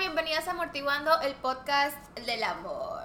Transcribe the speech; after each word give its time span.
bienvenidas 0.00 0.48
a 0.48 0.52
Amortiguando, 0.52 1.10
el 1.20 1.34
podcast 1.34 1.94
del 2.20 2.42
amor. 2.42 3.04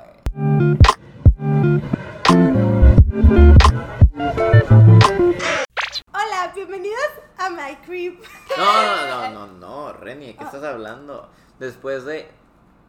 Hola, 6.13 6.51
bienvenidos 6.55 6.97
a 7.37 7.49
My 7.49 7.75
Creep. 7.85 8.23
No, 8.57 8.83
no, 8.83 9.29
no, 9.29 9.29
no, 9.29 9.47
no, 9.47 9.93
Reni, 9.93 10.35
¿qué 10.35 10.43
estás 10.45 10.63
hablando? 10.63 11.29
Después 11.59 12.05
de 12.05 12.29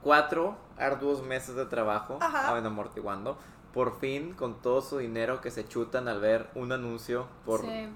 cuatro 0.02 0.57
arduos 0.79 1.23
meses 1.23 1.57
de 1.57 1.66
trabajo 1.66 2.18
Ajá. 2.20 2.57
en 2.57 2.64
amortiguando, 2.64 3.38
por 3.73 3.98
fin 3.98 4.34
con 4.34 4.62
todo 4.62 4.82
su 4.82 4.98
dinero 4.98 5.41
que 5.41 5.50
se 5.50 5.66
chutan 5.66 6.07
al 6.07 6.20
ver 6.20 6.48
un 6.54 6.70
anuncio 6.70 7.27
por, 7.45 7.62
Sí. 7.62 7.88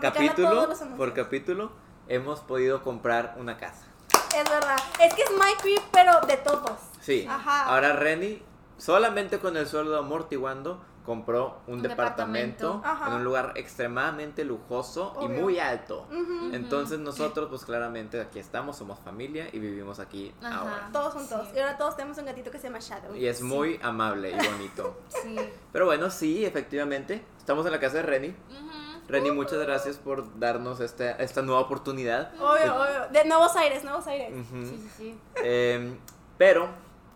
capítulo, 0.00 0.68
por 0.96 1.12
capítulo, 1.12 1.72
hemos 2.06 2.38
podido 2.40 2.84
comprar 2.84 3.34
una 3.38 3.56
casa. 3.56 3.87
Es 4.36 4.48
verdad. 4.50 4.78
Es 5.00 5.14
que 5.14 5.22
es 5.22 5.30
My 5.32 5.54
Creep, 5.60 5.82
pero 5.92 6.20
de 6.26 6.36
todos. 6.36 6.78
Sí. 7.00 7.26
Ajá. 7.28 7.64
Ahora 7.66 7.94
Reni, 7.94 8.42
solamente 8.76 9.38
con 9.38 9.56
el 9.56 9.66
sueldo 9.66 9.98
amortiguando, 9.98 10.84
compró 11.04 11.62
un, 11.66 11.74
Un 11.76 11.82
departamento, 11.82 12.82
en 13.06 13.12
un 13.14 13.24
lugar 13.24 13.54
extremadamente 13.56 14.44
lujoso 14.44 15.16
y 15.22 15.28
muy 15.28 15.58
alto. 15.58 16.06
Entonces 16.52 16.98
nosotros, 16.98 17.48
pues 17.48 17.64
claramente 17.64 18.20
aquí 18.20 18.38
estamos, 18.38 18.76
somos 18.76 18.98
familia 19.00 19.48
y 19.50 19.58
vivimos 19.58 20.00
aquí 20.00 20.34
Ajá. 20.42 20.58
ahora. 20.58 20.90
Todos 20.92 21.14
juntos. 21.14 21.48
Sí. 21.50 21.56
Y 21.56 21.60
ahora 21.60 21.78
todos 21.78 21.96
tenemos 21.96 22.18
un 22.18 22.26
gatito 22.26 22.50
que 22.50 22.58
se 22.58 22.64
llama 22.64 22.80
Shadow. 22.80 23.16
Y 23.16 23.26
es 23.26 23.40
muy 23.40 23.80
amable 23.82 24.32
y 24.32 24.34
bonito. 24.50 25.00
Sí. 25.22 25.36
Pero 25.72 25.86
bueno, 25.86 26.10
sí, 26.10 26.44
efectivamente, 26.44 27.24
estamos 27.38 27.64
en 27.64 27.72
la 27.72 27.80
casa 27.80 27.96
de 27.96 28.02
Reni. 28.02 28.28
Ujú. 28.28 28.87
Reni, 29.08 29.30
muchas 29.30 29.58
gracias 29.60 29.96
por 29.96 30.38
darnos 30.38 30.80
esta, 30.80 31.12
esta 31.12 31.40
nueva 31.42 31.60
oportunidad. 31.62 32.32
Obvio, 32.40 32.74
obvio. 32.76 33.08
De 33.10 33.24
nuevos 33.24 33.56
aires, 33.56 33.82
nuevos 33.84 34.06
aires. 34.06 34.32
Sí, 34.50 34.66
sí, 34.66 34.90
sí. 34.96 35.18
Em, 35.42 35.96
pero 36.36 36.68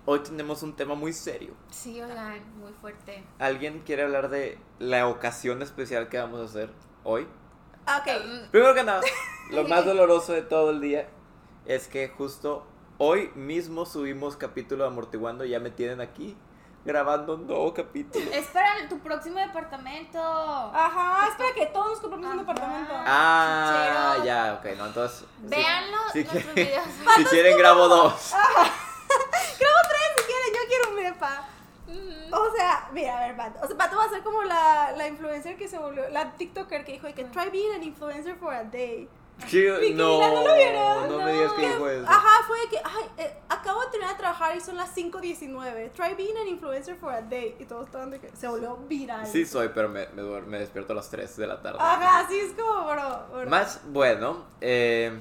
hoy 0.06 0.20
tenemos 0.20 0.62
un 0.62 0.74
tema 0.74 0.95
muy 0.95 1.12
serio. 1.12 1.52
Sí, 1.70 2.00
oigan, 2.00 2.42
muy 2.58 2.72
fuerte. 2.72 3.22
¿Alguien 3.39 3.83
quiere 3.84 4.02
hablar 4.05 4.30
de 4.30 4.58
la 4.78 5.06
ocasión 5.06 5.61
especial 5.61 6.08
que 6.08 6.19
vamos 6.19 6.41
a 6.41 6.44
hacer 6.44 6.70
hoy? 7.05 7.27
Ah, 7.86 8.02
Ok. 8.02 8.12
Mm, 8.24 8.50
Primero 8.50 8.74
que 8.74 8.84
nada, 8.84 9.00
lo 9.50 9.64
más 9.69 9.84
doloroso 9.84 10.33
de 10.33 10.42
todo 10.42 10.70
el 10.70 10.80
día 10.80 11.08
es 11.67 11.89
que 11.89 12.08
justo 12.08 12.67
hoy 12.98 13.30
mismo 13.34 13.84
subimos 13.84 14.36
capítulo 14.36 14.84
de 14.84 14.91
Amortiguando 14.91 15.45
y 15.45 15.50
ya 15.50 15.61
me 15.61 15.70
tienen 15.70 16.00
aquí 16.00 16.36
grabando 16.84 17.34
un 17.34 17.47
nuevo 17.47 17.72
capítulo. 17.75 18.30
Espera 18.33 18.75
tu 18.88 18.98
próximo 18.98 19.38
departamento. 19.38 20.19
Ajá, 20.20 21.28
espera 21.28 21.55
que 21.55 21.66
todos 21.66 21.91
nos 21.91 22.00
compramos 22.00 22.30
un 22.33 22.39
departamento. 22.39 22.92
Ah, 23.06 24.14
Chicheros. 24.16 24.27
ya, 24.27 24.55
ok, 24.58 24.77
no, 24.78 24.86
entonces. 24.86 25.19
sí. 25.20 25.27
Véanlo, 25.42 25.98
Si 26.12 26.19
nuestros 26.24 26.44
quieren- 26.55 26.55
videos. 26.55 26.84
Si 27.16 27.24
quieren, 27.27 27.56
grabo 27.58 27.89
dos. 27.89 28.33
Grabo 28.33 29.78
tres 29.89 30.11
si 30.16 30.24
quieren, 30.24 30.52
yo 30.55 30.61
quiero 30.69 30.91
un 30.91 30.97
depa. 30.97 31.48
O 32.34 32.56
sea, 32.56 32.89
mira, 32.92 33.19
a 33.19 33.27
ver, 33.27 33.36
Pato. 33.36 33.58
O 33.62 33.67
sea, 33.69 33.77
Pato 33.77 33.96
va 33.96 34.05
a 34.05 34.08
ser 34.08 34.22
como 34.22 34.42
la, 34.44 34.92
la 34.96 35.06
influencer 35.08 35.56
que 35.56 35.69
se 35.69 35.78
volvió, 35.78 36.08
la 36.08 36.33
TikToker 36.33 36.84
que 36.84 36.92
dijo 36.92 37.06
que 37.14 37.24
try 37.27 37.50
being 37.50 37.74
an 37.74 37.83
influencer 37.83 38.34
for 38.36 38.55
a 38.55 38.64
day. 38.64 39.08
Vicky, 39.39 39.92
no, 39.94 40.19
¿no 40.20 40.42
lo 40.48 40.55
vieron? 40.55 41.08
no 41.11 41.19
me 41.24 41.33
digas 41.33 41.52
que 41.52 41.67
dijo 41.69 41.89
eso. 41.89 42.06
Ajá, 42.08 42.44
fue 42.46 42.58
que, 42.70 42.78
ay, 42.78 43.11
eh, 43.19 43.39
acabo 44.56 44.58
de 44.58 44.58
terminar 44.58 44.58
de 44.58 44.58
trabajar 44.58 44.58
y 44.58 44.61
son 44.61 44.77
las 44.77 44.95
5.19. 44.97 45.92
Try 45.92 46.14
being 46.14 46.36
an 46.41 46.48
influencer 46.48 46.97
for 46.97 47.12
a 47.12 47.22
day. 47.22 47.56
Y 47.58 47.64
todos 47.64 47.86
estaban 47.86 48.11
de 48.11 48.20
que 48.20 48.28
se 48.36 48.48
volvió 48.48 48.77
viral. 48.89 49.27
Sí, 49.27 49.45
soy, 49.47 49.70
pero 49.75 49.89
me, 49.89 50.06
me, 50.08 50.22
duer- 50.22 50.45
me 50.47 50.58
despierto 50.58 50.92
a 50.92 50.97
las 50.97 51.11
3 51.11 51.36
de 51.36 51.47
la 51.47 51.61
tarde. 51.62 51.78
Ajá, 51.81 52.27
sí, 52.28 52.39
es 52.39 52.53
como, 52.53 52.86
bro. 52.86 53.27
bro. 53.33 53.50
Más, 53.50 53.80
bueno, 53.89 54.45
eh, 54.61 55.12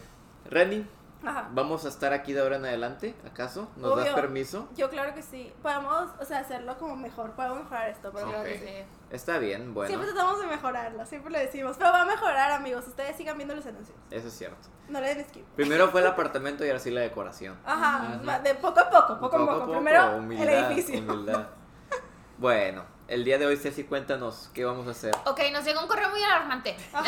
Ajá. 1.23 1.49
¿vamos 1.53 1.85
a 1.85 1.89
estar 1.89 2.13
aquí 2.13 2.33
de 2.33 2.41
ahora 2.41 2.55
en 2.55 2.65
adelante? 2.65 3.15
¿Acaso? 3.25 3.69
¿Nos 3.75 3.95
das 3.95 4.05
Obvio. 4.05 4.15
permiso? 4.15 4.69
Yo 4.75 4.89
claro 4.89 5.13
que 5.13 5.21
sí. 5.21 5.53
Podemos, 5.61 6.09
o 6.19 6.25
sea, 6.25 6.39
hacerlo 6.39 6.77
como 6.77 6.95
mejor. 6.95 7.31
Podemos 7.31 7.59
mejorar 7.63 7.89
esto, 7.89 8.11
pero 8.13 8.27
claro 8.27 8.41
Ok. 8.41 8.47
que 8.47 8.57
sí. 8.59 8.65
Sí. 8.65 8.83
Está 9.11 9.37
bien, 9.37 9.73
bueno, 9.73 9.87
Siempre 9.87 10.09
tratamos 10.11 10.39
de 10.39 10.47
mejorarlo, 10.47 11.05
siempre 11.05 11.31
lo 11.31 11.37
decimos. 11.39 11.75
Pero 11.77 11.91
va 11.91 12.01
a 12.01 12.05
mejorar, 12.05 12.51
amigos. 12.51 12.87
Ustedes 12.87 13.15
sigan 13.17 13.37
viendo 13.37 13.55
los 13.55 13.65
anuncios. 13.65 13.97
eso 14.09 14.27
es 14.27 14.33
cierto. 14.33 14.67
No 14.89 14.99
le 14.99 15.13
den 15.15 15.25
skip. 15.27 15.45
Primero 15.55 15.89
fue 15.89 16.01
el 16.01 16.07
apartamento 16.07 16.65
y 16.65 16.69
ahora 16.69 16.79
sí 16.79 16.89
la 16.91 17.01
decoración. 17.01 17.57
Ajá, 17.65 18.39
de 18.43 18.55
poco 18.55 18.79
a 18.79 18.89
poco, 18.89 19.19
poco 19.19 19.37
a 19.37 19.59
poco. 19.59 19.71
Primero 19.73 20.17
humildad, 20.17 20.47
el 20.47 20.71
edificio. 20.73 20.99
humildad. 20.99 21.47
Bueno, 22.37 22.83
el 23.11 23.25
día 23.25 23.37
de 23.37 23.45
hoy, 23.45 23.57
Ceci, 23.57 23.83
cuéntanos 23.83 24.49
qué 24.53 24.63
vamos 24.63 24.87
a 24.87 24.91
hacer. 24.91 25.13
Ok, 25.25 25.41
nos 25.51 25.65
llegó 25.65 25.81
un 25.81 25.87
correo 25.87 26.09
muy 26.09 26.23
alarmante. 26.23 26.77
nos 26.93 27.03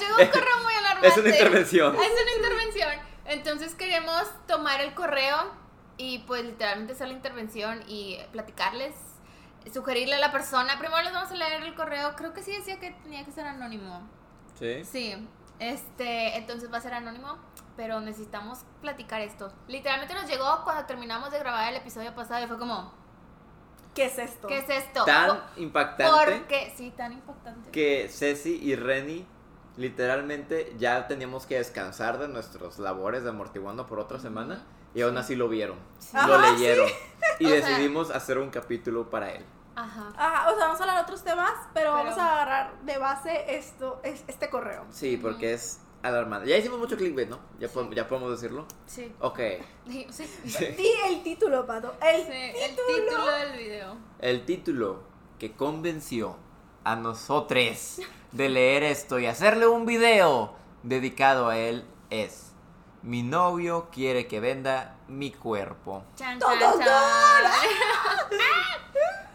llegó 0.00 0.16
un 0.20 0.28
correo 0.28 0.62
muy 0.62 0.72
alarmante. 0.72 1.08
Es 1.08 1.16
una 1.16 1.28
intervención. 1.30 1.96
Es 1.96 2.12
una 2.22 2.36
intervención. 2.36 2.90
Entonces 3.24 3.74
queremos 3.74 4.22
tomar 4.46 4.80
el 4.80 4.94
correo 4.94 5.50
y 5.96 6.20
pues 6.20 6.44
literalmente 6.44 6.92
hacer 6.92 7.08
la 7.08 7.14
intervención 7.14 7.82
y 7.88 8.18
platicarles, 8.30 8.94
sugerirle 9.72 10.14
a 10.14 10.20
la 10.20 10.30
persona. 10.30 10.78
Primero 10.78 11.02
les 11.02 11.12
vamos 11.12 11.30
a 11.32 11.34
leer 11.34 11.64
el 11.64 11.74
correo. 11.74 12.14
Creo 12.14 12.32
que 12.32 12.44
sí 12.44 12.52
decía 12.52 12.78
que 12.78 12.92
tenía 13.02 13.24
que 13.24 13.32
ser 13.32 13.48
anónimo. 13.48 14.08
¿Sí? 14.56 14.84
Sí. 14.84 15.28
Este, 15.58 16.36
entonces 16.36 16.72
va 16.72 16.78
a 16.78 16.80
ser 16.80 16.94
anónimo, 16.94 17.38
pero 17.76 18.00
necesitamos 18.00 18.60
platicar 18.80 19.22
esto. 19.22 19.52
Literalmente 19.66 20.14
nos 20.14 20.28
llegó 20.28 20.62
cuando 20.62 20.86
terminamos 20.86 21.32
de 21.32 21.40
grabar 21.40 21.68
el 21.70 21.80
episodio 21.80 22.14
pasado 22.14 22.44
y 22.44 22.46
fue 22.46 22.58
como, 22.58 22.92
¿Qué 23.94 24.06
es 24.06 24.18
esto? 24.18 24.48
¿qué 24.48 24.58
es 24.58 24.68
esto? 24.68 25.04
Tan 25.04 25.28
¿Por 25.28 25.38
impactante 25.56 26.44
qué? 26.48 26.74
Sí, 26.76 26.90
tan 26.96 27.12
impactante. 27.12 27.70
que 27.70 28.08
Ceci 28.10 28.56
y 28.62 28.74
Reni 28.76 29.26
literalmente 29.76 30.74
ya 30.78 31.06
teníamos 31.08 31.46
que 31.46 31.56
descansar 31.56 32.18
de 32.18 32.28
nuestras 32.28 32.78
labores 32.78 33.22
de 33.24 33.30
amortiguando 33.30 33.86
por 33.86 33.98
otra 33.98 34.18
semana 34.18 34.64
y 34.94 35.02
aún 35.02 35.16
así 35.16 35.34
lo 35.36 35.48
vieron, 35.48 35.76
Sí. 35.98 36.16
lo 36.26 36.34
Ajá, 36.34 36.52
leyeron 36.52 36.88
y 37.40 37.46
O 37.46 37.48
sea- 37.48 37.56
decidimos 37.56 38.10
hacer 38.10 38.38
un 38.38 38.50
capítulo 38.50 39.10
para 39.10 39.30
él. 39.32 39.44
Ajá. 39.76 40.12
Ajá, 40.16 40.50
o 40.50 40.56
sea, 40.56 40.66
vamos 40.66 40.80
a 40.80 40.82
hablar 40.84 40.96
de 40.98 41.02
otros 41.02 41.24
temas, 41.24 41.50
pero, 41.74 41.92
Pero- 41.92 42.04
vamos 42.04 42.16
a 42.18 42.32
agarrar 42.32 42.80
de 42.82 42.98
base 42.98 43.56
esto, 43.56 44.00
es, 44.04 44.22
este 44.28 44.48
correo. 44.48 44.84
Sí, 44.90 45.16
porque 45.16 45.52
es 45.54 45.80
alarmante. 46.04 46.48
Ya 46.48 46.56
hicimos 46.56 46.78
mucho 46.78 46.96
clickbait, 46.96 47.28
¿no? 47.28 47.38
Ya, 47.58 47.68
po- 47.68 47.90
ya 47.90 48.06
podemos 48.06 48.30
decirlo. 48.30 48.66
Sí. 48.86 49.12
Ok, 49.20 49.38
Sí. 49.88 50.06
sí. 50.10 50.24
Sí. 50.46 50.66
Di 50.76 50.88
el 51.08 51.22
título, 51.22 51.66
Pato. 51.66 51.94
El 52.00 52.22
Sí, 52.22 52.32
el 52.32 52.70
título. 52.76 53.08
título 53.08 53.30
del 53.30 53.58
video. 53.58 53.96
el 54.20 54.44
título 54.44 55.02
que 55.38 55.52
convenció 55.52 56.36
a 56.84 56.96
nosotros 56.96 58.00
de 58.32 58.48
leer 58.48 58.82
esto 58.82 59.18
y 59.18 59.26
hacerle 59.26 59.66
un 59.66 59.86
video 59.86 60.54
dedicado 60.82 61.48
a 61.48 61.58
él 61.58 61.84
es 62.10 62.52
Mi 63.02 63.22
novio 63.22 63.88
quiere 63.92 64.26
que 64.26 64.40
venda 64.40 64.96
mi 65.08 65.30
cuerpo. 65.30 66.04
Chan, 66.16 66.38
chan, 66.38 66.58
chan. 66.58 66.78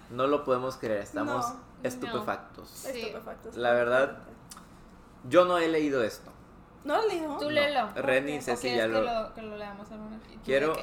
No 0.10 0.26
lo 0.28 0.44
podemos 0.44 0.76
creer, 0.78 1.02
estamos 1.02 1.46
No, 1.48 1.60
estupefactos. 1.84 2.68
Sí. 2.70 3.00
Estupefactos. 3.02 3.56
La 3.58 3.74
verdad, 3.74 4.18
yo 5.30 5.46
no 5.46 5.60
he 5.60 5.68
leído 5.68 6.04
esto. 6.04 6.32
¿No 6.90 7.02
lo 7.02 7.08
leído? 7.08 7.38
Tú 7.38 7.46
No. 7.46 7.52
léelo. 7.52 7.90
Reni 7.96 8.32
y 8.32 8.36
Ok. 8.38 8.42
¿O 8.42 8.46
Ceci 8.46 8.76
ya 8.76 8.82
que 8.84 8.88
lo... 8.88 9.02
lo, 9.02 9.34
que 9.34 9.42
lo 9.44 9.56
leamos 9.58 9.92
alguna 9.92 10.18
Quiero... 10.44 10.76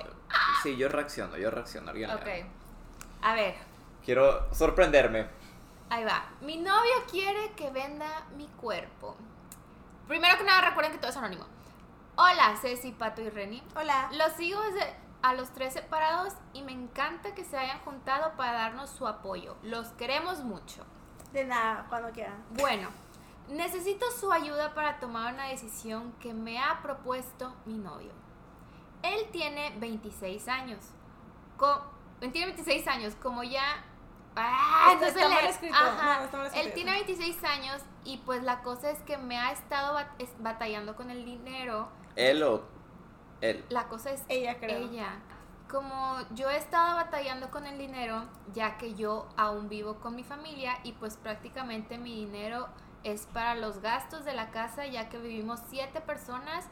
Sí, 0.63 0.77
yo 0.77 0.89
reacciono, 0.89 1.37
yo 1.37 1.51
reacciono. 1.51 1.93
yo 1.95 2.07
leo. 2.07 2.17
Ok. 2.17 2.47
A 3.23 3.35
ver, 3.35 3.55
Quiero 4.05 4.53
sorprenderme. 4.55 5.27
ahí 5.91 6.05
va. 6.05 6.27
Mi 6.41 6.59
novio 6.59 6.93
quiere 7.11 7.53
que 7.57 7.71
venda 7.71 8.25
mi 8.37 8.47
cuerpo. 8.47 9.17
Primero 10.07 10.39
que 10.39 10.45
nada, 10.45 10.69
recuerden 10.69 10.93
que 10.93 10.99
todo 10.99 11.11
es 11.11 11.17
anónimo. 11.17 11.45
Hola, 12.17 12.57
Ceci, 12.61 12.93
Pato 12.93 13.21
y 13.23 13.29
Reni. 13.31 13.63
Hola. 13.75 14.09
Los 14.13 14.33
sigo 14.35 14.61
desde 14.63 14.95
a 15.23 15.35
los 15.35 15.51
tres 15.51 15.73
separados 15.75 16.35
y 16.53 16.63
me 16.63 16.71
encanta 16.73 17.35
que 17.35 17.45
se 17.45 17.59
hayan 17.59 17.81
juntado 17.81 18.37
para 18.37 18.53
darnos 18.53 18.91
su 18.91 19.09
apoyo. 19.09 19.57
Los 19.65 19.89
queremos 19.95 20.45
mucho. 20.45 20.85
De 21.33 21.45
nada, 21.45 21.87
cuando 21.89 22.11
quieran. 22.13 22.45
Bueno, 22.51 22.89
necesito 23.49 24.07
su 24.11 24.33
ayuda 24.33 24.75
para 24.75 24.99
tomar 24.99 25.35
una 25.35 25.47
decisión 25.49 26.13
que 26.21 26.35
me 26.35 26.59
ha 26.59 26.81
propuesto 26.83 27.55
mi 27.65 27.79
novio. 27.79 28.13
Él 29.03 29.27
tiene 29.31 29.73
26 29.79 30.49
años. 30.49 30.81
Co- 31.57 31.83
él 32.21 32.33
tiene 32.33 32.49
26 32.53 32.87
años, 32.89 33.15
como 33.23 33.43
ya... 33.43 33.85
¡Ah! 34.35 34.95
No 35.01 35.07
está 35.07 35.29
mal 35.29 35.47
escrito. 35.47 35.75
Ajá. 35.75 36.19
No, 36.19 36.25
está 36.25 36.37
mal 36.37 36.47
Él 36.49 36.53
escrito. 36.55 36.75
tiene 36.75 36.91
26 36.93 37.45
años 37.45 37.83
y 38.05 38.19
pues 38.19 38.43
la 38.43 38.63
cosa 38.63 38.91
es 38.91 39.01
que 39.03 39.17
me 39.17 39.39
ha 39.39 39.53
estado 39.53 39.95
bat- 39.95 40.11
es- 40.19 40.35
batallando 40.43 40.95
con 40.97 41.11
el 41.11 41.25
dinero. 41.25 41.89
Él 42.17 42.43
o 42.43 42.63
él. 43.41 43.65
La 43.71 43.89
cosa 43.89 44.11
es 44.11 44.23
Ella, 44.29 44.59
creo. 44.59 44.79
ella. 44.89 45.21
Como 45.71 46.19
yo 46.33 46.49
he 46.51 46.57
estado 46.57 46.97
batallando 46.97 47.51
con 47.51 47.67
el 47.67 47.77
dinero, 47.79 48.25
ya 48.55 48.77
que 48.79 48.95
yo 48.95 49.29
aún 49.37 49.69
vivo 49.69 49.97
con 49.97 50.15
mi 50.15 50.23
familia 50.23 50.79
y 50.85 50.93
pues 50.93 51.17
prácticamente 51.17 51.99
mi 51.99 52.15
dinero 52.15 52.69
es 53.07 53.27
para 53.27 53.55
los 53.55 53.81
gastos 53.81 54.25
de 54.25 54.35
la 54.35 54.51
casa, 54.51 54.85
ya 54.85 55.09
que 55.09 55.19
vivimos 55.19 55.61
siete 55.71 56.01
personas 56.01 56.65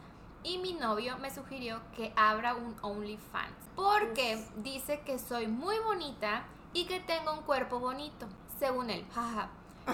y 0.42 0.58
mi 0.58 0.72
novio 0.72 1.16
me 1.18 1.30
sugirió 1.30 1.80
que 1.94 2.12
abra 2.16 2.56
un 2.56 2.74
OnlyFans. 2.82 3.54
Porque 3.76 4.36
Uf. 4.36 4.62
dice 4.64 5.00
que 5.02 5.20
soy 5.20 5.46
muy 5.46 5.78
bonita 5.78 6.42
y 6.72 6.86
que 6.86 6.98
tengo 6.98 7.32
un 7.32 7.42
cuerpo 7.42 7.78
bonito, 7.78 8.26
según 8.58 8.90
él. 8.90 9.06
Jaja. 9.14 9.48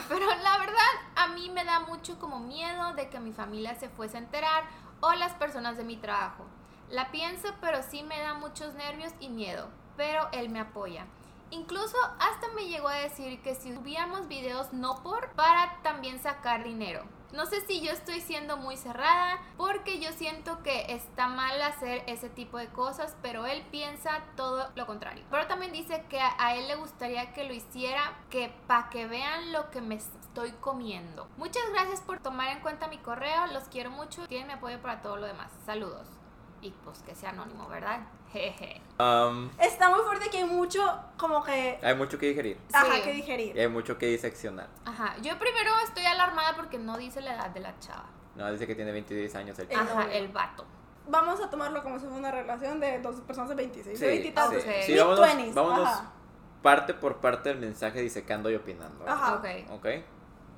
Pero 0.09 0.27
la 0.27 0.59
verdad, 0.59 0.95
a 1.15 1.29
mí 1.29 1.51
me 1.51 1.65
da 1.65 1.81
mucho 1.81 2.19
como 2.19 2.41
miedo 2.41 2.95
de 2.95 3.11
que 3.11 3.21
mi 3.21 3.33
familia 3.33 3.75
se 3.75 3.91
fuese 3.91 4.17
a 4.17 4.21
enterar 4.21 4.65
o 5.01 5.13
las 5.13 5.35
personas 5.35 5.77
de 5.77 5.85
mi 5.85 5.99
trabajo. 5.99 6.47
La 6.89 7.11
pienso, 7.11 7.49
pero 7.61 7.83
sí 7.83 8.03
me 8.03 8.19
da 8.19 8.33
muchos 8.33 8.73
nervios 8.75 9.13
y 9.21 9.29
miedo, 9.29 9.69
pero 9.99 10.29
él 10.33 10.49
me 10.49 10.61
apoya. 10.61 11.07
Incluso 11.51 11.97
hasta 12.19 12.49
me 12.55 12.69
llegó 12.69 12.89
a 12.89 12.95
decir 12.95 13.43
que 13.43 13.55
si 13.55 13.75
subíamos 13.75 14.29
videos 14.29 14.73
no 14.73 15.03
por, 15.03 15.31
para 15.33 15.81
también 15.83 16.21
sacar 16.21 16.65
dinero. 16.65 17.05
No 17.33 17.47
sé 17.47 17.61
si 17.61 17.81
yo 17.81 17.93
estoy 17.93 18.21
siendo 18.21 18.57
muy 18.57 18.77
cerrada 18.77 19.39
porque 19.57 20.01
yo 20.01 20.11
siento 20.13 20.63
que 20.65 20.93
está 20.93 21.29
mal 21.29 21.63
hacer 21.63 22.03
ese 22.07 22.29
tipo 22.29 22.59
de 22.59 22.67
cosas, 22.69 23.17
pero 23.23 23.47
él 23.47 23.65
piensa 23.71 24.25
todo 24.37 24.69
lo 24.75 24.87
contrario. 24.87 25.25
Pero 25.31 25.47
también 25.47 25.73
dice 25.73 26.05
que 26.09 26.21
a 26.21 26.57
él 26.57 26.67
le 26.67 26.75
gustaría 26.75 27.33
que 27.33 27.45
lo 27.45 27.55
hiciera, 27.55 28.19
que 28.31 28.53
para 28.67 28.91
que 28.91 29.07
vean 29.07 29.53
lo 29.53 29.71
que 29.71 29.81
me 29.81 29.95
estoy 29.95 30.51
comiendo. 30.61 31.29
Muchas 31.37 31.63
gracias 31.73 32.01
por 32.01 32.19
tomar 32.19 32.49
en 32.49 32.61
cuenta 32.61 32.89
mi 32.89 32.99
correo, 32.99 33.47
los 33.47 33.65
quiero 33.65 33.91
mucho, 33.91 34.27
tienen 34.27 34.49
mi 34.49 34.55
apoyo 34.55 34.81
para 34.83 35.01
todo 35.01 35.17
lo 35.17 35.27
demás. 35.27 35.53
Saludos. 35.65 36.20
Y 36.63 36.71
pues 36.85 36.99
que 37.01 37.15
sea 37.15 37.31
anónimo, 37.31 37.69
¿verdad? 37.69 38.01
Jeje. 38.33 38.81
Um, 38.99 39.51
Está 39.59 39.89
muy 39.91 40.01
fuerte 40.01 40.29
que 40.31 40.39
hay 40.39 40.45
mucho, 40.45 40.81
como 41.17 41.43
que. 41.43 41.79
hay 41.83 41.95
mucho 41.95 42.19
que 42.19 42.27
digerir. 42.29 42.59
Ajá, 42.73 42.95
Sí. 42.97 43.03
que 43.03 43.13
digerir. 43.13 43.57
Y 43.57 43.61
hay 43.61 43.69
mucho 43.69 43.97
que 43.99 44.07
diseccionar. 44.07 44.69
Ajá, 44.85 45.17
yo 45.23 45.39
primero 45.39 45.71
estoy 45.85 46.05
alarmada 46.05 46.55
porque 46.57 46.79
no 46.79 46.97
dice 46.99 47.21
la 47.23 47.35
edad 47.35 47.51
de 47.51 47.61
la 47.61 47.79
chava. 47.79 48.05
No, 48.37 48.51
dice 48.53 48.67
que 48.67 48.75
tiene 48.75 48.93
26 48.93 49.35
años 49.35 49.59
el 49.59 49.69
chico. 49.69 49.81
Ajá, 49.81 50.13
el 50.13 50.29
vato. 50.29 50.65
Vamos 51.09 51.41
a 51.41 51.51
tomarlo 51.51 51.83
como 51.83 51.99
si 51.99 52.05
fuera 52.05 52.19
una 52.19 52.31
relación 52.31 52.79
de 52.79 53.01
dos 53.01 53.17
personas 53.23 53.49
de 53.49 53.55
26, 53.57 53.99
Sí, 53.99 54.05
de 54.05 54.11
20 54.13 54.29
y 54.29 54.33
tantos. 54.33 54.63
sí. 54.63 54.69
Sí, 54.83 54.93
Mid 54.93 54.99
vámonos, 55.01 55.21
20s, 55.29 55.55
vámonos 55.55 55.89
ajá. 55.89 56.11
parte 56.63 56.95
por 56.95 57.17
parte 57.17 57.49
del 57.49 57.59
mensaje 57.59 58.01
disecando 58.01 58.49
y 58.51 58.55
opinando. 58.55 59.09
Ajá. 59.09 59.35
Ok. 59.37 59.47
Ok. 59.73 59.87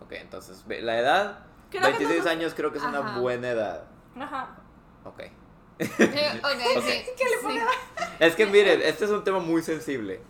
Ok, 0.03 0.13
entonces 0.13 0.63
ve- 0.67 0.83
la 0.83 0.99
edad, 0.99 1.39
Creo 1.71 1.81
que 1.83 1.89
26 1.91 2.25
no- 2.25 2.31
años 2.31 2.55
creo 2.55 2.71
que 2.73 2.79
es 2.79 2.85
una 2.85 3.01
buena 3.19 3.49
edad. 3.49 3.85
Ajá. 4.21 4.51
Ok. 5.05 5.23
Eh, 5.79 6.41
ok, 6.43 6.77
Ok. 6.77 6.85
sí. 6.85 7.05
¿Qué 7.17 7.25
le 7.25 7.31
sí. 7.31 7.43
pone 7.43 7.63
Es 8.21 8.35
que 8.37 8.47
miren, 8.47 8.81
este 8.83 9.05
es 9.05 9.11
un 9.11 9.25
tema 9.25 9.39
muy 9.41 9.63
sensible. 9.63 10.21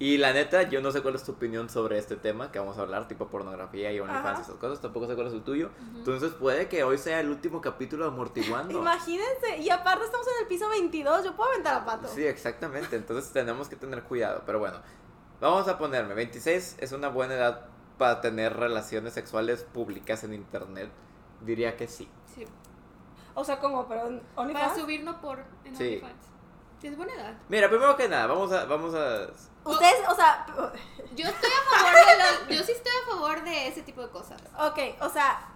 Y 0.00 0.16
la 0.18 0.32
neta, 0.32 0.62
yo 0.62 0.80
no 0.80 0.92
sé 0.92 1.02
cuál 1.02 1.16
es 1.16 1.24
tu 1.24 1.32
opinión 1.32 1.68
sobre 1.68 1.98
este 1.98 2.14
tema 2.14 2.52
que 2.52 2.60
vamos 2.60 2.78
a 2.78 2.82
hablar, 2.82 3.08
tipo 3.08 3.26
pornografía 3.26 3.90
y 3.92 3.98
OnlyFans 3.98 4.38
y 4.38 4.42
esas 4.42 4.54
cosas. 4.54 4.80
Tampoco 4.80 5.08
sé 5.08 5.16
cuál 5.16 5.26
es 5.26 5.32
el 5.32 5.42
tuyo. 5.42 5.70
Entonces 5.96 6.32
puede 6.34 6.68
que 6.68 6.84
hoy 6.84 6.98
sea 6.98 7.18
el 7.18 7.28
último 7.28 7.60
capítulo 7.60 8.04
de 8.04 8.10
Amortiguando. 8.12 8.78
Imagínense, 8.78 9.58
y 9.58 9.70
aparte 9.70 10.04
estamos 10.04 10.26
en 10.28 10.42
el 10.42 10.46
piso 10.46 10.68
22, 10.68 11.24
yo 11.24 11.34
puedo 11.34 11.50
aventar 11.50 11.74
a 11.74 11.84
pato. 11.84 12.06
Sí, 12.06 12.24
exactamente. 12.24 12.94
Entonces 12.94 13.32
tenemos 13.32 13.68
que 13.68 13.74
tener 13.74 14.04
cuidado. 14.04 14.42
Pero 14.46 14.60
bueno, 14.60 14.80
vamos 15.40 15.66
a 15.66 15.78
ponerme. 15.78 16.14
26 16.14 16.76
es 16.78 16.92
una 16.92 17.08
buena 17.08 17.34
edad 17.34 17.66
para 17.98 18.20
tener 18.20 18.56
relaciones 18.56 19.14
sexuales 19.14 19.64
públicas 19.64 20.22
en 20.22 20.32
internet. 20.32 20.90
Diría 21.40 21.76
que 21.76 21.88
sí. 21.88 22.08
O 23.38 23.44
sea, 23.44 23.58
como, 23.60 23.86
pero 23.86 24.08
en 24.08 24.20
Para 24.34 24.48
OnlyFans. 24.48 24.78
subir 24.80 25.04
no 25.04 25.20
por 25.20 25.38
en 25.64 25.76
Sí. 25.76 25.84
OnlyFans. 25.84 26.26
Es 26.82 26.96
buena 26.96 27.12
edad. 27.14 27.34
Mira, 27.48 27.68
primero 27.68 27.96
que 27.96 28.08
nada, 28.08 28.26
vamos 28.26 28.52
a. 28.52 28.64
Vamos 28.66 28.94
a 28.94 29.26
Ustedes, 29.64 30.08
o 30.08 30.14
sea, 30.14 30.46
Yo 31.16 31.26
estoy 31.26 31.50
a 31.50 31.76
favor 31.76 31.94
de 31.94 32.48
los, 32.48 32.58
yo 32.58 32.64
sí 32.64 32.72
estoy 32.72 32.92
a 33.04 33.10
favor 33.10 33.42
de 33.44 33.66
ese 33.68 33.82
tipo 33.82 34.00
de 34.00 34.08
cosas. 34.10 34.40
ok, 34.58 34.78
o 35.00 35.08
sea, 35.08 35.48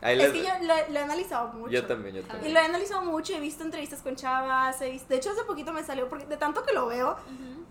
ahí 0.00 0.18
es 0.20 0.32
les- 0.32 0.32
que 0.32 0.48
yo 0.48 0.54
lo, 0.66 0.74
lo 0.92 0.98
he 0.98 1.02
analizado 1.02 1.48
mucho. 1.52 1.70
yo 1.70 1.86
también, 1.86 2.14
yo 2.16 2.22
Y 2.22 2.24
también. 2.24 2.54
lo 2.54 2.60
he 2.60 2.64
analizado 2.64 3.02
mucho, 3.02 3.34
he 3.34 3.40
visto 3.40 3.62
entrevistas 3.62 4.00
con 4.02 4.16
chavas, 4.16 4.80
he 4.80 4.90
visto, 4.90 5.08
de 5.08 5.16
hecho 5.16 5.30
hace 5.30 5.44
poquito 5.44 5.72
me 5.72 5.84
salió, 5.84 6.08
porque 6.08 6.24
de 6.26 6.36
tanto 6.38 6.64
que 6.64 6.72
lo 6.72 6.86
veo, 6.86 7.16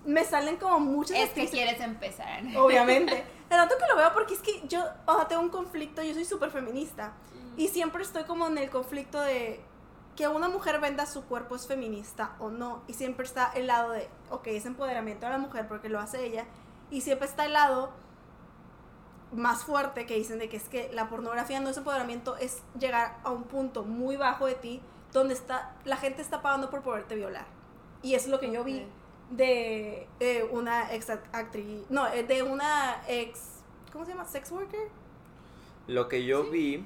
me 0.06 0.24
salen 0.24 0.58
como 0.58 0.80
muchas 0.80 1.18
Es 1.18 1.32
que 1.32 1.48
quieres 1.50 1.80
empezar. 1.82 2.42
Obviamente. 2.58 3.16
De 3.16 3.56
tanto 3.56 3.76
que 3.78 3.88
lo 3.88 3.96
veo 3.98 4.14
porque 4.14 4.36
es 4.36 4.42
que 4.42 4.62
yo, 4.68 4.84
o 5.08 5.16
sea, 5.16 5.28
tengo 5.28 5.42
un 5.42 5.50
conflicto, 5.50 6.04
yo 6.04 6.14
soy 6.14 6.26
súper 6.26 6.52
feminista. 6.52 7.14
Y 7.58 7.68
siempre 7.70 8.04
estoy 8.04 8.24
como 8.24 8.48
en 8.48 8.58
el 8.58 8.70
conflicto 8.70 9.20
de 9.20 9.60
que 10.16 10.28
una 10.28 10.50
mujer 10.50 10.80
venda 10.80 11.06
su 11.06 11.24
cuerpo 11.24 11.56
es 11.56 11.68
feminista 11.68 12.36
o 12.40 12.50
no. 12.50 12.82
Y 12.88 12.94
siempre 12.94 13.26
está 13.26 13.52
el 13.54 13.68
lado 13.68 13.92
de, 13.92 14.10
ok, 14.30 14.48
es 14.48 14.66
empoderamiento 14.66 15.26
de 15.26 15.32
la 15.32 15.38
mujer 15.38 15.68
porque 15.68 15.90
lo 15.90 16.00
hace 16.00 16.26
ella. 16.26 16.46
Y 16.92 17.02
siempre 17.02 17.28
está 17.28 17.46
el 17.46 17.54
lado 17.54 17.92
más 19.32 19.64
fuerte 19.64 20.06
que 20.06 20.16
dicen 20.16 20.40
de 20.40 20.50
que 20.50 20.58
es 20.58 20.70
que 20.70 20.92
la 20.94 21.08
pornografía 21.08 21.60
no 21.60 21.70
es 21.70 21.78
empoderamiento, 21.78 22.36
es 22.38 22.64
llegar 22.80 23.18
a 23.24 23.30
un 23.30 23.44
punto 23.44 23.84
muy 23.84 24.16
bajo 24.16 24.46
de 24.46 24.56
ti 24.56 24.82
donde 25.14 25.34
está, 25.34 25.76
la 25.86 25.98
gente 25.98 26.22
está 26.22 26.42
pagando 26.42 26.70
por 26.70 26.82
poderte 26.82 27.16
violar. 27.16 27.46
Y 28.02 28.16
eso 28.16 28.26
es 28.26 28.32
lo 28.32 28.40
que 28.40 28.52
yo 28.52 28.64
vi 28.64 28.86
de 29.30 30.08
eh, 30.20 30.50
una 30.52 30.94
ex 30.94 31.10
actriz, 31.10 31.86
no, 31.90 32.08
eh, 32.08 32.24
de 32.24 32.44
una 32.44 33.02
ex, 33.08 33.62
¿cómo 33.92 34.06
se 34.06 34.12
llama? 34.12 34.26
Sex 34.26 34.52
worker. 34.52 34.90
Lo 35.88 36.08
que 36.08 36.26
yo 36.26 36.50
vi 36.50 36.86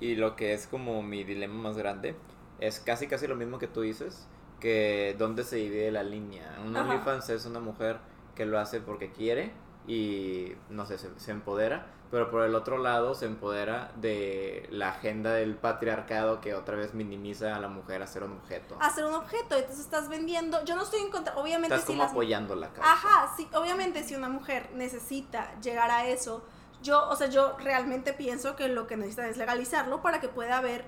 y 0.00 0.16
lo 0.16 0.36
que 0.36 0.52
es 0.52 0.66
como 0.66 1.02
mi 1.02 1.24
dilema 1.24 1.54
más 1.54 1.76
grande 1.76 2.16
es 2.60 2.80
casi 2.80 3.06
casi 3.06 3.26
lo 3.26 3.36
mismo 3.36 3.58
que 3.58 3.68
tú 3.68 3.82
dices, 3.82 4.26
que 4.60 5.14
dónde 5.18 5.44
se 5.44 5.56
divide 5.56 5.90
la 5.90 6.02
línea. 6.02 6.58
Un. 6.64 6.76
OnlyFans 6.76 7.28
es 7.30 7.46
una 7.46 7.60
mujer 7.60 7.98
que 8.34 8.46
lo 8.46 8.58
hace 8.58 8.80
porque 8.80 9.12
quiere 9.12 9.52
y 9.86 10.52
no 10.70 10.86
sé, 10.86 10.98
se, 10.98 11.08
se 11.18 11.30
empodera, 11.30 11.86
pero 12.10 12.30
por 12.30 12.44
el 12.44 12.54
otro 12.54 12.78
lado 12.78 13.14
se 13.14 13.26
empodera 13.26 13.92
de 13.96 14.66
la 14.70 14.90
agenda 14.90 15.32
del 15.34 15.56
patriarcado 15.56 16.40
que 16.40 16.54
otra 16.54 16.76
vez 16.76 16.94
minimiza 16.94 17.56
a 17.56 17.60
la 17.60 17.68
mujer 17.68 18.02
a 18.02 18.06
ser 18.06 18.22
un 18.22 18.32
objeto. 18.32 18.76
Hacer 18.80 19.04
un 19.04 19.14
objeto, 19.14 19.56
entonces 19.56 19.80
estás 19.80 20.08
vendiendo, 20.08 20.64
yo 20.64 20.76
no 20.76 20.84
estoy 20.84 21.00
en 21.00 21.10
contra, 21.10 21.36
obviamente 21.36 21.74
Estás 21.74 21.86
si 21.86 21.92
como 21.92 22.04
las 22.04 22.12
apoyando 22.12 22.54
la 22.56 22.68
causa. 22.72 22.92
Ajá, 22.92 23.34
sí, 23.36 23.48
obviamente 23.52 24.04
si 24.04 24.14
una 24.14 24.28
mujer 24.28 24.70
necesita 24.74 25.58
llegar 25.60 25.90
a 25.90 26.06
eso, 26.06 26.44
yo, 26.84 27.08
o 27.08 27.16
sea, 27.16 27.28
yo 27.28 27.56
realmente 27.58 28.12
pienso 28.12 28.54
que 28.54 28.68
lo 28.68 28.86
que 28.86 28.96
necesitan 28.96 29.26
es 29.26 29.36
legalizarlo 29.36 30.02
para 30.02 30.20
que 30.20 30.28
pueda 30.28 30.58
haber 30.58 30.84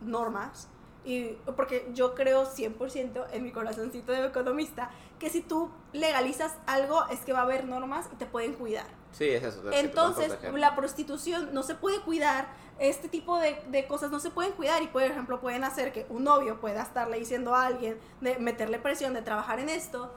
normas. 0.00 0.68
Y 1.04 1.36
porque 1.56 1.88
yo 1.94 2.14
creo 2.14 2.44
100% 2.44 3.26
en 3.32 3.42
mi 3.44 3.52
corazoncito 3.52 4.12
de 4.12 4.26
economista 4.26 4.90
que 5.18 5.30
si 5.30 5.40
tú 5.40 5.70
legalizas 5.92 6.56
algo 6.66 7.06
es 7.08 7.20
que 7.20 7.32
va 7.32 7.40
a 7.40 7.42
haber 7.42 7.64
normas 7.64 8.08
y 8.12 8.16
te 8.16 8.26
pueden 8.26 8.54
cuidar. 8.54 8.86
Sí, 9.12 9.28
es 9.28 9.42
eso. 9.42 9.70
es 9.70 9.84
Entonces, 9.84 10.36
la 10.52 10.74
prostitución 10.74 11.50
no 11.52 11.62
se 11.62 11.74
puede 11.74 12.00
cuidar, 12.00 12.48
este 12.78 13.08
tipo 13.08 13.38
de, 13.38 13.58
de 13.68 13.86
cosas 13.86 14.10
no 14.10 14.20
se 14.20 14.30
pueden 14.30 14.52
cuidar 14.52 14.82
y, 14.82 14.88
por 14.88 15.02
ejemplo, 15.02 15.40
pueden 15.40 15.64
hacer 15.64 15.92
que 15.92 16.06
un 16.10 16.24
novio 16.24 16.60
pueda 16.60 16.82
estarle 16.82 17.18
diciendo 17.18 17.54
a 17.54 17.66
alguien, 17.66 17.98
de 18.20 18.38
meterle 18.38 18.78
presión, 18.78 19.14
de 19.14 19.22
trabajar 19.22 19.60
en 19.60 19.68
esto, 19.68 20.12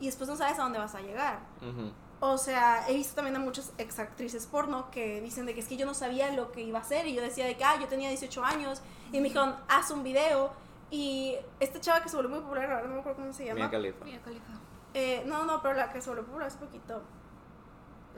y 0.00 0.06
después 0.06 0.28
no 0.28 0.36
sabes 0.36 0.58
a 0.58 0.62
dónde 0.62 0.78
vas 0.78 0.94
a 0.94 1.00
llegar. 1.00 1.40
Ujú. 1.60 1.92
O 2.26 2.38
sea, 2.38 2.88
he 2.88 2.94
visto 2.94 3.14
también 3.14 3.36
a 3.36 3.38
muchas 3.38 3.70
ex 3.76 3.98
actrices 3.98 4.46
porno 4.46 4.90
que 4.90 5.20
dicen 5.20 5.44
de 5.44 5.52
que 5.52 5.60
es 5.60 5.68
que 5.68 5.76
yo 5.76 5.84
no 5.84 5.92
sabía 5.92 6.32
lo 6.32 6.52
que 6.52 6.62
iba 6.62 6.78
a 6.78 6.80
hacer 6.80 7.06
y 7.06 7.14
yo 7.14 7.20
decía 7.20 7.44
de 7.44 7.54
que, 7.54 7.64
ah, 7.64 7.78
yo 7.78 7.86
tenía 7.86 8.08
18 8.08 8.42
años 8.42 8.80
y 9.12 9.18
me 9.18 9.24
dijeron, 9.24 9.54
haz 9.68 9.90
un 9.90 10.02
video. 10.02 10.50
Y 10.90 11.36
esta 11.60 11.82
chava 11.82 12.02
que 12.02 12.08
se 12.08 12.16
volvió 12.16 12.30
muy 12.30 12.40
popular, 12.40 12.64
ahora 12.72 12.88
no 12.88 12.94
me 12.94 13.00
acuerdo 13.00 13.20
cómo 13.20 13.32
se 13.34 13.44
llama. 13.44 13.56
Mia 13.56 13.70
Khalifa. 13.70 14.04
Mira, 14.06 14.22
Khalifa. 14.22 14.52
Eh, 14.94 15.22
no, 15.26 15.44
no, 15.44 15.60
pero 15.60 15.74
la 15.74 15.92
que 15.92 16.00
se 16.00 16.08
volvió 16.08 16.24
popular 16.24 16.46
hace 16.46 16.56
poquito. 16.56 17.02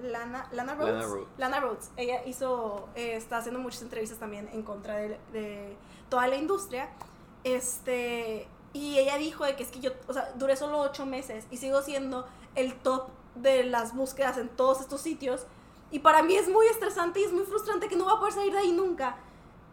Lana, 0.00 0.48
Lana 0.52 0.76
Rhodes. 0.76 0.94
Lana 0.94 1.06
Rhodes. 1.06 1.28
Lana 1.38 1.60
Rhodes. 1.60 1.90
Ella 1.96 2.24
hizo, 2.26 2.88
eh, 2.94 3.16
está 3.16 3.38
haciendo 3.38 3.58
muchas 3.58 3.82
entrevistas 3.82 4.20
también 4.20 4.48
en 4.52 4.62
contra 4.62 4.98
de, 4.98 5.18
de 5.32 5.76
toda 6.08 6.28
la 6.28 6.36
industria. 6.36 6.90
Este, 7.42 8.46
y 8.72 9.00
ella 9.00 9.16
dijo 9.18 9.44
de 9.44 9.56
que 9.56 9.64
es 9.64 9.72
que 9.72 9.80
yo, 9.80 9.90
o 10.06 10.12
sea, 10.12 10.30
duré 10.36 10.54
solo 10.54 10.78
ocho 10.78 11.06
meses 11.06 11.48
y 11.50 11.56
sigo 11.56 11.82
siendo 11.82 12.24
el 12.54 12.72
top 12.74 13.08
de 13.36 13.64
las 13.64 13.94
búsquedas 13.94 14.38
en 14.38 14.48
todos 14.48 14.80
estos 14.80 15.00
sitios. 15.00 15.46
Y 15.90 16.00
para 16.00 16.22
mí 16.22 16.36
es 16.36 16.48
muy 16.48 16.66
estresante 16.66 17.20
y 17.20 17.24
es 17.24 17.32
muy 17.32 17.44
frustrante 17.44 17.88
que 17.88 17.96
no 17.96 18.04
voy 18.04 18.14
a 18.14 18.18
poder 18.18 18.34
salir 18.34 18.52
de 18.52 18.58
ahí 18.58 18.72
nunca. 18.72 19.16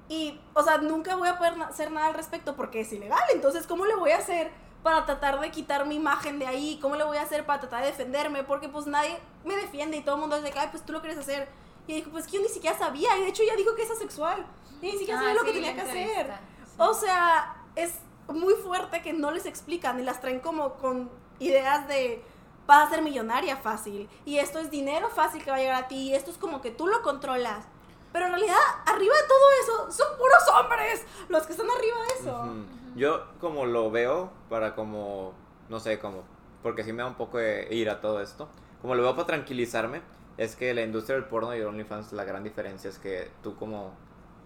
Y, 0.10 0.40
o 0.54 0.62
sea, 0.64 0.78
nunca 0.78 1.16
voy 1.16 1.28
a 1.28 1.38
poder 1.38 1.54
hacer 1.64 1.92
nada 1.92 2.08
al 2.08 2.14
respecto 2.14 2.56
porque 2.56 2.82
es 2.82 2.94
ilegal. 2.94 3.24
Entonces, 3.34 3.66
¿cómo 3.66 3.86
le 3.86 3.96
voy 3.96 4.12
a 4.12 4.18
hacer 4.18 4.52
para 4.84 5.06
tratar 5.06 5.40
de 5.40 5.50
quitar 5.50 5.86
mi 5.86 5.96
imagen 5.96 6.40
de 6.40 6.46
ahí? 6.46 6.78
¿Cómo 6.82 6.96
le 6.96 7.04
voy 7.04 7.18
a 7.18 7.24
hacer 7.24 7.46
para 7.46 7.62
tratar 7.62 7.82
de 7.82 7.88
defenderme? 7.88 8.44
Porque 8.44 8.70
pues 8.70 8.86
nadie 8.86 9.18
me 9.46 9.56
defiende 9.56 9.98
y 9.98 10.02
todo 10.02 10.16
el 10.16 10.22
mundo 10.22 10.38
dice 10.38 10.52
que, 10.52 10.60
ay, 10.60 10.68
pues 10.72 10.86
tú 10.86 10.94
lo 10.94 11.00
quieres 11.02 11.18
hacer. 11.18 11.48
Y 11.88 11.96
dijo, 11.96 12.12
pues 12.12 12.28
que 12.28 12.34
yo 12.34 12.42
ni 12.42 12.50
siquiera 12.50 12.78
sabía. 12.78 13.18
Y 13.18 13.22
de 13.22 13.28
hecho 13.30 13.44
ella 13.44 13.56
dijo 13.56 13.76
que 13.76 13.84
es 13.84 13.92
asexual. 13.92 14.46
Y 14.82 14.92
ni 14.92 14.98
siquiera 14.98 15.20
Ah, 15.20 15.24
sabía 15.24 15.36
lo 15.36 15.46
que 15.46 15.54
tenía 15.54 15.74
que 15.74 15.82
hacer. 15.82 16.32
O 16.78 16.94
sea, 16.94 17.56
es 17.76 17.94
muy 18.28 18.54
fuerte 18.56 19.02
que 19.02 19.14
no 19.14 19.32
les 19.32 19.46
explican 19.46 20.00
y 20.00 20.04
las 20.04 20.22
traen 20.22 20.40
como 20.40 20.74
con 20.76 21.10
ideas 21.40 21.88
de 21.88 22.24
vas 22.68 22.88
a 22.88 22.90
ser 22.90 23.04
millonaria 23.04 23.58
fácil 23.58 24.10
y 24.26 24.38
esto 24.38 24.60
es 24.60 24.72
dinero 24.72 25.10
fácil 25.10 25.44
que 25.44 25.52
va 25.52 25.58
a 25.58 25.60
llegar 25.60 25.84
a 25.84 25.88
ti 25.88 26.10
y 26.10 26.16
esto 26.16 26.32
es 26.32 26.38
como 26.38 26.62
que 26.62 26.72
tú 26.72 26.88
lo 26.88 27.02
controlas. 27.02 27.66
Pero 28.12 28.26
en 28.26 28.32
realidad, 28.32 28.58
arriba 28.86 29.16
de 29.16 29.28
todo 29.28 29.50
eso, 29.62 29.92
son 29.92 30.18
puros 30.18 30.44
hombres 30.56 31.06
los 31.30 31.48
que 31.48 31.54
están 31.54 31.68
arriba 31.70 31.98
de 31.98 32.22
eso. 32.22 32.54
Yo 32.96 33.26
como 33.40 33.66
lo 33.66 33.90
veo 33.90 34.32
para 34.50 34.76
como, 34.76 35.34
no 35.68 35.80
sé, 35.80 36.00
como, 36.00 36.24
porque 36.62 36.84
sí 36.84 36.94
me 36.94 37.02
da 37.02 37.10
un 37.10 37.16
poco 37.16 37.40
de 37.40 37.68
ira 37.72 38.02
todo 38.02 38.22
esto, 38.22 38.50
como 38.82 38.94
lo 38.94 39.02
veo 39.02 39.16
para 39.16 39.26
tranquilizarme, 39.26 40.02
es 40.38 40.56
que 40.56 40.74
la 40.74 40.84
industria 40.84 41.16
del 41.16 41.26
porno 41.26 41.56
y 41.56 41.60
el 41.60 41.66
OnlyFans, 41.66 42.14
la 42.14 42.24
gran 42.24 42.44
diferencia 42.44 42.90
es 42.90 43.00
que 43.00 43.32
tú 43.42 43.56
como 43.56 43.94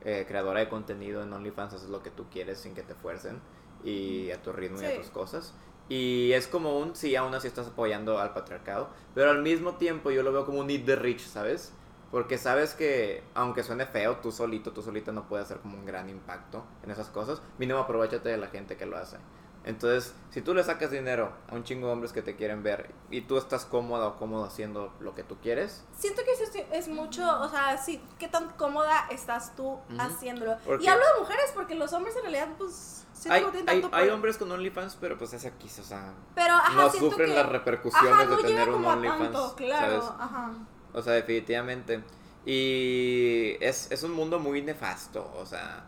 eh, 0.01 0.25
creadora 0.27 0.61
de 0.61 0.69
contenido 0.69 1.23
en 1.23 1.33
OnlyFans 1.33 1.73
haces 1.73 1.89
lo 1.89 2.01
que 2.03 2.11
tú 2.11 2.25
quieres 2.29 2.59
sin 2.59 2.73
que 2.73 2.83
te 2.83 2.95
fuercen 2.95 3.41
y 3.83 4.31
a 4.31 4.41
tu 4.41 4.51
ritmo 4.51 4.81
y 4.81 4.85
a 4.85 4.97
tus 4.97 5.09
cosas. 5.09 5.53
Y 5.89 6.33
es 6.33 6.47
como 6.47 6.77
un, 6.79 6.95
sí, 6.95 7.15
aún 7.15 7.33
así 7.33 7.47
estás 7.47 7.67
apoyando 7.67 8.19
al 8.19 8.33
patriarcado, 8.33 8.89
pero 9.15 9.31
al 9.31 9.41
mismo 9.41 9.75
tiempo 9.75 10.11
yo 10.11 10.21
lo 10.23 10.31
veo 10.33 10.45
como 10.45 10.59
un 10.59 10.69
eat 10.69 10.85
the 10.85 10.95
rich, 10.95 11.21
¿sabes? 11.25 11.71
Porque 12.11 12.37
sabes 12.37 12.73
que, 12.73 13.23
aunque 13.35 13.63
suene 13.63 13.85
feo, 13.85 14.17
tú 14.17 14.31
solito, 14.31 14.71
tú 14.71 14.81
solita 14.81 15.11
no 15.11 15.27
puedes 15.27 15.45
hacer 15.45 15.59
como 15.59 15.77
un 15.77 15.85
gran 15.85 16.09
impacto 16.09 16.63
en 16.83 16.91
esas 16.91 17.07
cosas. 17.09 17.41
Mínimo 17.57 17.79
aprovechate 17.79 18.29
de 18.29 18.37
la 18.37 18.47
gente 18.47 18.77
que 18.77 18.85
lo 18.85 18.97
hace. 18.97 19.17
Entonces, 19.65 20.13
si 20.29 20.41
tú 20.41 20.53
le 20.53 20.63
sacas 20.63 20.91
dinero 20.91 21.33
a 21.49 21.55
un 21.55 21.65
chingo 21.65 21.87
de 21.87 21.93
hombres 21.93 22.13
que 22.13 22.21
te 22.21 22.37
quieren 22.37 22.63
ver 22.63 22.89
y 23.11 23.21
tú 23.21 23.37
estás 23.37 23.65
cómoda 23.65 24.07
o 24.07 24.17
cómodo 24.17 24.45
haciendo 24.45 24.93
lo 25.01 25.13
que 25.13 25.23
tú 25.23 25.37
quieres, 25.41 25.83
Siento 25.97 26.21
que 26.23 26.31
eso 26.31 26.43
es, 26.71 26.87
mucho, 26.87 27.23
o 27.41 27.49
sea, 27.49 27.77
sí, 27.77 28.01
qué 28.17 28.29
tan 28.29 28.49
cómoda 28.51 29.07
estás 29.11 29.53
tú 29.57 29.71
Ujú. 29.71 29.81
haciéndolo. 29.99 30.55
Porque- 30.65 30.85
Y 30.85 30.87
hablo 30.87 31.03
de 31.15 31.19
mujeres 31.19 31.51
porque 31.53 31.75
los 31.75 31.91
hombres 31.91 32.15
en 32.15 32.21
realidad, 32.21 32.47
pues, 32.57 33.05
siento 33.17 33.51
hay, 33.67 33.81
no 33.81 33.89
hay, 33.91 34.03
hay 34.03 34.09
hombres 34.09 34.37
con 34.37 34.51
OnlyFans, 34.51 34.97
pero 35.01 35.17
pues 35.17 35.33
es 35.33 35.45
aquí, 35.45 35.67
o 35.67 35.83
sea, 35.83 36.13
Pero, 36.35 36.53
ajá, 36.53 36.73
no 36.73 36.89
sufren 36.91 37.29
que- 37.29 37.35
las 37.35 37.49
repercusiones 37.49 38.11
ajá, 38.11 38.23
de 38.23 38.29
no 38.29 38.37
tener 38.37 38.65
llega 38.67 38.77
un 38.77 38.85
OnlyFans, 38.85 39.53
claro, 39.53 40.01
¿sabes? 40.01 40.15
ajá. 40.19 40.51
O 40.93 41.01
sea, 41.01 41.13
definitivamente. 41.13 42.03
Y 42.45 43.57
es, 43.59 43.91
es 43.91 44.03
un 44.03 44.13
mundo 44.13 44.39
muy 44.39 44.61
nefasto. 44.61 45.31
O 45.35 45.45
sea, 45.45 45.85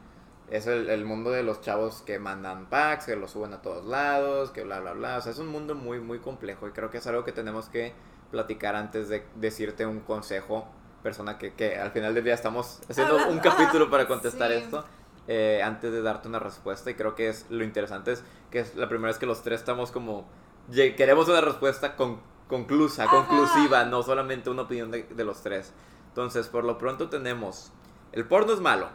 es 0.50 0.67
el, 0.67 0.89
el 0.89 1.05
mundo 1.05 1.31
de 1.31 1.41
los 1.41 1.62
chavos 1.62 2.01
que 2.01 2.19
mandan 2.19 2.67
packs, 2.69 3.05
que 3.05 3.15
los 3.15 3.31
suben 3.31 3.53
a 3.53 3.62
todos 3.62 3.86
lados, 3.86 4.51
que 4.51 4.63
bla, 4.63 4.79
bla, 4.81 4.93
bla. 4.93 5.17
O 5.17 5.21
sea, 5.21 5.31
es 5.31 5.39
un 5.39 5.48
mundo 5.48 5.74
muy, 5.75 6.00
muy 6.00 6.19
complejo. 6.19 6.67
Y 6.67 6.71
creo 6.71 6.89
que 6.91 6.98
es 6.98 7.07
algo 7.07 7.24
que 7.24 7.31
tenemos 7.31 7.69
que 7.69 7.93
platicar 8.29 8.75
antes 8.75 9.07
de 9.09 9.25
decirte 9.36 9.86
un 9.86 10.01
consejo. 10.01 10.67
Persona 11.01 11.38
que, 11.38 11.53
que 11.53 11.77
al 11.77 11.91
final 11.91 12.13
del 12.13 12.25
día 12.25 12.33
estamos 12.33 12.81
haciendo 12.89 13.29
un 13.29 13.39
capítulo 13.39 13.89
para 13.91 14.05
contestar 14.05 14.51
sí. 14.51 14.57
esto. 14.57 14.83
Eh, 15.31 15.62
antes 15.63 15.91
de 15.91 16.01
darte 16.01 16.27
una 16.27 16.39
respuesta. 16.39 16.89
Y 16.89 16.95
creo 16.95 17.13
que 17.13 17.29
es 17.29 17.45
lo 17.51 17.63
interesante 17.63 18.13
es 18.13 18.24
que 18.50 18.59
es 18.59 18.75
la 18.75 18.89
primera 18.89 19.09
vez 19.09 19.19
que 19.19 19.27
los 19.27 19.43
tres 19.43 19.59
estamos 19.59 19.91
como. 19.91 20.27
Queremos 20.74 21.29
una 21.29 21.41
respuesta 21.41 21.95
con, 21.95 22.19
conclusa, 22.48 23.03
Ajá. 23.03 23.15
conclusiva, 23.15 23.86
no 23.86 24.01
solamente 24.01 24.50
una 24.50 24.63
opinión 24.63 24.89
de, 24.89 25.03
de 25.03 25.24
los 25.24 25.41
tres. 25.43 25.71
Entonces, 26.07 26.48
por 26.48 26.63
lo 26.63 26.79
pronto 26.79 27.09
tenemos. 27.09 27.71
El 28.12 28.25
porno 28.25 28.53
es 28.53 28.59
malo. 28.59 28.89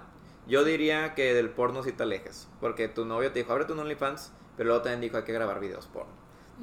Yo 0.49 0.65
diría 0.65 1.15
que 1.15 1.35
del 1.35 1.51
porno 1.51 1.85
sí 1.85 1.93
te 1.93 2.03
alejes. 2.03 2.49
Porque 2.61 2.89
tu 2.89 3.05
novio 3.05 3.31
te 3.31 3.39
dijo, 3.39 3.53
abre 3.53 3.65
tu 3.65 3.81
OnlyFans. 3.81 4.33
Pero 4.57 4.69
luego 4.69 4.83
también 4.83 5.01
dijo, 5.03 5.17
hay 5.17 5.23
que 5.23 5.33
grabar 5.33 5.61
videos 5.61 5.87
porno. 5.87 6.13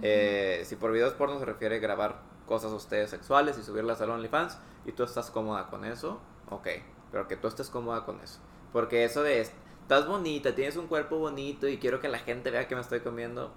Eh, 0.02 0.64
si 0.66 0.76
por 0.76 0.92
videos 0.92 1.14
porno 1.14 1.40
se 1.40 1.46
refiere 1.46 1.78
a 1.78 1.80
grabar 1.80 2.22
cosas 2.46 2.74
a 2.74 2.76
ustedes 2.76 3.10
sexuales 3.10 3.58
y 3.58 3.64
subirlas 3.64 4.02
al 4.02 4.10
OnlyFans. 4.10 4.58
Y 4.86 4.92
tú 4.92 5.04
estás 5.04 5.32
cómoda 5.32 5.68
con 5.70 5.86
eso, 5.86 6.20
ok. 6.50 6.68
Pero 7.12 7.28
que 7.30 7.38
tú 7.38 7.48
estés 7.48 7.70
cómoda 7.70 8.04
con 8.04 8.20
eso. 8.20 8.40
Porque 8.74 9.04
eso 9.04 9.24
de, 9.24 9.42
estás 9.42 10.08
bonita, 10.08 10.56
tienes 10.56 10.76
un 10.78 10.88
cuerpo 10.88 11.18
bonito 11.18 11.68
y 11.68 11.78
quiero 11.78 12.00
que 12.00 12.08
la 12.10 12.20
gente 12.20 12.52
vea 12.52 12.68
que 12.68 12.76
me 12.76 12.82
estoy 12.82 13.02
comiendo. 13.02 13.54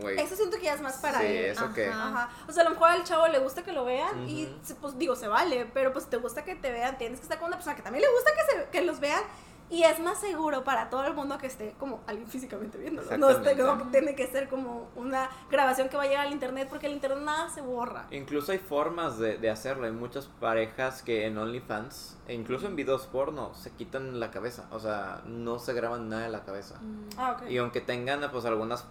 Güey. 0.00 0.20
Eso 0.20 0.36
siento 0.36 0.58
que 0.58 0.64
ya 0.64 0.74
es 0.74 0.82
más 0.82 0.96
para 0.98 1.20
Sí, 1.20 1.26
él. 1.26 1.44
eso 1.46 1.72
que. 1.72 1.86
Ajá. 1.88 2.08
Ajá. 2.08 2.30
O 2.46 2.52
sea, 2.52 2.60
a 2.62 2.64
lo 2.64 2.70
mejor 2.72 2.90
al 2.90 3.04
chavo 3.04 3.26
le 3.28 3.38
gusta 3.38 3.62
que 3.64 3.72
lo 3.72 3.84
vean 3.86 4.28
y, 4.28 4.44
Ujú. 4.44 4.52
se- 4.62 4.74
pues 4.74 4.98
digo, 4.98 5.16
se 5.16 5.28
vale, 5.28 5.66
pero 5.72 5.92
pues 5.94 6.06
te 6.10 6.18
gusta 6.18 6.44
que 6.44 6.54
te 6.56 6.70
vean, 6.70 6.98
tienes 6.98 7.18
que 7.20 7.22
estar 7.24 7.38
con 7.38 7.46
una 7.48 7.56
persona 7.56 7.74
que 7.74 7.82
también 7.82 8.04
le 8.04 8.10
gusta 8.12 8.30
que, 8.34 8.52
se, 8.64 8.68
que 8.70 8.82
los 8.82 9.00
vean 9.00 9.22
y 9.70 9.82
es 9.82 10.00
más 10.00 10.18
seguro 10.20 10.64
para 10.64 10.88
todo 10.90 11.04
el 11.06 11.14
mundo 11.14 11.38
que 11.38 11.46
esté 11.46 11.74
como 11.78 12.00
alguien 12.06 12.28
físicamente 12.28 12.78
viéndolo. 12.78 13.16
No, 13.18 13.30
esté, 13.30 13.54
no 13.54 13.76
tiene 13.90 14.14
que 14.14 14.26
ser 14.26 14.48
como 14.48 14.88
una 14.96 15.28
grabación 15.50 15.88
que 15.88 15.96
va 15.96 16.04
a 16.04 16.06
llegar 16.06 16.26
al 16.26 16.32
internet 16.32 16.68
porque 16.70 16.86
el 16.86 16.94
internet 16.94 17.20
nada 17.22 17.50
se 17.50 17.60
borra. 17.60 18.06
Incluso 18.10 18.52
hay 18.52 18.58
formas 18.58 19.18
de, 19.18 19.36
de 19.36 19.50
hacerlo. 19.50 19.86
Hay 19.86 19.92
muchas 19.92 20.26
parejas 20.26 21.02
que 21.02 21.26
en 21.26 21.36
OnlyFans, 21.36 22.18
e 22.26 22.34
incluso 22.34 22.66
en 22.66 22.76
videos 22.76 23.06
porno, 23.06 23.54
se 23.54 23.70
quitan 23.72 24.18
la 24.18 24.30
cabeza. 24.30 24.66
O 24.70 24.80
sea, 24.80 25.22
no 25.26 25.58
se 25.58 25.74
graban 25.74 26.08
nada 26.08 26.22
de 26.22 26.30
la 26.30 26.44
cabeza. 26.44 26.78
Mm. 26.80 27.08
Ah, 27.18 27.32
ok. 27.32 27.50
Y 27.50 27.58
aunque 27.58 27.80
tengan 27.80 28.28
pues 28.30 28.44
algunas 28.46 28.86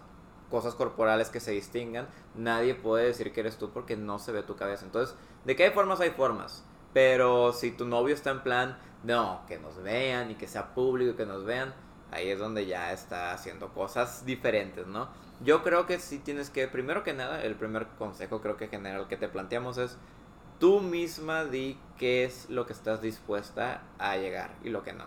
cosas 0.50 0.74
corporales 0.74 1.28
que 1.28 1.40
se 1.40 1.50
distingan, 1.50 2.06
nadie 2.34 2.74
puede 2.74 3.06
decir 3.06 3.32
que 3.32 3.40
eres 3.40 3.58
tú 3.58 3.70
porque 3.70 3.96
no 3.96 4.18
se 4.18 4.32
ve 4.32 4.42
tu 4.42 4.56
cabeza. 4.56 4.84
Entonces, 4.84 5.16
de 5.44 5.56
qué 5.56 5.64
hay 5.64 5.70
formas, 5.70 6.00
hay 6.00 6.10
formas. 6.10 6.64
Pero 6.94 7.52
si 7.52 7.70
tu 7.70 7.84
novio 7.84 8.14
está 8.14 8.30
en 8.30 8.42
plan, 8.42 8.78
no, 9.04 9.42
que 9.46 9.58
nos 9.58 9.82
vean 9.82 10.30
y 10.30 10.34
que 10.34 10.46
sea 10.46 10.74
público 10.74 11.16
que 11.16 11.26
nos 11.26 11.44
vean, 11.44 11.74
ahí 12.10 12.28
es 12.28 12.38
donde 12.38 12.66
ya 12.66 12.92
está 12.92 13.32
haciendo 13.32 13.72
cosas 13.72 14.24
diferentes, 14.24 14.86
¿no? 14.86 15.08
Yo 15.44 15.62
creo 15.62 15.86
que 15.86 16.00
sí 16.00 16.18
tienes 16.18 16.50
que, 16.50 16.66
primero 16.66 17.04
que 17.04 17.12
nada, 17.12 17.42
el 17.42 17.54
primer 17.54 17.86
consejo 17.98 18.40
creo 18.40 18.56
que 18.56 18.68
general 18.68 19.06
que 19.06 19.16
te 19.16 19.28
planteamos 19.28 19.78
es, 19.78 19.96
tú 20.58 20.80
misma 20.80 21.44
di 21.44 21.78
qué 21.96 22.24
es 22.24 22.50
lo 22.50 22.66
que 22.66 22.72
estás 22.72 23.00
dispuesta 23.00 23.82
a 23.98 24.16
llegar 24.16 24.50
y 24.64 24.70
lo 24.70 24.82
que 24.82 24.92
no. 24.92 25.04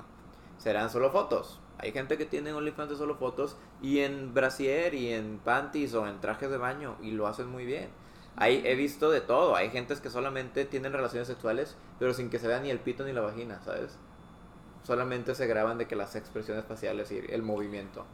Serán 0.58 0.90
solo 0.90 1.12
fotos. 1.12 1.60
Hay 1.80 1.92
gente 1.92 2.18
que 2.18 2.26
tiene 2.26 2.54
OnlyFans 2.54 2.92
de 2.92 2.96
solo 2.96 3.16
fotos 3.16 3.58
y 3.82 4.00
en 4.00 4.34
brasier 4.34 4.94
y 4.94 5.12
en 5.12 5.40
panties 5.40 5.96
o 5.96 6.08
en 6.08 6.22
trajes 6.22 6.50
de 6.52 6.58
baño 6.58 6.96
y 7.02 7.12
lo 7.12 7.28
hacen 7.28 7.48
muy 7.48 7.66
bien. 7.66 7.90
Hay, 8.38 8.62
he 8.66 8.76
visto 8.76 9.10
de 9.12 9.22
todo. 9.22 9.56
Hay 9.56 9.70
gentes 9.70 10.00
que 10.02 10.10
solamente 10.10 10.66
tienen 10.66 10.94
relaciones 10.94 11.28
sexuales 11.28 11.76
pero 12.00 12.14
sin 12.14 12.30
que 12.30 12.40
se 12.40 12.48
vea 12.48 12.60
ni 12.60 12.70
el 12.72 12.80
pito 12.80 13.04
ni 13.04 13.12
la 13.14 13.22
vagina, 13.22 13.62
¿sabes? 13.64 13.98
Solamente 14.84 15.36
se 15.36 15.46
graban 15.48 15.78
de 15.78 15.88
que 15.88 15.96
las 15.96 16.16
expresiones 16.16 16.66
faciales 16.66 17.12
y 17.12 17.18
el 17.30 17.44
movimiento. 17.44 18.06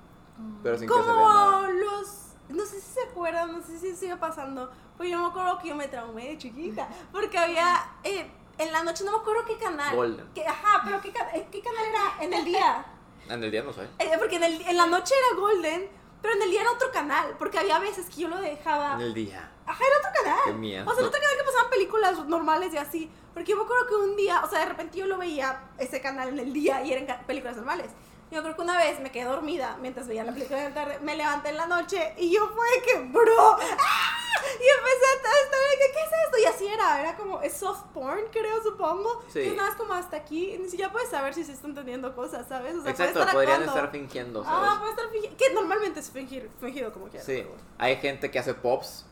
Pero 0.64 0.78
sin 0.78 0.88
que 0.88 0.94
se 0.94 1.00
vea 1.00 1.10
Como 1.14 1.30
nada. 1.34 1.70
los. 1.70 2.24
No 2.50 2.66
sé 2.66 2.80
si 2.82 2.94
se 2.94 3.02
acuerdan, 3.10 3.52
no 3.54 3.62
sé 3.62 3.78
si 3.80 3.96
sigue 3.96 4.18
pasando. 4.18 4.70
Pues 4.98 5.10
yo 5.10 5.20
me 5.20 5.28
acuerdo 5.28 5.58
que 5.60 5.70
yo 5.70 5.76
me 5.76 5.88
traumé 5.88 6.30
de 6.30 6.38
chiquita. 6.38 6.88
Porque 7.12 7.38
había. 7.38 7.76
eh, 8.04 8.30
en 8.58 8.72
la 8.74 8.84
noche 8.84 9.04
no 9.06 9.12
me 9.12 9.18
acuerdo 9.20 9.46
qué 9.46 9.58
canal. 9.58 9.96
Golden. 9.96 10.28
Que, 10.34 10.46
ajá, 10.46 10.82
pero 10.84 11.00
¿qué, 11.00 11.10
eh, 11.10 11.48
¿qué 11.52 11.62
canal 11.62 11.86
era 11.86 12.24
en 12.26 12.34
el 12.34 12.44
día? 12.46 12.86
En 13.30 13.44
el 13.44 13.52
día 13.52 13.62
no 13.62 13.74
sé. 13.74 13.82
Eh, 14.00 14.12
porque 14.18 14.38
en, 14.38 14.44
el- 14.46 14.62
en 14.62 14.78
la 14.78 14.86
noche 14.88 15.14
era 15.14 15.42
Golden, 15.42 15.90
pero 16.22 16.34
en 16.34 16.42
el 16.42 16.52
día 16.52 16.62
era 16.62 16.72
otro 16.72 16.92
canal. 16.92 17.36
Porque 17.38 17.60
había 17.60 17.80
veces 17.80 18.08
que 18.08 18.22
yo 18.22 18.28
lo 18.28 18.38
dejaba. 18.38 18.94
En 18.94 19.02
el 19.02 19.14
día. 19.14 19.52
Ajá, 19.66 19.84
era 19.84 19.98
otro 19.98 20.24
canal. 20.24 20.40
Qué 20.46 20.54
miedo. 20.54 20.84
O 20.86 20.92
sea, 20.92 21.00
era 21.00 21.08
otro 21.08 21.20
canal 21.22 21.38
que 21.38 21.44
pasaban 21.44 21.70
películas 21.70 22.26
normales 22.28 22.74
y 22.74 22.78
así. 22.78 23.12
Porque 23.34 23.52
yo 23.52 23.58
me 23.58 23.64
acuerdo 23.64 23.88
que 23.88 23.96
un 23.96 24.16
día, 24.16 24.42
o 24.44 24.50
sea, 24.50 24.60
de 24.60 24.66
repente 24.66 24.98
yo 24.98 25.06
lo 25.06 25.18
veía 25.18 25.62
ese 25.78 26.02
canal 26.02 26.30
en 26.30 26.40
el 26.40 26.54
día 26.54 26.84
y 26.84 26.92
eran 26.92 27.26
películas 27.26 27.56
normales. 27.56 27.92
Yo 28.32 28.42
creo 28.42 28.56
que 28.56 28.62
una 28.62 28.78
vez 28.78 29.00
me 29.00 29.12
quedé 29.12 29.24
dormida 29.24 29.78
mientras 29.80 30.08
veía 30.08 30.24
la 30.24 30.34
película 30.34 30.60
de 30.60 30.70
la 30.70 30.76
tarde, 30.76 31.00
me 31.02 31.16
levanté 31.16 31.50
en 31.50 31.58
la 31.58 31.66
noche 31.66 32.14
y 32.18 32.30
yo 32.34 32.46
fue 32.50 32.68
que, 32.84 33.00
bro, 33.00 33.58
¡ah! 33.80 34.17
Y 34.60 34.68
empecé 34.78 35.06
a 35.06 35.16
estar 35.16 35.62
de 35.62 35.78
que, 35.78 35.92
¿qué 35.94 36.00
es 36.00 36.12
esto? 36.26 36.38
Y 36.40 36.46
así 36.46 36.68
era, 36.68 37.02
era 37.02 37.16
como, 37.18 37.42
es 37.42 37.54
soft 37.54 37.84
porn, 37.94 38.22
creo, 38.32 38.62
supongo. 38.64 39.24
Sí. 39.28 39.40
Que 39.40 39.50
es 39.50 39.56
nada 39.56 39.70
más 39.70 39.78
como 39.78 39.94
hasta 39.94 40.18
aquí, 40.18 40.58
ni 40.60 40.70
siquiera 40.70 40.92
puedes 40.92 41.10
saber 41.10 41.34
si 41.34 41.44
se 41.44 41.54
está 41.54 41.68
entendiendo 41.68 42.16
cosas, 42.16 42.48
¿sabes? 42.48 42.72
O 42.76 42.82
sea, 42.82 42.84
puede 42.84 42.92
Exacto, 42.92 43.20
estar 43.20 43.34
podrían 43.34 43.62
actuando. 43.62 43.76
estar 43.76 43.92
fingiendo, 43.92 44.44
¿sabes? 44.44 44.70
Ah, 44.72 44.78
puede 44.80 44.92
estar 44.92 45.10
fingiendo, 45.10 45.38
que 45.38 45.54
normalmente 45.54 46.00
es 46.00 46.12
fingir, 46.12 46.50
fingido 46.60 46.92
como 46.94 47.08
quieras. 47.08 47.26
Sí, 47.26 47.38
pero, 47.44 47.56
hay 47.78 47.96
gente 47.98 48.32
que 48.32 48.40
hace 48.40 48.54
pops 48.54 49.06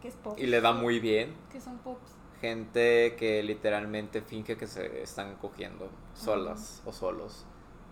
Que 0.00 0.08
es 0.08 0.14
pop. 0.16 0.34
y 0.38 0.46
le 0.46 0.60
da 0.60 0.72
muy 0.72 0.98
bien. 1.00 1.36
Que 1.50 1.60
son 1.60 1.78
pops. 1.78 2.12
Gente 2.40 3.16
que 3.16 3.42
literalmente 3.42 4.22
finge 4.22 4.56
que 4.56 4.66
se 4.66 5.02
están 5.02 5.36
cogiendo 5.36 5.90
solas 6.14 6.82
o 6.86 6.92
solos. 6.92 7.44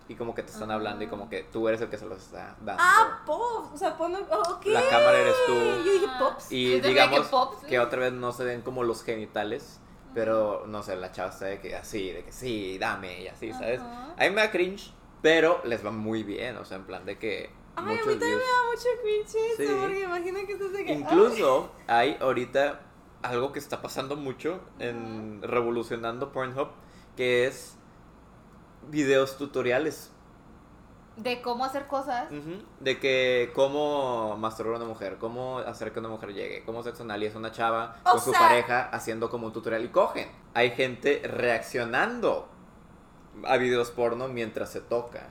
Y 0.09 0.15
como 0.15 0.35
que 0.35 0.43
te 0.43 0.51
están 0.51 0.71
hablando 0.71 1.03
y 1.03 1.07
como 1.07 1.29
que 1.29 1.43
tú 1.43 1.69
eres 1.69 1.79
el 1.81 1.89
que 1.89 1.97
se 1.97 2.05
los 2.05 2.17
está 2.21 2.57
dando. 2.59 2.83
Ah, 2.83 3.21
pops, 3.25 3.73
o 3.73 3.77
sea, 3.77 3.95
pone, 3.95 4.17
oh, 4.31 4.53
ok. 4.55 4.65
La 4.65 4.81
cámara 4.89 5.17
eres 5.17 5.35
tú. 5.45 5.53
Yo 5.53 5.83
dije 5.93 6.07
pops. 6.19 6.51
y 6.51 6.81
digamos 6.81 7.21
que 7.21 7.29
pops. 7.29 7.65
que 7.65 7.79
otra 7.79 7.99
vez 7.99 8.13
no 8.13 8.31
se 8.33 8.43
ven 8.43 8.61
como 8.61 8.83
los 8.83 9.03
genitales. 9.03 9.79
Pero 10.15 10.65
no 10.65 10.81
sé, 10.81 10.95
la 10.95 11.11
chava 11.11 11.29
está 11.29 11.45
de 11.45 11.59
que 11.61 11.75
así, 11.75 12.09
de 12.11 12.23
que 12.25 12.31
sí, 12.31 12.79
dame 12.79 13.21
y 13.21 13.27
así, 13.27 13.53
¿sabes? 13.53 13.79
Ajá. 13.79 14.15
A 14.17 14.23
mí 14.23 14.31
me 14.31 14.41
da 14.41 14.49
cringe, 14.49 14.91
pero 15.21 15.61
les 15.63 15.85
va 15.85 15.91
muy 15.91 16.23
bien. 16.23 16.57
O 16.57 16.65
sea, 16.65 16.77
en 16.77 16.85
plan 16.85 17.05
de 17.05 17.19
que. 17.19 17.51
Ay, 17.75 17.75
a 17.75 17.81
mí 17.83 17.91
muchos 17.91 18.07
también 18.07 18.31
views. 18.31 18.41
me 18.41 18.51
da 18.51 18.71
mucho 18.71 19.01
cringe 19.03 19.51
eso, 19.53 19.57
Sí. 19.71 19.77
porque 19.79 19.99
imagina 20.01 20.39
que 20.47 20.53
estás 20.53 20.73
de 20.73 20.85
que... 20.85 20.93
Incluso 20.93 21.71
hay 21.85 22.17
ahorita 22.19 22.81
algo 23.21 23.51
que 23.51 23.59
está 23.59 23.83
pasando 23.83 24.15
mucho 24.15 24.59
en 24.79 25.43
revolucionando 25.43 26.31
Pornhub, 26.31 26.69
que 27.15 27.45
es 27.45 27.77
videos 28.89 29.37
tutoriales 29.37 30.11
De 31.17 31.41
cómo 31.41 31.65
hacer 31.65 31.87
cosas. 31.87 32.29
De 32.79 32.99
que 32.99 33.51
cómo 33.53 34.37
masturbar 34.37 34.75
a 34.75 34.77
una 34.77 34.85
mujer, 34.87 35.17
cómo 35.19 35.59
hacer 35.59 35.91
que 35.91 35.99
una 35.99 36.09
mujer 36.09 36.33
llegue, 36.33 36.63
cómo 36.65 36.81
es 36.81 37.35
una 37.35 37.51
chava 37.51 37.97
O 38.05 38.11
con 38.11 38.21
su 38.21 38.31
pareja 38.31 38.89
haciendo 38.89 39.29
como 39.29 39.47
un 39.47 39.53
tutorial 39.53 39.83
y 39.83 39.89
cogen. 39.89 40.29
Hay 40.53 40.71
gente 40.71 41.21
reaccionando 41.23 42.49
a 43.45 43.57
videos 43.57 43.91
porno 43.91 44.27
mientras 44.27 44.71
se 44.71 44.81
toca. 44.81 45.29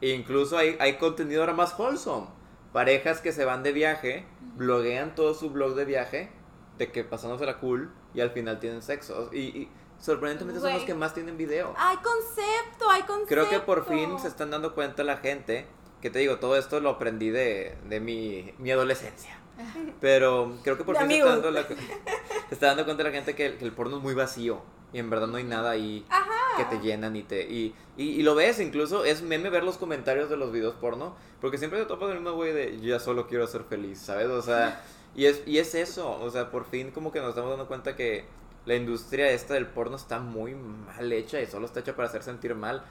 E 0.00 0.10
incluso 0.10 0.58
hay, 0.58 0.76
hay 0.80 0.98
contenido 0.98 1.42
ahora 1.42 1.54
más 1.54 1.78
wholesome. 1.78 2.26
Parejas 2.72 3.20
que 3.20 3.32
se 3.32 3.44
van 3.44 3.62
de 3.62 3.72
viaje, 3.72 4.26
bloguean 4.56 5.14
todo 5.14 5.34
su 5.34 5.50
blog 5.50 5.74
de 5.74 5.84
viaje, 5.84 6.32
de 6.78 6.90
que 6.90 7.04
pasándose 7.04 7.46
la 7.46 7.58
cool 7.58 7.92
y 8.12 8.20
al 8.20 8.30
final 8.30 8.58
tienen 8.58 8.82
sexo. 8.82 9.30
Y, 9.32 9.40
y 9.40 9.70
sorprendentemente 10.04 10.60
son 10.60 10.72
los 10.72 10.82
que 10.84 10.94
más 10.94 11.14
tienen 11.14 11.36
video. 11.36 11.74
Hay 11.76 11.96
concepto, 11.96 12.90
hay 12.90 13.02
concepto. 13.02 13.28
Creo 13.28 13.48
que 13.48 13.60
por 13.60 13.86
fin 13.86 14.18
se 14.18 14.28
están 14.28 14.50
dando 14.50 14.74
cuenta 14.74 15.02
la 15.02 15.16
gente, 15.18 15.66
que 16.02 16.10
te 16.10 16.18
digo, 16.18 16.36
todo 16.38 16.56
esto 16.56 16.80
lo 16.80 16.90
aprendí 16.90 17.30
de, 17.30 17.76
de 17.88 18.00
mi, 18.00 18.52
mi 18.58 18.70
adolescencia. 18.70 19.38
Pero 20.00 20.56
creo 20.62 20.76
que 20.76 20.84
por 20.84 20.96
fin 20.98 21.08
se 21.08 21.16
está, 21.18 21.30
dando 21.30 21.50
la- 21.50 21.66
se 22.48 22.54
está 22.54 22.66
dando 22.66 22.84
cuenta 22.84 23.02
la 23.04 23.10
gente 23.12 23.34
que, 23.34 23.56
que 23.56 23.64
el 23.64 23.72
porno 23.72 23.96
es 23.96 24.02
muy 24.02 24.14
vacío. 24.14 24.60
Y 24.92 24.98
en 24.98 25.10
verdad 25.10 25.26
no 25.26 25.38
hay 25.38 25.44
nada 25.44 25.70
ahí 25.70 26.06
Ajá. 26.08 26.30
que 26.56 26.64
te 26.66 26.80
llenan 26.80 27.16
y 27.16 27.24
te... 27.24 27.42
Y, 27.50 27.74
y, 27.96 28.10
y 28.10 28.22
lo 28.22 28.36
ves, 28.36 28.60
incluso 28.60 29.04
es 29.04 29.22
meme 29.22 29.50
ver 29.50 29.64
los 29.64 29.76
comentarios 29.76 30.30
de 30.30 30.36
los 30.36 30.52
videos 30.52 30.74
porno. 30.74 31.16
Porque 31.40 31.58
siempre 31.58 31.80
te 31.80 31.86
topas 31.86 32.10
el 32.10 32.16
mismo 32.20 32.34
güey 32.34 32.52
de 32.52 32.76
yo 32.80 32.90
ya 32.90 33.00
solo 33.00 33.26
quiero 33.26 33.46
ser 33.48 33.64
feliz, 33.64 33.98
¿sabes? 33.98 34.28
O 34.28 34.40
sea, 34.40 34.84
y 35.16 35.24
es, 35.26 35.42
y 35.46 35.58
es 35.58 35.74
eso. 35.74 36.12
O 36.20 36.30
sea, 36.30 36.50
por 36.52 36.64
fin 36.64 36.92
como 36.92 37.10
que 37.10 37.18
nos 37.20 37.30
estamos 37.30 37.50
dando 37.50 37.66
cuenta 37.66 37.96
que 37.96 38.24
la 38.66 38.74
industria 38.74 39.30
esta 39.30 39.54
del 39.54 39.66
porno 39.66 39.96
está 39.96 40.20
muy 40.20 40.54
mal 40.54 41.12
hecha 41.12 41.40
y 41.40 41.46
solo 41.46 41.66
está 41.66 41.80
hecha 41.80 41.94
para 41.94 42.08
hacer 42.08 42.22
sentir 42.22 42.54
mal. 42.54 42.84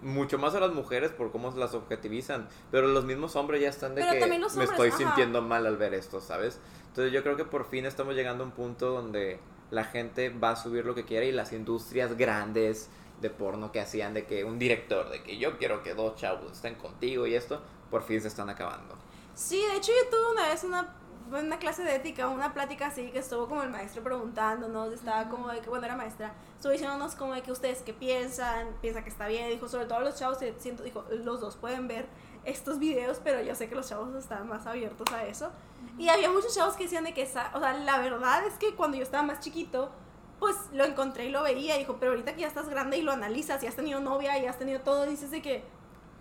Mucho 0.00 0.38
más 0.38 0.54
a 0.54 0.60
las 0.60 0.72
mujeres 0.72 1.10
por 1.10 1.32
cómo 1.32 1.50
las 1.56 1.74
objetivizan. 1.74 2.48
Pero 2.70 2.86
los 2.86 3.04
mismos 3.04 3.34
hombres 3.36 3.60
ya 3.60 3.68
están 3.68 3.94
de 3.94 4.02
Pero 4.02 4.24
que 4.24 4.38
me 4.56 4.64
estoy 4.64 4.88
ajá. 4.88 4.98
sintiendo 4.98 5.42
mal 5.42 5.66
al 5.66 5.76
ver 5.76 5.92
esto, 5.92 6.20
¿sabes? 6.20 6.60
Entonces 6.86 7.12
yo 7.12 7.22
creo 7.22 7.36
que 7.36 7.44
por 7.44 7.68
fin 7.68 7.84
estamos 7.84 8.14
llegando 8.14 8.44
a 8.44 8.46
un 8.46 8.52
punto 8.52 8.90
donde 8.90 9.40
la 9.70 9.84
gente 9.84 10.30
va 10.30 10.50
a 10.50 10.56
subir 10.56 10.86
lo 10.86 10.94
que 10.94 11.04
quiera 11.04 11.26
y 11.26 11.32
las 11.32 11.52
industrias 11.52 12.16
grandes 12.16 12.88
de 13.20 13.30
porno 13.30 13.72
que 13.72 13.80
hacían 13.80 14.14
de 14.14 14.24
que 14.24 14.44
un 14.44 14.58
director, 14.58 15.10
de 15.10 15.22
que 15.22 15.38
yo 15.38 15.58
quiero 15.58 15.82
que 15.82 15.94
dos 15.94 16.16
chavos 16.16 16.52
estén 16.52 16.76
contigo 16.76 17.26
y 17.26 17.34
esto, 17.34 17.60
por 17.90 18.02
fin 18.02 18.20
se 18.20 18.28
están 18.28 18.48
acabando. 18.48 18.96
Sí, 19.34 19.60
de 19.70 19.76
hecho 19.76 19.92
yo 19.92 20.10
tuve 20.10 20.32
una 20.32 20.48
vez 20.48 20.64
una, 20.64 20.96
una 21.30 21.58
clase 21.58 21.82
de 21.84 21.94
ética, 21.94 22.28
una 22.28 22.54
plática 22.54 22.86
así 22.86 23.10
que 23.10 23.18
estuvo 23.18 23.48
como 23.48 23.62
el 23.62 23.70
maestro 23.70 24.02
preguntándonos, 24.02 24.92
estaba 24.92 25.28
como 25.28 25.48
de 25.48 25.60
que, 25.60 25.68
bueno, 25.68 25.84
era 25.84 25.96
maestra, 25.96 26.32
estuvo 26.56 26.72
diciéndonos 26.72 27.14
como 27.14 27.34
de 27.34 27.42
que 27.42 27.52
ustedes 27.52 27.82
qué 27.82 27.92
piensan, 27.92 28.68
piensa 28.80 29.02
que 29.02 29.10
está 29.10 29.26
bien, 29.26 29.48
dijo, 29.50 29.68
sobre 29.68 29.86
todo 29.86 30.00
los 30.00 30.16
chavos, 30.16 30.38
que 30.38 30.54
siento, 30.58 30.82
dijo, 30.82 31.04
los 31.10 31.40
dos 31.40 31.56
pueden 31.56 31.88
ver 31.88 32.06
estos 32.44 32.78
videos, 32.78 33.20
pero 33.22 33.42
yo 33.42 33.54
sé 33.54 33.68
que 33.68 33.74
los 33.74 33.88
chavos 33.88 34.14
están 34.14 34.48
más 34.48 34.66
abiertos 34.66 35.12
a 35.12 35.24
eso. 35.24 35.50
Y 35.98 36.08
había 36.08 36.30
muchos 36.30 36.54
chavos 36.54 36.74
que 36.76 36.84
decían 36.84 37.04
de 37.04 37.12
que, 37.12 37.22
esa, 37.22 37.50
o 37.54 37.60
sea, 37.60 37.74
la 37.74 37.98
verdad 37.98 38.46
es 38.46 38.54
que 38.54 38.74
cuando 38.74 38.96
yo 38.96 39.02
estaba 39.02 39.22
más 39.22 39.40
chiquito, 39.40 39.90
pues 40.38 40.56
lo 40.72 40.84
encontré 40.84 41.26
y 41.26 41.30
lo 41.30 41.42
veía, 41.42 41.76
dijo, 41.76 41.96
pero 41.98 42.12
ahorita 42.12 42.34
que 42.34 42.42
ya 42.42 42.48
estás 42.48 42.68
grande 42.68 42.96
y 42.96 43.02
lo 43.02 43.12
analizas, 43.12 43.62
y 43.62 43.66
has 43.66 43.74
tenido 43.74 44.00
novia 44.00 44.38
y 44.38 44.46
has 44.46 44.58
tenido 44.58 44.80
todo, 44.80 45.04
dices 45.06 45.30
de 45.30 45.42
que, 45.42 45.64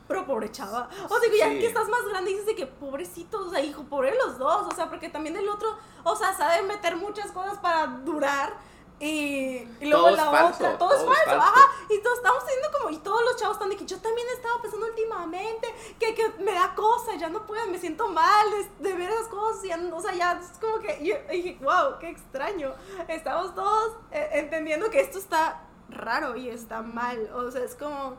pero 0.08 0.26
pobre 0.26 0.52
chava. 0.52 0.90
O 1.10 1.20
sea, 1.20 1.30
que 1.30 1.38
ya 1.38 1.50
Sí. 1.50 1.60
que 1.60 1.68
estás 1.68 1.88
más 1.90 2.04
grande 2.10 2.32
dices 2.32 2.46
de 2.46 2.56
que 2.56 2.68
pobrecitos, 2.68 3.48
o 3.48 3.50
sea, 3.50 3.62
hijo, 3.62 3.84
pobre 3.84 4.16
los 4.16 4.38
dos, 4.38 4.68
o 4.72 4.76
sea, 4.76 4.90
porque 4.90 5.10
también 5.10 5.36
el 5.36 5.48
otro, 5.50 5.78
o 6.04 6.16
sea, 6.16 6.34
sabe 6.36 6.62
meter 6.64 6.96
muchas 6.96 7.32
cosas 7.32 7.58
para 7.60 7.88
durar. 7.88 8.54
Y, 9.00 9.58
y 9.80 9.86
luego 9.86 10.06
Todo 10.08 10.16
la 10.16 10.32
falso, 10.32 10.56
otra, 10.66 10.78
todo, 10.80 10.92
es 10.92 10.98
todo 11.04 11.12
es 11.12 11.18
falso, 11.20 11.40
falso. 11.40 11.56
ajá, 11.56 11.72
y 11.88 12.02
todos 12.02 12.18
estamos 12.18 12.44
teniendo 12.46 12.72
como, 12.76 12.90
y 12.90 12.98
todos 12.98 13.22
los 13.26 13.36
chavos 13.36 13.56
están 13.58 13.70
de 13.70 13.78
que 13.78 13.86
yo 13.86 14.00
también 14.02 14.28
he 14.28 14.34
estado 14.34 14.60
pensando 14.60 14.88
últimamente 14.88 15.68
que, 16.00 16.16
que 16.16 16.28
me 16.40 16.52
da 16.54 16.74
cosa, 16.74 17.14
ya 17.16 17.30
no 17.30 17.46
puedo, 17.46 17.64
me 17.68 17.78
siento 17.78 18.08
mal 18.08 18.50
de, 18.50 18.90
de 18.90 18.96
ver 18.98 19.12
esas 19.12 19.28
cosas, 19.28 19.64
y 19.66 19.72
o 19.72 20.00
sea, 20.02 20.16
ya 20.16 20.42
es 20.42 20.58
como 20.58 20.80
que, 20.80 20.98
y, 21.00 21.12
y 21.36 21.42
dije, 21.44 21.60
wow, 21.64 22.00
qué 22.00 22.10
extraño, 22.10 22.74
estamos 23.08 23.54
todos 23.54 23.98
eh, 24.12 24.30
entendiendo 24.34 24.90
que 24.90 25.00
esto 25.02 25.20
está 25.20 25.62
raro 25.90 26.36
y 26.36 26.50
está 26.50 26.82
mal, 26.82 27.30
o 27.36 27.52
sea, 27.52 27.64
es 27.64 27.76
como, 27.76 28.18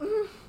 mm, 0.00 0.41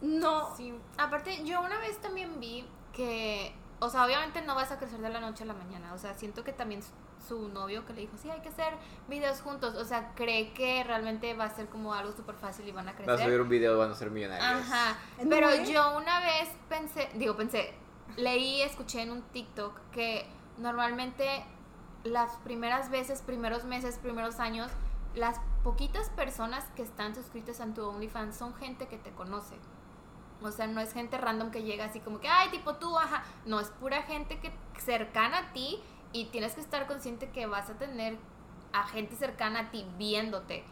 no, 0.00 0.54
Sí. 0.56 0.74
Aparte, 0.96 1.44
yo 1.44 1.60
una 1.60 1.78
vez 1.78 1.98
también 1.98 2.38
vi 2.40 2.66
que, 2.92 3.54
o 3.80 3.88
sea, 3.88 4.04
obviamente 4.04 4.42
no 4.42 4.54
vas 4.54 4.70
a 4.72 4.78
crecer 4.78 5.00
de 5.00 5.08
la 5.10 5.20
noche 5.20 5.44
a 5.44 5.46
la 5.46 5.54
mañana. 5.54 5.92
O 5.94 5.98
sea, 5.98 6.14
siento 6.14 6.44
que 6.44 6.52
también 6.52 6.82
su- 6.82 7.48
novio 7.48 7.84
que 7.84 7.92
le 7.92 8.02
dijo, 8.02 8.16
sí, 8.16 8.30
hay 8.30 8.40
que 8.40 8.48
hacer 8.48 8.72
videos 9.08 9.40
juntos. 9.42 9.74
O 9.74 9.84
sea, 9.84 10.12
cree 10.14 10.52
que 10.54 10.82
realmente 10.84 11.34
va 11.34 11.44
a 11.44 11.50
ser 11.50 11.68
como 11.68 11.92
algo 11.92 12.12
súper 12.12 12.36
fácil 12.36 12.66
y 12.68 12.72
van 12.72 12.88
a 12.88 12.92
crecer. 12.92 13.06
Vas 13.12 13.20
a 13.20 13.24
subir 13.24 13.40
un 13.40 13.48
video, 13.48 13.76
van 13.78 13.90
a 13.90 13.94
ser 13.94 14.10
millonarios. 14.10 14.48
Ajá. 14.48 14.96
No, 15.22 15.28
Pero 15.28 15.50
¿eh? 15.50 15.66
yo 15.70 15.96
una 15.96 16.20
vez 16.20 16.48
pensé, 16.68 17.08
digo, 17.14 17.36
pensé, 17.36 17.74
leí, 18.16 18.62
escuché 18.62 19.02
en 19.02 19.10
un 19.10 19.22
TikTok 19.22 19.78
que 19.92 20.26
normalmente 20.58 21.44
las 22.04 22.32
primeras 22.38 22.90
veces, 22.90 23.20
primeros 23.22 23.64
meses, 23.64 23.98
primeros 23.98 24.38
años, 24.40 24.70
las 25.14 25.40
poquitas 25.64 26.08
personas 26.10 26.64
que 26.76 26.82
están 26.82 27.14
suscritas 27.14 27.60
a 27.60 27.66
tu 27.74 27.84
OnlyFans 27.84 28.36
son 28.36 28.54
gente 28.54 28.86
que 28.88 28.96
te 28.98 29.10
conoce. 29.10 29.56
O 30.42 30.50
sea, 30.52 30.66
no 30.66 30.80
es 30.80 30.92
gente 30.92 31.18
random 31.18 31.50
que 31.50 31.62
llega 31.62 31.84
así 31.86 32.00
como 32.00 32.20
que, 32.20 32.28
ay, 32.28 32.48
tipo 32.50 32.74
tú, 32.76 32.96
ajá. 32.98 33.24
No, 33.44 33.58
es 33.60 33.68
pura 33.70 34.02
gente 34.02 34.38
que 34.40 34.52
cercana 34.78 35.38
a 35.38 35.52
ti 35.52 35.82
y 36.12 36.26
tienes 36.26 36.54
que 36.54 36.60
estar 36.60 36.86
consciente 36.86 37.30
que 37.30 37.46
vas 37.46 37.68
a 37.70 37.74
tener 37.74 38.16
a 38.72 38.86
gente 38.86 39.16
cercana 39.16 39.60
a 39.60 39.70
ti 39.70 39.86
viéndote 39.98 40.64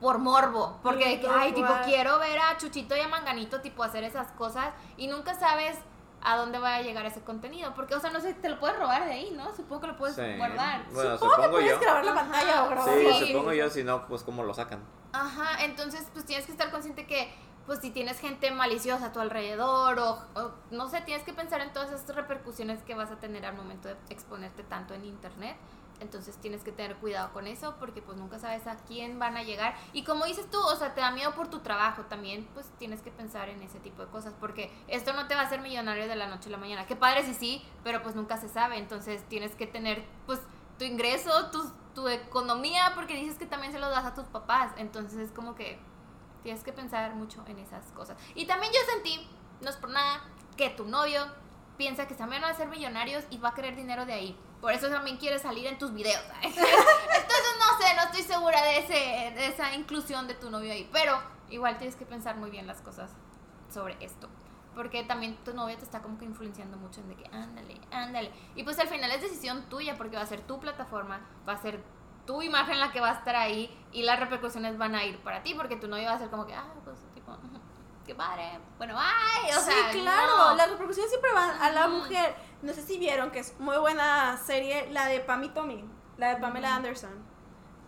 por 0.00 0.18
morbo. 0.18 0.78
Porque, 0.82 1.08
de 1.08 1.20
que, 1.20 1.28
ay, 1.28 1.52
tipo, 1.52 1.68
quiero 1.84 2.18
ver 2.18 2.38
a 2.38 2.56
Chuchito 2.56 2.96
y 2.96 3.00
a 3.00 3.08
Manganito, 3.08 3.60
tipo, 3.60 3.82
hacer 3.84 4.02
esas 4.04 4.28
cosas 4.32 4.72
y 4.96 5.06
nunca 5.08 5.34
sabes 5.34 5.76
a 6.24 6.36
dónde 6.36 6.58
va 6.58 6.76
a 6.76 6.82
llegar 6.82 7.04
ese 7.04 7.20
contenido. 7.22 7.74
Porque, 7.74 7.94
o 7.94 8.00
sea, 8.00 8.10
no 8.10 8.20
sé, 8.20 8.32
te 8.34 8.48
lo 8.48 8.58
puedes 8.60 8.78
robar 8.78 9.04
de 9.04 9.12
ahí, 9.12 9.30
¿no? 9.36 9.54
Supongo 9.54 9.80
que 9.82 9.86
lo 9.88 9.96
puedes 9.96 10.16
Sí. 10.16 10.36
guardar. 10.38 10.84
Bueno, 10.92 11.18
supongo 11.18 11.42
que 11.42 11.48
puedes 11.48 11.70
yo. 11.70 11.80
grabar 11.80 12.04
la 12.04 12.14
pantalla 12.14 12.64
o 12.64 12.68
grabar 12.70 12.94
Sí, 12.94 13.06
Sí. 13.18 13.26
supongo 13.32 13.52
yo, 13.52 13.68
si 13.70 13.84
no, 13.84 14.06
pues 14.06 14.22
cómo 14.22 14.42
lo 14.44 14.54
sacan. 14.54 14.80
Ajá, 15.12 15.62
entonces 15.64 16.06
pues 16.12 16.24
tienes 16.24 16.46
que 16.46 16.52
estar 16.52 16.70
consciente 16.70 17.06
que 17.06 17.32
pues 17.66 17.80
si 17.80 17.90
tienes 17.90 18.18
gente 18.18 18.50
maliciosa 18.50 19.06
a 19.06 19.12
tu 19.12 19.20
alrededor 19.20 19.98
o, 19.98 20.12
o, 20.34 20.50
no 20.70 20.88
sé, 20.88 21.00
tienes 21.02 21.24
que 21.24 21.32
pensar 21.32 21.60
en 21.60 21.72
todas 21.72 21.92
estas 21.92 22.16
repercusiones 22.16 22.82
que 22.82 22.94
vas 22.94 23.10
a 23.10 23.16
tener 23.16 23.46
al 23.46 23.56
momento 23.56 23.88
de 23.88 23.96
exponerte 24.10 24.62
tanto 24.62 24.94
en 24.94 25.04
internet. 25.04 25.56
Entonces 26.00 26.36
tienes 26.36 26.64
que 26.64 26.72
tener 26.72 26.96
cuidado 26.96 27.32
con 27.32 27.46
eso 27.46 27.76
porque 27.78 28.02
pues 28.02 28.18
nunca 28.18 28.38
sabes 28.38 28.66
a 28.66 28.76
quién 28.76 29.20
van 29.20 29.36
a 29.36 29.44
llegar. 29.44 29.76
Y 29.92 30.02
como 30.02 30.24
dices 30.24 30.50
tú, 30.50 30.58
o 30.58 30.74
sea, 30.74 30.94
te 30.94 31.00
da 31.00 31.12
miedo 31.12 31.32
por 31.34 31.48
tu 31.48 31.60
trabajo 31.60 32.02
también, 32.02 32.48
pues 32.54 32.66
tienes 32.78 33.00
que 33.02 33.12
pensar 33.12 33.48
en 33.48 33.62
ese 33.62 33.78
tipo 33.78 34.02
de 34.02 34.08
cosas 34.10 34.34
porque 34.40 34.72
esto 34.88 35.12
no 35.12 35.28
te 35.28 35.36
va 35.36 35.42
a 35.42 35.44
hacer 35.44 35.60
millonario 35.60 36.08
de 36.08 36.16
la 36.16 36.26
noche 36.26 36.48
a 36.48 36.52
la 36.52 36.58
mañana. 36.58 36.86
Qué 36.86 36.96
padre 36.96 37.24
si 37.24 37.34
sí, 37.34 37.64
pero 37.84 38.02
pues 38.02 38.16
nunca 38.16 38.36
se 38.36 38.48
sabe. 38.48 38.78
Entonces 38.78 39.22
tienes 39.28 39.54
que 39.54 39.68
tener 39.68 40.04
pues 40.26 40.40
tu 40.76 40.84
ingreso, 40.84 41.30
tu, 41.52 41.70
tu 41.94 42.08
economía, 42.08 42.92
porque 42.96 43.14
dices 43.14 43.38
que 43.38 43.46
también 43.46 43.72
se 43.72 43.78
lo 43.78 43.88
das 43.88 44.04
a 44.04 44.14
tus 44.14 44.26
papás. 44.26 44.72
Entonces 44.78 45.18
es 45.20 45.30
como 45.30 45.54
que 45.54 45.78
tienes 46.42 46.62
que 46.62 46.72
pensar 46.72 47.14
mucho 47.14 47.44
en 47.46 47.58
esas 47.58 47.86
cosas. 47.92 48.16
Y 48.34 48.46
también 48.46 48.72
yo 48.72 48.80
sentí, 48.92 49.28
no 49.60 49.70
es 49.70 49.76
por 49.76 49.90
nada, 49.90 50.22
que 50.56 50.70
tu 50.70 50.84
novio 50.84 51.26
piensa 51.76 52.06
que 52.06 52.14
también 52.14 52.42
van 52.42 52.52
a 52.52 52.54
ser 52.54 52.68
millonarios 52.68 53.24
y 53.30 53.38
va 53.38 53.50
a 53.50 53.54
querer 53.54 53.76
dinero 53.76 54.06
de 54.06 54.12
ahí. 54.12 54.38
Por 54.60 54.72
eso 54.72 54.88
también 54.88 55.16
quiere 55.16 55.38
salir 55.38 55.66
en 55.66 55.78
tus 55.78 55.92
videos. 55.92 56.22
Entonces 56.42 57.56
no 57.58 57.78
sé, 57.78 57.94
no 57.96 58.02
estoy 58.02 58.22
segura 58.22 58.62
de, 58.62 58.78
ese, 58.78 59.34
de 59.34 59.46
esa 59.48 59.74
inclusión 59.74 60.28
de 60.28 60.34
tu 60.34 60.50
novio 60.50 60.72
ahí. 60.72 60.88
Pero 60.92 61.20
igual 61.50 61.78
tienes 61.78 61.96
que 61.96 62.06
pensar 62.06 62.36
muy 62.36 62.50
bien 62.50 62.66
las 62.66 62.80
cosas 62.80 63.10
sobre 63.68 63.96
esto. 64.00 64.28
Porque 64.74 65.02
también 65.02 65.36
tu 65.44 65.52
novio 65.52 65.76
te 65.76 65.84
está 65.84 66.00
como 66.00 66.18
que 66.18 66.24
influenciando 66.24 66.76
mucho 66.76 67.00
en 67.00 67.14
que 67.16 67.26
ándale, 67.32 67.80
ándale. 67.90 68.30
Y 68.54 68.62
pues 68.62 68.78
al 68.78 68.88
final 68.88 69.10
es 69.10 69.20
decisión 69.20 69.68
tuya 69.68 69.96
porque 69.96 70.16
va 70.16 70.22
a 70.22 70.26
ser 70.26 70.40
tu 70.42 70.60
plataforma, 70.60 71.20
va 71.46 71.54
a 71.54 71.58
ser 71.60 71.82
tu 72.26 72.42
imagen 72.42 72.78
la 72.80 72.92
que 72.92 73.00
va 73.00 73.10
a 73.10 73.14
estar 73.14 73.34
ahí 73.34 73.70
y 73.92 74.02
las 74.02 74.18
repercusiones 74.18 74.78
van 74.78 74.94
a 74.94 75.04
ir 75.04 75.18
para 75.18 75.42
ti 75.42 75.54
porque 75.54 75.76
tu 75.76 75.88
novio 75.88 76.06
va 76.06 76.14
a 76.14 76.18
ser 76.18 76.30
como 76.30 76.46
que, 76.46 76.54
ah, 76.54 76.72
pues 76.84 76.98
tipo, 77.14 77.36
qué 78.06 78.14
padre, 78.14 78.58
bueno, 78.78 78.96
ay, 78.98 79.50
o 79.50 79.60
sea, 79.60 79.90
sí, 79.92 80.00
claro, 80.00 80.50
no. 80.50 80.56
las 80.56 80.70
repercusiones 80.70 81.10
siempre 81.10 81.32
van 81.32 81.50
a 81.60 81.70
la 81.70 81.88
mujer. 81.88 82.34
No 82.62 82.72
sé 82.72 82.82
si 82.82 82.98
vieron 82.98 83.30
que 83.30 83.40
es 83.40 83.58
muy 83.58 83.76
buena 83.78 84.36
serie, 84.36 84.88
la 84.90 85.06
de 85.06 85.20
Pam 85.20 85.42
y 85.44 85.48
Tommy, 85.48 85.84
la 86.16 86.34
de 86.34 86.40
Pamela 86.40 86.76
Anderson, 86.76 87.10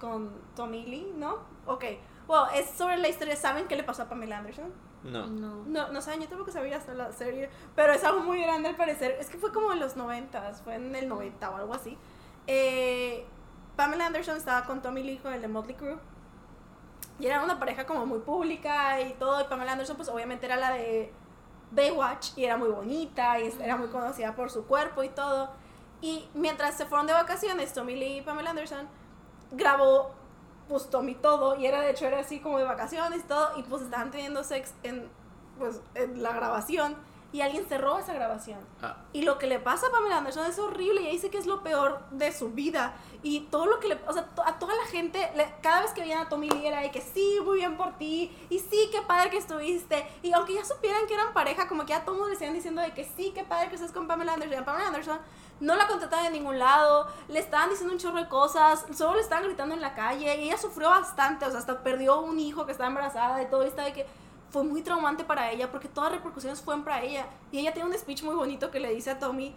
con 0.01 0.33
Tommy 0.57 0.85
Lee, 0.85 1.13
¿no? 1.17 1.39
Ok, 1.67 1.85
bueno, 2.27 2.49
es 2.55 2.71
sobre 2.71 2.97
la 2.97 3.09
historia, 3.09 3.37
¿saben 3.37 3.69
qué 3.69 3.77
le 3.77 3.85
pasó 3.85 4.03
a 4.03 4.09
Pamela 4.09 4.39
Anderson? 4.39 4.73
No. 5.05 5.27
No. 5.27 5.65
No, 5.67 5.93
no 5.93 6.01
saben, 6.01 6.21
yo 6.23 6.29
tampoco 6.29 6.51
sabía 6.51 6.79
hasta 6.79 6.95
la 6.95 7.13
serie, 7.13 7.51
pero 7.77 7.93
es 7.93 8.03
algo 8.05 8.21
muy 8.21 8.41
grande 8.41 8.71
al 8.71 8.77
parecer. 8.77 9.17
Es 9.21 9.29
que 9.29 9.37
fue 9.37 9.53
como 9.53 9.73
en 9.73 9.81
los 9.81 9.97
90, 9.97 10.55
fue 10.65 10.77
en 10.77 10.95
el 10.95 11.09
90 11.09 11.51
o 11.51 11.57
algo 11.57 11.75
así. 11.75 11.99
Eh, 12.47 13.27
Pamela 13.77 14.07
Anderson 14.07 14.37
estaba 14.37 14.65
con 14.65 14.83
Tommy 14.83 15.03
Lee, 15.03 15.19
con 15.19 15.33
el 15.33 15.41
de 15.41 15.49
Motley 15.49 15.75
Crue. 15.75 15.99
Y 17.19 17.27
era 17.27 17.43
una 17.43 17.59
pareja 17.59 17.87
como 17.87 18.07
muy 18.07 18.21
pública 18.21 19.01
y 19.01 19.15
todo. 19.15 19.41
Y 19.41 19.45
Pamela 19.45 19.73
Anderson, 19.73 19.97
pues 19.97 20.09
obviamente 20.09 20.47
era 20.47 20.57
la 20.57 20.73
de 20.73 21.13
Baywatch 21.71 22.37
y 22.37 22.45
era 22.45 22.57
muy 22.57 22.69
bonita 22.69 23.39
y 23.41 23.53
era 23.61 23.77
muy 23.77 23.89
conocida 23.89 24.35
por 24.35 24.51
su 24.51 24.67
cuerpo 24.67 25.03
y 25.03 25.09
todo. 25.09 25.51
Y 26.01 26.29
mientras 26.35 26.77
se 26.77 26.87
fueron 26.87 27.07
de 27.07 27.13
vacaciones, 27.13 27.73
Tommy 27.73 27.97
Lee 27.97 28.19
y 28.19 28.23
Pamela 28.23 28.51
Anderson 28.51 28.89
grabó 29.53 30.13
pues 30.69 30.89
Tommy 30.89 31.15
todo 31.15 31.57
y 31.57 31.67
era 31.67 31.81
de 31.81 31.91
hecho 31.91 32.07
era 32.07 32.21
así 32.21 32.41
como 32.41 32.59
de 32.59 32.65
vacaciones 32.65 33.21
y 33.21 33.27
todo 33.27 33.59
y 33.59 33.63
pues 33.65 33.83
estaban 33.83 34.11
teniendo 34.11 34.43
sex 34.45 34.73
en 34.83 35.09
pues 35.59 35.81
en 35.95 36.23
la 36.23 36.33
grabación 36.33 36.97
y 37.35 37.41
alguien 37.43 37.67
cerró 37.69 37.99
esa 37.99 38.15
grabación. 38.15 38.61
Ah, 38.81 38.97
y 39.13 39.23
lo 39.23 39.39
que 39.39 39.49
le 39.49 39.59
pasa 39.59 39.89
a 39.89 39.91
Pamela 39.91 40.19
Anderson 40.19 40.47
es 40.47 40.57
horrible 40.59 41.01
y 41.01 41.05
ella 41.05 41.13
dice 41.13 41.31
que 41.31 41.39
es 41.39 41.47
lo 41.47 41.65
peor 41.65 42.01
de 42.13 42.31
su 42.33 42.51
vida. 42.51 42.95
Y 43.25 43.41
todo 43.51 43.67
lo 43.67 43.81
que 43.81 43.89
le 43.89 43.99
o 44.07 44.13
sea 44.13 44.29
a 44.47 44.59
toda 44.61 44.75
la 44.77 44.85
gente 44.85 45.19
le- 45.35 45.53
cada 45.61 45.83
vez 45.83 45.91
que 45.93 46.03
veían 46.03 46.21
a 46.21 46.29
Tommy 46.29 46.49
Lee 46.49 46.67
era 46.69 46.81
de 46.81 46.91
que 46.93 47.01
sí 47.01 47.39
muy 47.45 47.57
bien 47.57 47.77
por 47.77 47.99
ti 47.99 48.31
y 48.51 48.61
sí 48.61 48.89
qué 48.93 49.03
padre 49.03 49.31
que 49.31 49.39
estuviste 49.39 50.07
y 50.23 50.33
aunque 50.33 50.55
ya 50.55 50.65
supieran 50.65 51.07
que 51.09 51.15
eran 51.15 51.33
pareja 51.33 51.67
como 51.67 51.85
que 51.87 51.93
a 51.95 52.05
todos 52.05 52.29
le 52.31 52.37
siguen 52.37 52.55
diciendo 52.55 52.81
de 52.83 52.93
que 52.95 53.05
sí 53.17 53.33
qué 53.35 53.43
padre 53.43 53.69
que 53.69 53.75
estés 53.75 53.91
con 53.93 54.07
Pamela 54.07 54.35
Anderson 54.35 54.55
y 54.59 54.63
a 54.63 54.65
Pamela 54.65 54.87
Anderson 54.89 55.19
no 55.61 55.75
la 55.77 55.87
contrataban 55.89 56.27
de 56.27 56.39
ningún 56.39 56.59
lado, 56.59 57.09
le 57.29 57.39
estaban 57.41 57.69
diciendo 57.71 57.93
un 57.95 57.99
chorro 58.01 58.19
de 58.19 58.29
cosas, 58.29 58.85
solo 58.95 59.15
le 59.15 59.21
estaban 59.23 59.45
gritando 59.45 59.75
en 59.75 59.81
la 59.81 59.95
calle, 59.95 60.35
y 60.37 60.49
ella 60.49 60.59
sufrió 60.59 60.91
bastante, 60.91 61.47
o 61.47 61.51
sea, 61.51 61.61
hasta 61.61 61.83
perdió 61.85 62.21
un 62.21 62.39
hijo 62.41 62.67
que 62.67 62.73
estaba 62.73 62.89
embarazada 62.89 63.41
y 63.41 63.47
todo, 63.47 63.65
y 63.65 63.69
estaba 63.69 63.87
de 63.87 63.95
que 63.95 64.07
fue 64.55 64.63
muy 64.63 64.83
traumante 64.83 65.25
para 65.25 65.51
ella, 65.51 65.69
porque 65.73 65.89
todas 65.89 66.13
las 66.13 66.21
repercusiones 66.21 66.63
fueron 66.63 66.85
para 66.85 67.03
ella, 67.03 67.27
y 67.51 67.59
ella 67.59 67.75
tiene 67.75 67.89
un 67.91 67.99
speech 67.99 68.23
muy 68.23 68.37
bonito 68.37 68.71
que 68.71 68.79
le 68.79 68.95
dice 68.95 69.11
a 69.11 69.19
Tommy, 69.19 69.53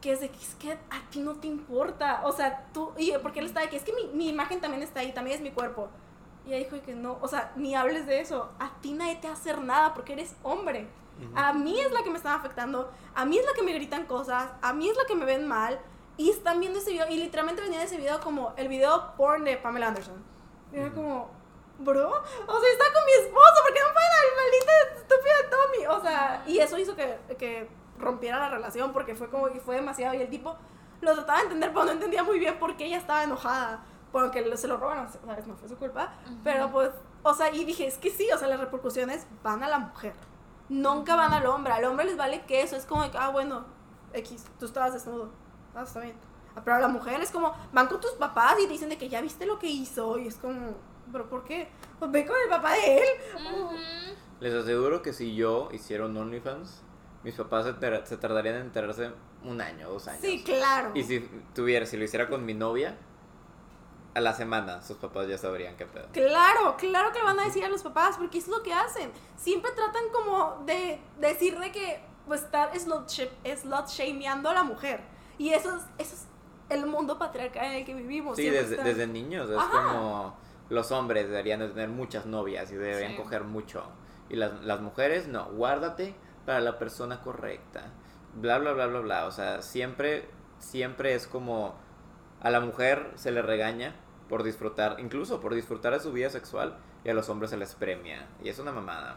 que 0.00 0.12
es 0.12 0.20
de 0.20 0.30
que 0.30 0.38
es 0.38 0.54
que 0.54 0.72
a 0.72 1.10
ti 1.10 1.20
no 1.20 1.34
te 1.34 1.48
importa, 1.48 2.22
o 2.24 2.32
sea, 2.32 2.64
tú, 2.72 2.92
y 2.96 3.12
porque 3.22 3.40
él 3.40 3.46
está 3.46 3.60
de 3.60 3.68
que 3.68 3.76
es 3.76 3.82
que 3.82 3.92
mi, 3.92 4.06
mi 4.06 4.30
imagen 4.30 4.58
también 4.62 4.82
está 4.82 5.00
ahí, 5.00 5.12
también 5.12 5.36
es 5.36 5.42
mi 5.42 5.50
cuerpo, 5.50 5.90
y 6.46 6.54
ella 6.54 6.64
dijo 6.64 6.82
que 6.82 6.94
no, 6.94 7.18
o 7.20 7.28
sea, 7.28 7.52
ni 7.56 7.74
hables 7.74 8.06
de 8.06 8.22
eso, 8.22 8.48
a 8.58 8.70
ti 8.80 8.94
nadie 8.94 9.16
te 9.16 9.28
va 9.28 9.34
a 9.34 9.36
hacer 9.36 9.60
nada 9.60 9.92
porque 9.92 10.14
eres 10.14 10.34
hombre, 10.42 10.88
a 11.34 11.52
mí 11.52 11.78
es 11.78 11.92
la 11.92 12.02
que 12.02 12.08
me 12.08 12.16
están 12.16 12.38
afectando, 12.38 12.90
a 13.14 13.26
mí 13.26 13.36
es 13.36 13.44
la 13.44 13.52
que 13.52 13.62
me 13.62 13.74
gritan 13.74 14.06
cosas, 14.06 14.48
a 14.62 14.72
mí 14.72 14.88
es 14.88 14.96
la 14.96 15.04
que 15.04 15.14
me 15.14 15.26
ven 15.26 15.46
mal 15.46 15.78
Y 16.16 16.30
están 16.30 16.58
viendo 16.58 16.80
ese 16.80 16.90
video 16.90 17.08
y 17.08 17.16
literalmente 17.16 17.62
venía 17.62 17.78
de 17.78 17.84
ese 17.84 17.96
video 17.96 18.20
como 18.20 18.52
el 18.56 18.66
video 18.66 19.14
porn 19.16 19.44
de 19.44 19.56
Pamela 19.56 19.88
Anderson. 19.88 20.16
Y 20.72 20.76
era 20.76 20.92
como, 20.92 21.30
bro, 21.78 22.08
o 22.10 22.60
sea, 22.60 22.72
está 22.72 22.84
con 22.92 23.04
mi 23.04 23.12
esposo, 23.24 23.62
¿por 23.62 23.74
qué 23.74 23.80
no 23.80 23.92
pueden 23.92 24.10
al 24.20 24.36
maldito 24.36 24.72
estúpido 24.96 25.34
Tommy? 25.50 25.86
O 25.86 26.00
sea, 26.02 26.42
y 26.46 26.58
eso 26.58 26.78
hizo 26.78 26.96
que, 26.96 27.18
que 27.38 27.68
rompiera 27.98 28.38
la 28.38 28.50
relación 28.50 28.92
porque 28.92 29.14
fue 29.14 29.30
como 29.30 29.48
que 29.48 29.60
fue 29.60 29.76
demasiado 29.76 30.14
y 30.14 30.22
el 30.22 30.30
tipo 30.30 30.56
lo 31.00 31.14
trataba 31.14 31.38
de 31.38 31.44
entender, 31.44 31.72
pero 31.72 31.84
no 31.84 31.92
entendía 31.92 32.24
muy 32.24 32.38
bien 32.38 32.58
por 32.58 32.76
qué 32.76 32.86
ella 32.86 32.98
estaba 32.98 33.22
enojada. 33.22 33.84
Porque 34.10 34.56
se 34.56 34.66
lo 34.66 34.78
roban, 34.78 35.08
¿sabes? 35.12 35.46
No 35.46 35.54
fue 35.56 35.68
su 35.68 35.76
culpa. 35.76 36.14
Pero 36.42 36.70
pues, 36.70 36.90
o 37.22 37.34
sea, 37.34 37.54
y 37.54 37.64
dije, 37.64 37.86
es 37.86 37.98
que 37.98 38.10
sí, 38.10 38.26
o 38.34 38.38
sea, 38.38 38.48
las 38.48 38.58
repercusiones 38.58 39.26
van 39.42 39.62
a 39.62 39.68
la 39.68 39.78
mujer. 39.78 40.14
Nunca 40.70 41.14
van 41.14 41.32
al 41.34 41.46
hombre. 41.46 41.74
Al 41.74 41.84
hombre 41.84 42.06
les 42.06 42.16
vale 42.16 42.44
que 42.46 42.62
eso. 42.62 42.74
Es 42.74 42.86
como 42.86 43.08
que, 43.10 43.18
ah, 43.18 43.28
bueno, 43.28 43.66
X, 44.14 44.46
tú 44.58 44.64
estabas 44.64 44.94
desnudo. 44.94 45.30
Ah, 45.74 45.82
está 45.82 46.00
bien. 46.00 46.16
Pero 46.64 46.76
a 46.76 46.80
la 46.80 46.88
mujer 46.88 47.20
es 47.20 47.30
como, 47.30 47.54
van 47.72 47.86
con 47.86 48.00
tus 48.00 48.12
papás 48.12 48.56
y 48.60 48.66
dicen 48.66 48.88
de 48.88 48.96
que 48.96 49.08
ya 49.10 49.20
viste 49.20 49.44
lo 49.44 49.58
que 49.58 49.68
hizo. 49.68 50.18
Y 50.18 50.26
es 50.26 50.36
como, 50.36 50.74
¿pero 51.12 51.28
por 51.28 51.44
qué? 51.44 51.68
Pues 51.98 52.10
ve 52.10 52.24
con 52.26 52.36
el 52.42 52.48
papá 52.48 52.72
de 52.74 52.98
él. 52.98 53.04
Les 54.40 54.54
aseguro 54.54 55.02
que 55.02 55.12
si 55.12 55.34
yo 55.34 55.68
hiciera 55.72 56.06
un 56.06 56.16
OnlyFans, 56.16 56.82
mis 57.24 57.34
papás 57.34 57.66
se, 57.66 58.06
se 58.06 58.16
tardarían 58.16 58.56
en 58.56 58.60
enterarse 58.62 59.10
un 59.44 59.60
año, 59.60 59.88
dos 59.90 60.06
años. 60.08 60.20
Sí, 60.20 60.42
claro. 60.44 60.92
Y 60.94 61.02
si 61.02 61.20
tuviera, 61.54 61.86
si 61.86 61.96
lo 61.96 62.04
hiciera 62.04 62.28
con 62.28 62.44
mi 62.46 62.54
novia, 62.54 62.96
a 64.14 64.20
la 64.20 64.32
semana 64.34 64.82
sus 64.82 64.96
papás 64.96 65.28
ya 65.28 65.38
sabrían 65.38 65.76
qué 65.76 65.86
pedo. 65.86 66.08
Claro, 66.12 66.76
claro 66.76 67.12
que 67.12 67.18
le 67.18 67.24
van 67.24 67.38
a 67.40 67.44
decir 67.44 67.64
a 67.64 67.68
los 67.68 67.82
papás, 67.82 68.16
porque 68.16 68.38
es 68.38 68.48
lo 68.48 68.62
que 68.62 68.72
hacen. 68.72 69.10
Siempre 69.36 69.70
tratan 69.72 70.04
como 70.12 70.62
de 70.64 71.00
decir 71.20 71.58
de 71.58 71.70
que 71.72 72.00
pues 72.26 72.42
estar 72.42 72.76
slut, 72.78 73.06
sh- 73.06 73.56
slut 73.56 73.86
shameando 73.86 74.48
a 74.50 74.54
la 74.54 74.62
mujer. 74.62 75.00
Y 75.38 75.50
eso 75.50 75.74
es, 75.76 75.82
eso 75.98 76.14
es 76.16 76.26
el 76.68 76.84
mundo 76.86 77.18
patriarcal 77.18 77.66
en 77.66 77.72
el 77.72 77.84
que 77.84 77.94
vivimos. 77.94 78.36
Sí, 78.36 78.48
desde, 78.50 78.76
desde 78.82 79.06
niños. 79.06 79.48
Es 79.50 79.56
Ajá. 79.56 79.70
como 79.92 80.36
los 80.70 80.92
hombres 80.92 81.28
deberían 81.28 81.60
de 81.60 81.68
tener 81.68 81.88
muchas 81.88 82.26
novias 82.26 82.70
y 82.70 82.76
deberían 82.76 83.12
Sí. 83.12 83.16
coger 83.16 83.44
mucho. 83.44 83.84
Y 84.28 84.36
las, 84.36 84.62
las 84.62 84.80
mujeres, 84.80 85.26
no, 85.28 85.46
guárdate 85.46 86.14
para 86.44 86.60
la 86.60 86.78
persona 86.78 87.20
correcta. 87.20 87.92
Bla, 88.34 88.58
bla, 88.58 88.72
bla, 88.72 88.86
bla, 88.86 89.00
bla. 89.00 89.26
O 89.26 89.30
sea, 89.30 89.62
siempre, 89.62 90.28
siempre 90.58 91.14
es 91.14 91.26
como 91.26 91.74
a 92.40 92.50
la 92.50 92.60
mujer 92.60 93.10
se 93.16 93.30
le 93.32 93.42
regaña 93.42 93.94
por 94.28 94.42
disfrutar, 94.42 94.96
incluso 95.00 95.40
por 95.40 95.54
disfrutar 95.54 95.94
de 95.94 96.00
su 96.00 96.12
vida 96.12 96.28
sexual 96.30 96.76
y 97.04 97.08
a 97.08 97.14
los 97.14 97.28
hombres 97.30 97.50
se 97.50 97.56
les 97.56 97.74
premia. 97.74 98.26
Y 98.42 98.48
es 98.50 98.58
una 98.58 98.72
mamada. 98.72 99.16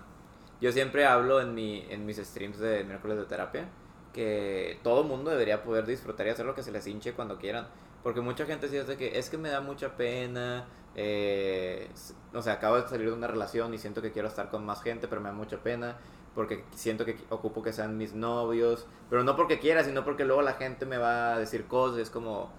Yo 0.62 0.72
siempre 0.72 1.06
hablo 1.06 1.42
en, 1.42 1.54
mi, 1.54 1.86
en 1.90 2.06
mis 2.06 2.18
streams 2.18 2.60
de 2.60 2.84
miércoles 2.86 3.18
de 3.18 3.26
terapia 3.26 3.68
que 4.14 4.80
todo 4.84 5.04
mundo 5.04 5.32
debería 5.32 5.64
poder 5.64 5.86
disfrutar 5.86 6.28
y 6.28 6.30
hacer 6.30 6.46
lo 6.46 6.54
que 6.56 6.64
se 6.64 6.72
les 6.72 6.86
hinche 6.88 7.14
cuando 7.14 7.38
quieran. 7.38 7.68
Porque 8.04 8.22
mucha 8.22 8.46
gente 8.46 8.68
dice 8.68 8.98
que 8.98 9.18
es 9.20 9.30
que 9.30 9.38
me 9.38 9.50
da 9.50 9.62
mucha 9.62 9.96
pena, 9.96 10.66
eh, 10.96 11.90
o 12.34 12.42
sea, 12.42 12.54
acabo 12.54 12.78
de 12.78 12.88
salir 12.88 13.08
de 13.08 13.14
una 13.14 13.28
relación 13.28 13.74
y 13.74 13.78
siento 13.78 14.02
que 14.02 14.12
quiero 14.12 14.28
estar 14.28 14.50
con 14.50 14.66
más 14.66 14.82
gente, 14.82 15.08
pero 15.08 15.22
me 15.22 15.30
da 15.30 15.36
mucha 15.36 15.58
pena 15.58 15.98
porque 16.36 16.64
siento 16.76 17.06
que 17.06 17.18
ocupo 17.30 17.62
que 17.62 17.74
sean 17.74 17.98
mis 17.98 18.14
novios, 18.14 18.88
pero 19.10 19.24
no 19.24 19.36
porque 19.36 19.60
quiera, 19.60 19.84
sino 19.84 20.06
porque 20.06 20.26
luego 20.26 20.42
la 20.42 20.54
gente 20.54 20.86
me 20.86 20.98
va 20.98 21.34
a 21.34 21.40
decir 21.40 21.66
cosas, 21.66 22.00
es 22.00 22.10
como, 22.10 22.50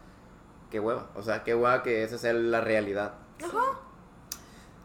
qué 0.71 0.79
hueva, 0.79 1.09
o 1.15 1.23
sea, 1.23 1.43
qué 1.43 1.55
hueva 1.55 1.83
que 1.83 2.03
esa 2.03 2.19
sea 2.19 2.33
la 2.35 2.61
realidad. 2.61 3.15
Ajá. 3.43 3.79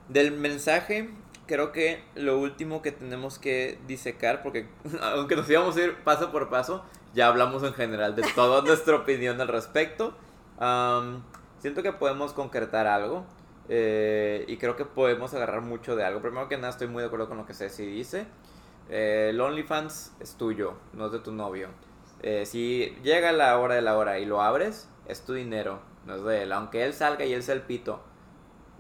Del 0.08 0.32
mensaje, 0.32 1.10
creo 1.48 1.74
que 1.74 2.04
lo 2.16 2.40
último 2.40 2.82
que 2.82 2.94
tenemos 2.94 3.40
que 3.40 3.78
disecar, 3.88 4.42
porque 4.42 4.70
aunque 5.02 5.36
nos 5.36 5.50
íbamos 5.50 5.76
a 5.76 5.84
ir 5.84 6.04
paso 6.04 6.32
por 6.32 6.50
paso, 6.50 6.84
ya 7.14 7.28
hablamos 7.28 7.64
en 7.64 7.74
general 7.74 8.16
de 8.16 8.24
toda 8.36 8.62
nuestra 8.66 8.96
opinión 8.96 9.42
al 9.42 9.50
respecto. 9.50 10.16
Am, 10.60 11.24
siento 11.60 11.84
que 11.84 11.92
podemos 11.92 12.32
concretar 12.32 12.88
algo 12.88 13.26
eh, 13.70 14.46
y 14.48 14.58
creo 14.58 14.76
que 14.76 14.86
podemos 14.86 15.34
agarrar 15.34 15.62
mucho 15.62 15.96
de 15.96 16.04
algo. 16.04 16.22
Primero 16.22 16.48
que 16.48 16.58
nada, 16.58 16.70
estoy 16.70 16.88
muy 16.88 17.02
de 17.02 17.08
acuerdo 17.08 17.28
con 17.28 17.38
lo 17.38 17.46
que 17.46 17.54
Ceci 17.54 17.86
dice. 17.86 18.28
Eh, 18.90 19.28
el 19.32 19.42
OnlyFans 19.42 20.16
es 20.20 20.36
tuyo, 20.36 20.74
no 20.94 21.08
es 21.08 21.12
de 21.12 21.20
tu 21.20 21.32
novio. 21.32 21.70
Eh, 22.22 22.46
si 22.46 22.98
llega 23.04 23.32
la 23.32 23.58
hora 23.60 23.76
de 23.76 23.82
la 23.82 23.98
hora 23.98 24.20
y 24.20 24.26
lo 24.26 24.42
abres, 24.42 24.90
es 25.08 25.26
tu 25.26 25.34
dinero, 25.34 25.80
no 26.06 26.16
es 26.16 26.24
de 26.24 26.44
él. 26.44 26.52
Aunque 26.52 26.84
él 26.84 26.94
salga 26.94 27.26
y 27.26 27.34
él 27.34 27.44
sea 27.44 27.56
el 27.56 27.62
pito, 27.62 28.02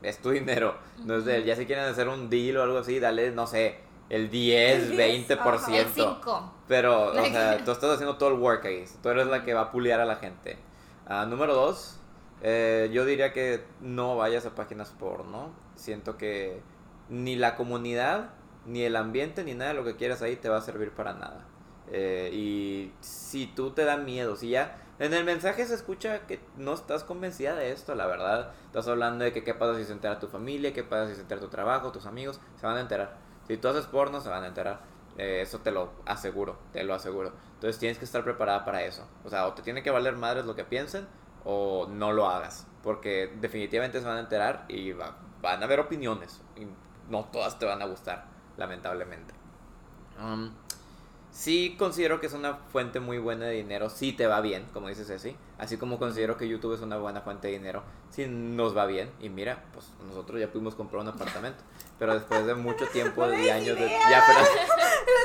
es 0.01 0.21
tu 0.21 0.31
dinero, 0.31 0.75
no 1.03 1.17
es 1.17 1.25
de 1.25 1.37
él. 1.37 1.45
Ya 1.45 1.55
si 1.55 1.65
quieren 1.65 1.85
hacer 1.85 2.07
un 2.07 2.29
deal 2.29 2.57
o 2.57 2.63
algo 2.63 2.79
así, 2.79 2.99
dale, 2.99 3.31
no 3.31 3.45
sé, 3.47 3.79
el 4.09 4.29
10, 4.29 4.83
El 4.83 4.97
10, 4.97 5.27
20%. 5.27 5.73
El 5.73 5.87
5. 5.87 6.53
Pero, 6.67 7.11
o 7.11 7.13
sea, 7.25 7.63
tú 7.63 7.71
estás 7.71 7.91
haciendo 7.91 8.17
todo 8.17 8.29
el 8.29 8.35
work 8.35 8.65
ahí. 8.65 8.85
Tú 9.03 9.09
eres 9.09 9.27
la 9.27 9.43
que 9.43 9.53
va 9.53 9.61
a 9.61 9.71
puliar 9.71 9.99
a 9.99 10.05
la 10.05 10.15
gente. 10.15 10.57
Ah, 11.05 11.25
número 11.25 11.53
dos, 11.53 11.99
eh, 12.41 12.89
yo 12.91 13.05
diría 13.05 13.33
que 13.33 13.63
no 13.81 14.15
vayas 14.15 14.45
a 14.45 14.55
páginas 14.55 14.91
porno. 14.91 15.51
Siento 15.75 16.17
que 16.17 16.61
ni 17.09 17.35
la 17.35 17.55
comunidad, 17.55 18.31
ni 18.65 18.83
el 18.83 18.95
ambiente, 18.95 19.43
ni 19.43 19.53
nada 19.53 19.71
de 19.71 19.77
lo 19.77 19.83
que 19.83 19.95
quieras 19.95 20.21
ahí 20.21 20.35
te 20.35 20.49
va 20.49 20.57
a 20.57 20.61
servir 20.61 20.91
para 20.91 21.13
nada. 21.13 21.45
Eh, 21.89 22.29
y 22.33 22.93
si 22.99 23.47
tú 23.47 23.71
te 23.71 23.85
da 23.85 23.97
miedo, 23.97 24.35
si 24.35 24.49
ya 24.49 24.81
en 24.99 25.13
el 25.13 25.23
mensaje 25.23 25.65
se 25.65 25.75
escucha 25.75 26.25
que 26.27 26.39
no 26.57 26.73
estás 26.73 27.03
convencida 27.03 27.55
de 27.55 27.71
esto, 27.71 27.95
la 27.95 28.07
verdad. 28.07 28.51
Estás 28.65 28.87
hablando 28.87 29.23
de 29.23 29.31
que 29.31 29.43
qué 29.43 29.53
pasa 29.53 29.77
si 29.77 29.85
se 29.85 29.93
entera 29.93 30.19
tu 30.19 30.27
familia, 30.27 30.73
qué 30.73 30.83
pasa 30.83 31.07
si 31.07 31.15
se 31.15 31.21
entera 31.21 31.39
tu 31.39 31.49
trabajo, 31.49 31.91
tus 31.91 32.05
amigos, 32.05 32.39
se 32.59 32.65
van 32.65 32.77
a 32.77 32.81
enterar. 32.81 33.17
Si 33.47 33.57
tú 33.57 33.67
haces 33.69 33.85
porno, 33.85 34.21
se 34.21 34.29
van 34.29 34.43
a 34.43 34.47
enterar. 34.47 34.81
Eh, 35.17 35.41
eso 35.41 35.59
te 35.59 35.71
lo 35.71 35.91
aseguro, 36.05 36.57
te 36.73 36.83
lo 36.83 36.93
aseguro. 36.93 37.31
Entonces 37.55 37.79
tienes 37.79 37.97
que 37.97 38.05
estar 38.05 38.23
preparada 38.23 38.65
para 38.65 38.83
eso. 38.83 39.07
O 39.23 39.29
sea, 39.29 39.47
o 39.47 39.53
te 39.53 39.61
tiene 39.61 39.81
que 39.81 39.89
valer 39.91 40.15
madres 40.15 40.45
lo 40.45 40.55
que 40.55 40.63
piensen 40.63 41.07
o 41.45 41.87
no 41.89 42.11
lo 42.13 42.27
hagas. 42.29 42.65
Porque 42.83 43.33
definitivamente 43.41 43.99
se 43.99 44.05
van 44.07 44.17
a 44.17 44.19
enterar 44.21 44.65
y 44.69 44.91
va- 44.93 45.17
van 45.41 45.61
a 45.61 45.65
haber 45.65 45.79
opiniones. 45.79 46.41
Y 46.55 46.67
no 47.11 47.25
todas 47.25 47.57
te 47.59 47.65
van 47.65 47.81
a 47.81 47.85
gustar, 47.85 48.25
lamentablemente. 48.57 49.33
Um, 50.21 50.51
sí 51.31 51.75
considero 51.77 52.19
que 52.19 52.27
es 52.27 52.33
una 52.33 52.55
fuente 52.55 52.99
muy 52.99 53.17
buena 53.19 53.45
de 53.45 53.53
dinero. 53.55 53.89
Si 53.89 54.13
te 54.13 54.25
va 54.27 54.41
bien, 54.41 54.65
como 54.73 54.87
dices 54.87 55.07
Ceci. 55.07 55.35
Así 55.57 55.77
como 55.77 55.99
considero 55.99 56.37
que 56.37 56.47
YouTube 56.47 56.73
es 56.75 56.81
una 56.81 56.97
buena 56.97 57.21
fuente 57.21 57.47
de 57.47 57.53
dinero. 57.53 57.83
Si 58.09 58.25
nos 58.27 58.75
va 58.75 58.85
bien. 58.85 59.11
Y 59.19 59.29
mira, 59.29 59.63
pues 59.73 59.91
nosotros 60.07 60.39
ya 60.39 60.51
pudimos 60.51 60.75
comprar 60.75 61.01
un 61.01 61.09
apartamento. 61.09 61.63
Pero 61.99 62.13
después 62.13 62.45
de 62.45 62.55
mucho 62.55 62.85
tiempo 62.93 63.25
No 63.25 63.33
y 63.33 63.49
años 63.49 63.77
de... 63.77 63.89
Ya, 63.89 64.23
pero... 64.27 64.39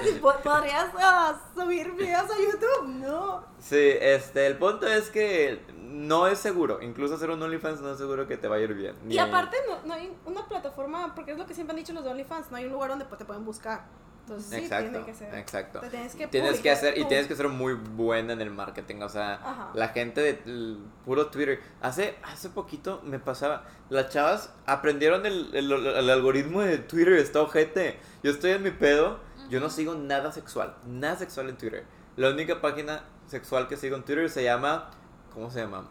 Así, 0.03 0.18
"¿Po- 0.20 0.35
¿Podrías 0.42 0.90
ah, 0.98 1.38
subir 1.55 1.92
videos 1.92 2.25
a 2.31 2.37
YouTube? 2.38 2.88
No. 2.88 3.44
Sí, 3.61 3.77
este, 4.01 4.46
el 4.46 4.57
punto 4.59 4.87
es 4.87 5.11
que 5.11 5.61
no 5.92 6.26
es 6.26 6.38
seguro. 6.38 6.81
Incluso 6.83 7.14
hacer 7.14 7.31
un 7.31 7.42
OnlyFans 7.42 7.81
no 7.81 7.92
es 7.92 7.98
seguro 7.98 8.26
que 8.26 8.37
te 8.37 8.48
vaya 8.48 8.62
a 8.62 8.68
ir 8.68 8.74
bien. 8.74 8.96
Y 9.09 9.18
aparte 9.18 9.57
no, 9.68 9.87
no 9.87 9.94
hay 9.94 10.12
una 10.24 10.46
plataforma, 10.48 11.14
porque 11.14 11.33
es 11.33 11.38
lo 11.38 11.46
que 11.46 11.55
siempre 11.55 11.72
han 11.72 11.78
dicho 11.78 11.92
los 11.92 12.02
de 12.05 12.11
OnlyFans, 12.11 12.50
no 12.50 12.57
hay 12.57 12.64
un 12.66 12.72
lugar 12.72 12.90
donde 12.90 13.05
pues, 13.05 13.18
te 13.18 13.24
pueden 13.24 13.44
buscar. 13.44 13.85
Entonces 14.22 14.50
sí, 14.50 14.57
Exacto, 14.64 14.90
tiene 14.90 15.05
que 15.05 15.14
ser. 15.14 15.35
exacto. 15.35 15.81
Te 15.81 15.90
tienes 15.90 16.14
que, 16.14 16.28
Tienes 16.28 16.61
que 16.61 16.70
hacer, 16.70 16.96
y 16.96 17.05
tienes 17.07 17.26
que 17.26 17.35
ser 17.35 17.48
muy 17.48 17.74
buena 17.74 18.33
en 18.35 18.40
el 18.40 18.50
marketing, 18.52 19.02
o 19.02 19.09
sea, 19.09 19.35
Ajá. 19.35 19.70
la 19.74 19.88
gente 19.88 20.20
de 20.20 20.76
puro 21.05 21.26
Twitter. 21.26 21.61
Hace, 21.81 22.14
hace 22.22 22.48
poquito 22.48 23.00
me 23.05 23.18
pasaba, 23.18 23.64
las 23.90 24.11
chavas 24.11 24.55
aprendieron 24.64 25.26
el, 25.26 25.52
el- 25.55 25.72
el 25.72 26.09
algoritmo 26.09 26.61
de 26.61 26.78
Twitter, 26.78 27.14
está 27.14 27.42
ojete. 27.42 27.98
Yo 28.22 28.31
estoy 28.31 28.52
en 28.52 28.62
mi 28.62 28.70
pedo, 28.70 29.18
yo 29.50 29.59
no 29.59 29.68
sigo 29.68 29.96
nada 29.96 30.31
sexual, 30.31 30.76
nada 30.87 31.16
sexual 31.16 31.48
en 31.48 31.57
Twitter. 31.59 31.85
La 32.14 32.31
única 32.31 32.61
página 32.61 33.02
sexual 33.26 33.66
que 33.66 33.76
sigo 33.76 33.96
en 33.96 34.05
Twitter 34.05 34.31
se 34.31 34.44
llama, 34.44 34.88
¿cómo 35.33 35.51
se 35.51 35.61
llama? 35.61 35.88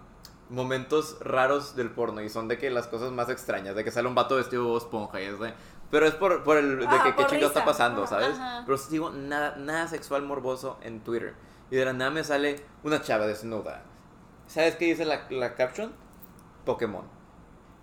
Momentos 0.49 1.17
raros 1.21 1.75
del 1.75 1.91
porno 1.91 2.21
y 2.21 2.29
son 2.29 2.47
de 2.47 2.57
que 2.57 2.69
las 2.69 2.87
cosas 2.87 3.11
más 3.11 3.29
extrañas, 3.29 3.75
de 3.75 3.83
que 3.83 3.91
sale 3.91 4.07
un 4.07 4.15
vato 4.15 4.35
vestido 4.35 4.71
de 4.71 4.77
esponja 4.77 5.21
y 5.21 5.25
es 5.25 5.39
de... 5.39 5.53
Pero 5.89 6.05
es 6.05 6.13
por, 6.13 6.43
por 6.43 6.57
el 6.57 6.79
de 6.79 6.87
Ah, 6.87 7.03
que 7.03 7.15
qué 7.15 7.25
chingado 7.27 7.47
está 7.47 7.65
pasando. 7.65 8.07
¿sabes? 8.07 8.37
Ajá. 8.37 8.63
Pero 8.65 8.77
sigo 8.77 9.09
nada, 9.11 9.55
nada 9.57 9.87
sexual 9.87 10.23
morboso 10.23 10.77
en 10.81 11.01
Twitter. 11.01 11.35
Y 11.69 11.75
de 11.75 11.85
la 11.85 11.93
nada 11.93 12.11
me 12.11 12.23
sale 12.23 12.63
una 12.83 13.01
chava 13.01 13.27
desnuda. 13.27 13.83
¿Sabes 14.47 14.75
qué 14.75 14.85
dice 14.85 15.05
la, 15.05 15.27
la 15.29 15.55
caption? 15.55 15.93
Pokémon. 16.65 17.05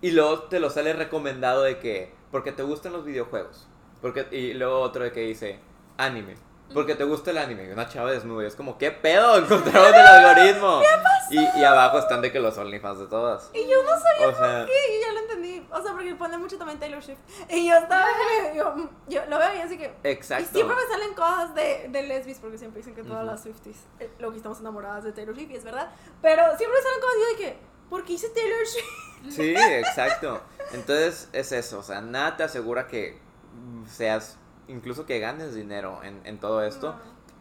Y 0.01 0.11
luego 0.11 0.43
te 0.43 0.59
lo 0.59 0.69
sale 0.69 0.93
recomendado 0.93 1.63
de 1.63 1.79
que, 1.79 2.13
porque 2.31 2.51
te 2.51 2.63
gustan 2.63 2.93
los 2.93 3.03
videojuegos. 3.05 3.67
Porque, 4.01 4.27
y 4.31 4.53
luego 4.53 4.79
otro 4.79 5.03
de 5.03 5.11
que 5.11 5.21
dice, 5.21 5.59
anime. 5.97 6.35
Porque 6.73 6.95
te 6.95 7.03
gusta 7.03 7.31
el 7.31 7.37
anime. 7.39 7.65
Y 7.65 7.71
una 7.71 7.87
chava 7.89 8.11
desnuda. 8.11 8.43
Y 8.43 8.47
es 8.47 8.55
como, 8.55 8.77
¿qué 8.77 8.91
pedo? 8.91 9.37
Encontramos 9.43 9.89
el 9.89 9.95
algoritmo. 9.95 10.81
Y, 11.31 11.39
y 11.59 11.63
abajo 11.63 11.99
están 11.99 12.21
de 12.21 12.31
que 12.31 12.39
los 12.39 12.57
OnlyFans 12.57 12.99
de 12.99 13.07
todas. 13.07 13.49
Y 13.53 13.67
yo 13.67 13.83
no 13.83 13.89
sabía 13.89 14.27
O 14.27 14.35
sea, 14.35 14.65
qué, 14.65 14.97
y 14.97 15.01
ya 15.01 15.13
lo 15.13 15.19
entendí. 15.19 15.67
O 15.71 15.81
sea, 15.81 15.93
porque 15.93 16.15
pone 16.15 16.37
mucho 16.37 16.57
también 16.57 16.79
Taylor 16.79 17.01
Swift. 17.03 17.19
Y 17.49 17.67
yo 17.67 17.75
estaba, 17.75 18.07
yo, 18.55 18.75
yo 19.07 19.25
lo 19.27 19.37
veo 19.39 19.55
y 19.55 19.61
así 19.61 19.77
que... 19.77 19.93
exacto. 20.03 20.45
Y 20.49 20.53
siempre 20.53 20.75
me 20.75 20.91
salen 20.91 21.13
cosas 21.13 21.55
de, 21.55 21.87
de 21.89 22.03
lesbis, 22.03 22.37
porque 22.39 22.57
siempre 22.57 22.79
dicen 22.79 22.95
que 22.95 23.03
todas 23.03 23.23
Ujú. 23.23 23.31
las 23.31 23.41
Swifties, 23.43 23.77
eh, 23.99 24.09
lo 24.19 24.31
que 24.31 24.37
estamos 24.37 24.59
enamoradas 24.59 25.03
de 25.03 25.11
Taylor 25.11 25.35
Swift, 25.35 25.51
y 25.51 25.55
es 25.55 25.63
verdad. 25.63 25.89
Pero 26.21 26.43
siempre 26.57 26.77
me 26.77 26.83
salen 26.83 26.99
cosas 27.01 27.15
y 27.17 27.21
yo 27.21 27.29
de 27.29 27.35
que, 27.43 27.59
¿por 27.89 28.03
qué 28.05 28.13
hice 28.13 28.29
Taylor 28.29 28.65
Swift? 28.67 29.35
Sí, 29.35 29.53
exacto. 29.55 30.41
Entonces 30.71 31.29
es 31.33 31.51
eso, 31.51 31.79
o 31.79 31.83
sea, 31.83 32.01
nada 32.01 32.37
te 32.37 32.43
asegura 32.43 32.87
que 32.87 33.19
seas, 33.87 34.37
incluso 34.69 35.05
que 35.05 35.19
ganes 35.19 35.53
dinero 35.53 35.99
en, 36.03 36.21
en 36.25 36.39
todo 36.39 36.63
esto. 36.63 36.95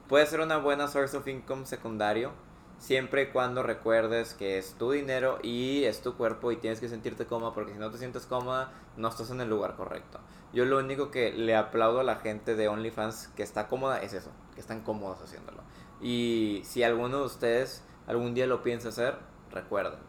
Puede 0.09 0.27
ser 0.27 0.41
una 0.41 0.59
buena 0.59 0.89
source 0.89 1.17
of 1.17 1.29
income 1.29 1.67
secundario 1.67 2.33
siempre 2.79 3.23
y 3.23 3.27
cuando 3.27 3.63
recuerdes 3.63 4.35
que 4.35 4.59
es 4.59 4.75
tu 4.75 4.93
dinero 4.93 5.39
y 5.43 5.85
es 5.85 6.01
tu 6.01 6.17
cuerpo 6.17 6.53
y 6.53 6.57
tienes 6.57 6.81
que 6.81 6.89
sentirte 6.89 7.27
cómoda 7.27 7.53
porque 7.53 7.73
si 7.73 7.79
no 7.79 7.91
te 7.91 7.99
sientes 7.99 8.25
cómoda 8.27 8.73
no 8.97 9.09
estás 9.09 9.31
en 9.31 9.41
el 9.41 9.49
lugar 9.49 9.77
correcto. 9.77 10.21
Yo 10.53 10.65
lo 10.65 10.79
único 10.79 11.11
que 11.11 11.33
le 11.33 11.57
aplaudo 11.57 12.01
a 12.01 12.05
la 12.05 12.17
gente 12.17 12.55
de 12.55 12.69
OnlyFans 12.69 13.29
que 13.37 13.43
está 13.43 13.69
cómoda 13.69 14.01
es 14.01 14.15
eso, 14.15 14.31
que 14.55 14.61
están 14.61 14.83
cómodos 14.83 15.21
haciéndolo. 15.21 15.63
Y 16.01 16.63
si 16.65 16.83
alguno 16.83 17.19
de 17.19 17.25
ustedes 17.25 17.85
algún 18.07 18.35
día 18.35 18.47
lo 18.47 18.63
piensa 18.63 18.89
hacer, 18.89 19.19
recuerden, 19.51 20.01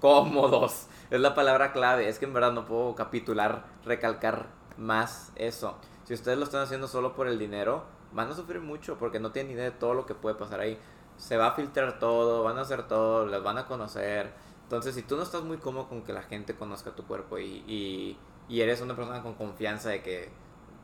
cómodos. 0.00 0.88
Es 1.10 1.20
la 1.20 1.34
palabra 1.34 1.72
clave, 1.72 2.08
es 2.08 2.18
que 2.18 2.26
en 2.26 2.34
verdad 2.34 2.52
no 2.52 2.66
puedo 2.66 2.94
capitular, 2.94 3.64
recalcar 3.84 4.46
más 4.76 5.32
eso. 5.36 5.78
Si 6.06 6.14
ustedes 6.14 6.38
lo 6.38 6.44
están 6.44 6.62
haciendo 6.62 6.86
solo 6.86 7.14
por 7.14 7.26
el 7.26 7.36
dinero, 7.36 7.82
van 8.12 8.30
a 8.30 8.34
sufrir 8.34 8.60
mucho 8.60 8.96
porque 8.96 9.18
no 9.18 9.32
tienen 9.32 9.52
idea 9.52 9.64
de 9.64 9.72
todo 9.72 9.92
lo 9.92 10.06
que 10.06 10.14
puede 10.14 10.36
pasar 10.36 10.60
ahí. 10.60 10.78
Se 11.16 11.36
va 11.36 11.48
a 11.48 11.52
filtrar 11.52 11.98
todo, 11.98 12.44
van 12.44 12.58
a 12.58 12.60
hacer 12.60 12.86
todo, 12.86 13.26
las 13.26 13.42
van 13.42 13.58
a 13.58 13.66
conocer. 13.66 14.32
Entonces, 14.62 14.94
si 14.94 15.02
tú 15.02 15.16
no 15.16 15.24
estás 15.24 15.42
muy 15.42 15.56
cómodo 15.58 15.88
con 15.88 16.02
que 16.02 16.12
la 16.12 16.22
gente 16.22 16.54
conozca 16.54 16.92
tu 16.92 17.04
cuerpo 17.04 17.38
y, 17.38 17.64
y, 17.66 18.18
y 18.48 18.60
eres 18.60 18.80
una 18.82 18.94
persona 18.94 19.20
con 19.20 19.34
confianza 19.34 19.88
de 19.88 20.00
que, 20.00 20.30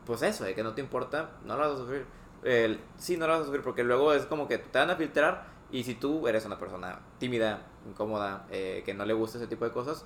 pues 0.07 0.23
eso, 0.23 0.43
de 0.43 0.57
que 0.57 0.65
no 0.65 0.75
te 0.75 0.81
importa, 0.81 1.31
no 1.45 1.55
lo 1.57 1.61
vas 1.61 1.73
a 1.75 1.77
sufrir. 1.77 2.05
El, 2.43 2.81
sí, 2.97 3.17
no 3.17 3.29
lo 3.29 3.35
vas 3.35 3.43
a 3.43 3.45
sufrir 3.45 3.63
porque 3.63 3.85
luego 3.85 4.13
es 4.15 4.27
como 4.27 4.49
que 4.49 4.59
te 4.59 4.77
van 4.77 4.91
a 4.91 4.97
filtrar 4.97 5.47
y 5.71 5.85
si 5.85 5.95
tú 5.95 6.27
eres 6.27 6.45
una 6.47 6.59
persona 6.59 6.99
tímida, 7.21 7.63
incómoda, 7.89 8.45
eh, 8.51 8.83
que 8.85 8.93
no 8.93 9.05
le 9.05 9.15
gusta 9.15 9.39
ese 9.39 9.47
tipo 9.47 9.65
de 9.65 9.71
cosas, 9.71 10.05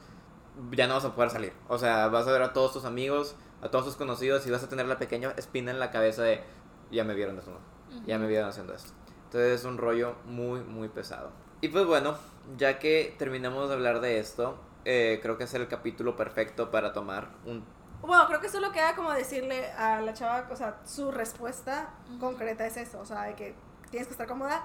ya 0.72 0.86
no 0.86 0.94
vas 0.94 1.06
a 1.06 1.14
poder 1.14 1.30
salir. 1.30 1.52
O 1.68 1.78
sea, 1.78 2.08
vas 2.08 2.26
a 2.28 2.32
ver 2.32 2.42
a 2.42 2.52
todos 2.52 2.74
tus 2.74 2.84
amigos, 2.84 3.34
a 3.62 3.70
todos 3.70 3.84
tus 3.84 3.96
conocidos 3.96 4.46
y 4.46 4.50
vas 4.50 4.62
a 4.62 4.68
tener 4.68 4.86
la 4.86 4.98
pequeña 4.98 5.32
espina 5.36 5.70
en 5.70 5.78
la 5.78 5.90
cabeza 5.90 6.22
de, 6.22 6.42
ya 6.90 7.04
me 7.04 7.14
vieron 7.14 7.38
esto, 7.38 7.58
ya 8.06 8.18
me 8.18 8.26
vieron 8.26 8.48
haciendo 8.48 8.74
esto. 8.74 8.92
Entonces 9.24 9.60
es 9.60 9.64
un 9.64 9.78
rollo 9.78 10.16
muy, 10.24 10.60
muy 10.60 10.88
pesado. 10.88 11.30
Y 11.60 11.68
pues 11.68 11.86
bueno, 11.86 12.16
ya 12.56 12.78
que 12.78 13.14
terminamos 13.18 13.68
de 13.68 13.74
hablar 13.74 14.00
de 14.00 14.18
esto, 14.18 14.58
eh, 14.84 15.18
creo 15.22 15.36
que 15.36 15.44
es 15.44 15.54
el 15.54 15.66
capítulo 15.68 16.16
perfecto 16.16 16.70
para 16.70 16.92
tomar 16.92 17.30
un... 17.44 17.64
Bueno, 18.02 18.26
creo 18.28 18.40
que 18.40 18.48
solo 18.48 18.70
queda 18.72 18.94
como 18.94 19.10
decirle 19.12 19.72
a 19.72 20.00
la 20.00 20.14
chava, 20.14 20.46
o 20.50 20.54
sea, 20.54 20.80
su 20.84 21.10
respuesta 21.10 21.94
concreta 22.20 22.66
es 22.66 22.76
eso, 22.76 23.00
o 23.00 23.06
sea, 23.06 23.22
de 23.22 23.34
que 23.34 23.54
tienes 23.90 24.06
que 24.06 24.12
estar 24.12 24.28
cómoda, 24.28 24.64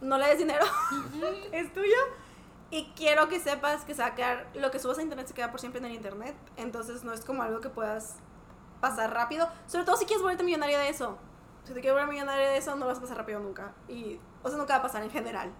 no 0.00 0.18
le 0.18 0.26
des 0.26 0.38
dinero, 0.38 0.64
es 1.52 1.72
tuyo. 1.72 1.96
Y 2.70 2.92
quiero 2.96 3.28
que 3.28 3.40
sepas 3.40 3.84
que 3.84 3.94
sacar 3.94 4.48
lo 4.54 4.70
que 4.70 4.78
subas 4.78 4.98
a 4.98 5.02
internet 5.02 5.28
se 5.28 5.34
queda 5.34 5.50
por 5.50 5.60
siempre 5.60 5.78
en 5.78 5.86
el 5.86 5.92
internet. 5.92 6.34
Entonces 6.56 7.04
no 7.04 7.12
es 7.12 7.24
como 7.24 7.42
algo 7.42 7.60
que 7.60 7.68
puedas 7.68 8.16
pasar 8.80 9.12
rápido. 9.12 9.48
Sobre 9.66 9.84
todo 9.84 9.96
si 9.96 10.06
quieres 10.06 10.22
volverte 10.22 10.44
millonaria 10.44 10.78
de 10.78 10.88
eso. 10.88 11.18
Si 11.64 11.72
te 11.72 11.80
quieres 11.80 11.94
volver 11.94 12.12
millonaria 12.12 12.48
de 12.48 12.56
eso, 12.56 12.72
no 12.72 12.80
lo 12.80 12.86
vas 12.86 12.98
a 12.98 13.00
pasar 13.00 13.16
rápido 13.18 13.40
nunca. 13.40 13.72
Y, 13.88 14.18
o 14.42 14.48
sea, 14.48 14.58
nunca 14.58 14.74
va 14.74 14.80
a 14.80 14.82
pasar 14.82 15.02
en 15.02 15.10
general. 15.10 15.52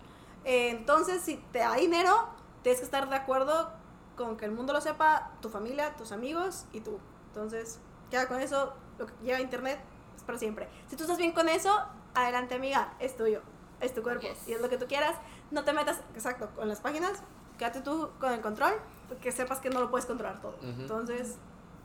Eh, 0.45 0.71
entonces, 0.71 1.23
si 1.23 1.37
te 1.37 1.61
da 1.61 1.75
dinero, 1.75 2.29
tienes 2.63 2.81
que 2.81 2.85
estar 2.85 3.09
de 3.09 3.17
acuerdo 3.17 3.73
con 4.17 4.37
que 4.37 4.45
el 4.45 4.51
mundo 4.51 4.73
lo 4.73 4.81
sepa, 4.81 5.31
tu 5.41 5.49
familia, 5.49 5.95
tus 5.97 6.13
amigos 6.13 6.67
y 6.73 6.81
tú. 6.81 6.99
Entonces, 7.29 7.81
queda 8.11 8.29
con 8.29 8.41
eso. 8.41 8.75
Lo 8.99 9.07
que 9.07 9.13
lleva 9.23 9.41
internet 9.41 9.81
es 10.17 10.23
para 10.23 10.39
siempre. 10.39 10.69
Si 10.89 10.97
tú 10.97 11.05
estás 11.05 11.19
bien 11.19 11.33
con 11.33 11.49
eso, 11.49 11.71
adelante, 12.15 12.55
amiga, 12.55 12.95
es 12.99 13.17
tuyo 13.17 13.43
es 13.85 13.95
tu 13.95 14.03
cuerpo 14.03 14.27
Yes. 14.27 14.49
y 14.49 14.53
es 14.53 14.61
lo 14.61 14.69
que 14.69 14.79
tú 14.79 14.87
quieras. 14.87 15.17
No 15.51 15.65
te 15.65 15.73
metas, 15.73 16.01
exacto, 16.15 16.49
con 16.57 16.69
las 16.69 16.81
páginas, 16.81 17.23
quédate 17.59 17.81
tú 17.81 18.11
con 18.19 18.33
el 18.33 18.41
control, 18.41 18.73
porque 19.09 19.31
sepas 19.33 19.61
que 19.61 19.71
no 19.71 19.81
lo 19.81 19.91
puedes 19.91 20.07
controlar 20.07 20.41
todo. 20.41 20.57
Ujú. 20.59 20.81
Entonces, 20.83 21.37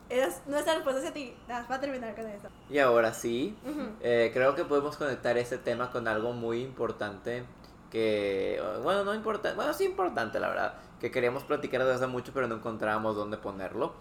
es 0.08 0.42
nuestra 0.46 0.74
respuesta 0.74 1.00
hacia 1.00 1.12
ti. 1.12 1.36
Nada, 1.46 1.66
Va 1.70 1.76
a 1.76 1.80
terminar 1.80 2.14
con 2.16 2.26
eso. 2.26 2.48
Y 2.68 2.78
ahora 2.78 3.12
sí, 3.14 3.56
eh, 4.00 4.30
creo 4.34 4.54
que 4.54 4.64
podemos 4.64 4.96
conectar 4.96 5.36
este 5.38 5.58
tema 5.58 5.90
con 5.92 6.08
algo 6.08 6.32
muy 6.32 6.62
importante 6.62 7.44
que, 7.90 8.62
bueno, 8.82 9.04
no 9.04 9.14
importante, 9.14 9.56
bueno, 9.56 9.72
sí 9.74 9.84
importante 9.84 10.38
la 10.40 10.48
verdad, 10.48 10.74
que 11.00 11.10
queríamos 11.10 11.42
platicar 11.44 11.80
desde 11.82 11.94
hace 11.94 12.06
mucho 12.06 12.32
pero 12.32 12.46
no 12.46 12.56
encontrábamos 12.56 13.16
dónde 13.16 13.36
ponerlo. 13.36 13.92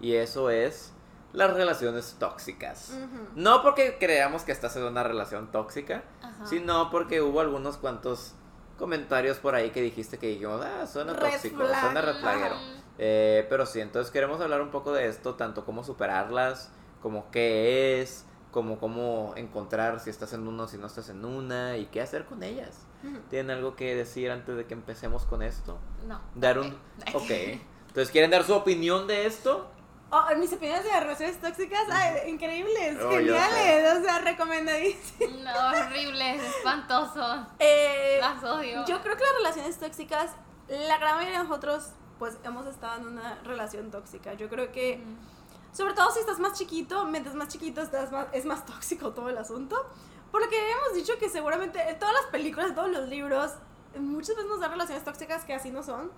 Y 0.00 0.14
eso 0.14 0.50
es 0.50 0.92
las 1.32 1.52
relaciones 1.52 2.16
tóxicas. 2.18 2.96
No 3.34 3.62
porque 3.62 3.96
creamos 3.98 4.42
que 4.42 4.52
estás 4.52 4.76
en 4.76 4.84
una 4.84 5.02
relación 5.02 5.50
tóxica, 5.50 6.02
Ajá. 6.22 6.46
sino 6.46 6.90
porque 6.90 7.20
hubo 7.20 7.40
algunos 7.40 7.76
cuantos 7.76 8.34
comentarios 8.78 9.38
por 9.38 9.54
ahí 9.54 9.70
que 9.70 9.82
dijiste 9.82 10.18
que 10.18 10.28
dijimos, 10.28 10.64
ah, 10.64 10.86
suena 10.86 11.12
Red 11.12 11.32
tóxico, 11.32 11.64
flag. 11.66 11.80
suena. 11.80 12.00
Ajá. 12.00 12.60
Eh, 12.98 13.46
pero 13.48 13.66
sí, 13.66 13.80
entonces 13.80 14.10
queremos 14.10 14.40
hablar 14.40 14.60
un 14.62 14.70
poco 14.70 14.92
de 14.92 15.06
esto, 15.08 15.34
tanto 15.34 15.64
cómo 15.64 15.84
superarlas, 15.84 16.70
como 17.02 17.30
qué 17.30 18.00
es, 18.00 18.24
como 18.50 18.78
cómo 18.78 19.34
encontrar 19.36 20.00
si 20.00 20.10
estás 20.10 20.32
en 20.32 20.46
uno, 20.48 20.66
si 20.66 20.78
no 20.78 20.86
estás 20.86 21.08
en 21.10 21.24
una, 21.24 21.76
y 21.76 21.86
qué 21.86 22.00
hacer 22.00 22.24
con 22.24 22.42
ellas. 22.42 22.86
Ujú. 23.04 23.18
¿Tienen 23.30 23.56
algo 23.56 23.76
que 23.76 23.94
decir 23.94 24.30
antes 24.30 24.56
de 24.56 24.66
que 24.66 24.74
empecemos 24.74 25.24
con 25.26 25.42
esto? 25.42 25.78
No. 26.06 26.20
Dar 26.34 26.58
un... 26.58 26.76
Ok. 27.14 27.30
Entonces, 27.30 28.10
¿quieren 28.10 28.30
dar 28.30 28.44
su 28.44 28.54
opinión 28.54 29.06
de 29.06 29.26
esto? 29.26 29.70
Oh, 30.10 30.24
mis 30.38 30.50
opiniones 30.52 30.84
de 30.84 30.90
las 30.90 31.02
relaciones 31.02 31.38
tóxicas, 31.40 31.82
ay, 31.90 32.30
increíbles, 32.30 32.96
Oh, 33.02 33.10
geniales, 33.10 33.98
o 33.98 34.02
sea, 34.02 34.18
recomendadísimas. 34.20 35.44
No, 35.44 35.68
horribles, 35.86 36.42
espantosos. 36.42 37.40
Eh, 37.58 38.16
Las 38.20 38.42
odio. 38.42 38.86
Yo 38.86 39.02
creo 39.02 39.16
que 39.16 39.22
las 39.24 39.34
relaciones 39.36 39.78
tóxicas, 39.78 40.30
la 40.68 40.96
gran 40.98 41.16
mayoría 41.16 41.38
de 41.38 41.44
nosotros, 41.44 41.90
pues 42.18 42.38
hemos 42.44 42.66
estado 42.66 43.00
en 43.00 43.06
una 43.08 43.34
relación 43.44 43.90
tóxica. 43.90 44.32
Yo 44.32 44.48
creo 44.48 44.72
que, 44.72 45.02
sobre 45.72 45.92
todo 45.92 46.10
si 46.10 46.20
estás 46.20 46.38
más 46.38 46.58
chiquito, 46.58 47.04
mientras 47.04 47.34
más 47.34 47.48
chiquito 47.48 47.82
estás 47.82 48.10
más, 48.10 48.28
es 48.32 48.46
más 48.46 48.64
tóxico 48.64 49.12
todo 49.12 49.28
el 49.28 49.36
asunto. 49.36 49.76
Porque 50.32 50.56
hemos 50.72 50.94
dicho 50.94 51.18
que 51.18 51.28
seguramente 51.28 51.80
en 51.88 51.98
todas 51.98 52.14
las 52.14 52.24
películas, 52.26 52.70
en 52.70 52.74
todos 52.74 52.90
los 52.90 53.08
libros, 53.08 53.52
muchas 53.98 54.36
veces 54.36 54.46
nos 54.50 54.60
dan 54.60 54.70
relaciones 54.70 55.04
tóxicas 55.04 55.44
que 55.44 55.52
así 55.54 55.70
no 55.70 55.82
son. 55.82 56.06
Ujú. 56.06 56.12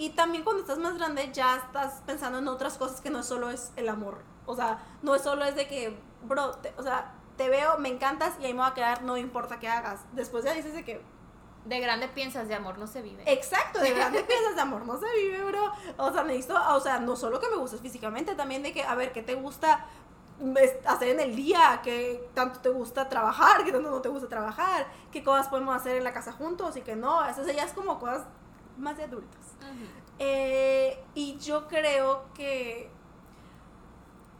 Y 0.00 0.10
también 0.10 0.44
cuando 0.44 0.62
estás 0.62 0.78
más 0.78 0.96
grande 0.96 1.30
ya 1.32 1.56
estás 1.56 2.02
pensando 2.06 2.38
en 2.38 2.48
otras 2.48 2.78
cosas 2.78 3.00
que 3.02 3.10
no 3.10 3.22
solo 3.22 3.50
es 3.50 3.70
el 3.76 3.88
amor. 3.88 4.22
O 4.46 4.56
sea, 4.56 4.78
no 5.02 5.14
es 5.14 5.22
solo 5.22 5.44
es 5.44 5.54
de 5.54 5.68
que, 5.68 5.96
bro, 6.22 6.52
te- 6.52 6.72
o 6.78 6.82
sea, 6.82 7.12
te 7.36 7.48
veo, 7.50 7.76
me 7.78 7.90
encantas 7.90 8.32
y 8.40 8.46
ahí 8.46 8.54
me 8.54 8.60
voy 8.60 8.70
a 8.70 8.74
quedar, 8.74 9.02
no 9.02 9.16
importa 9.18 9.58
qué 9.60 9.68
hagas. 9.68 10.00
Después 10.12 10.44
ya 10.44 10.52
dices 10.54 10.72
de 10.74 10.84
que, 10.84 11.02
De 11.66 11.78
grande 11.80 12.08
piensas, 12.08 12.48
de 12.48 12.54
amor 12.54 12.78
no 12.78 12.86
se 12.86 13.02
vive. 13.02 13.22
Exacto, 13.30 13.78
de 13.80 13.90
grande 13.92 14.22
piensas 14.24 14.54
de 14.54 14.60
amor 14.62 14.86
no 14.86 14.98
se 14.98 15.06
vive, 15.18 15.44
bro. 15.44 15.70
O 15.98 16.10
sea, 16.10 16.22
necesito, 16.22 16.54
o 16.74 16.80
sea, 16.80 16.98
no 17.00 17.14
solo 17.16 17.38
que 17.38 17.50
me 17.50 17.56
gustes 17.56 17.82
físicamente, 17.82 18.34
también 18.34 18.62
de 18.62 18.72
que, 18.72 18.82
a 18.82 18.94
ver, 18.94 19.12
¿qué 19.12 19.22
te 19.22 19.34
gusta 19.34 19.84
hacer 20.86 21.08
en 21.08 21.20
el 21.20 21.36
día? 21.36 21.80
¿Qué 21.84 22.30
tanto 22.32 22.60
te 22.60 22.70
gusta 22.70 23.10
trabajar? 23.10 23.62
¿Qué 23.64 23.72
tanto 23.72 23.90
no 23.90 24.00
te 24.00 24.08
gusta 24.08 24.26
trabajar? 24.28 24.86
¿Qué 25.12 25.22
cosas 25.22 25.48
podemos 25.48 25.76
hacer 25.76 25.96
en 25.96 26.04
la 26.04 26.14
casa 26.14 26.32
juntos 26.32 26.76
y 26.78 26.80
que 26.80 26.96
no? 26.96 27.22
Eso 27.26 27.44
ya 27.46 27.64
es 27.64 27.72
como 27.74 27.98
cosas 27.98 28.22
más 28.80 28.96
de 28.96 29.04
adultos. 29.04 29.40
Ujú. 29.60 29.86
Eh, 30.18 31.02
y 31.14 31.38
yo 31.38 31.66
creo 31.68 32.24
que 32.34 32.90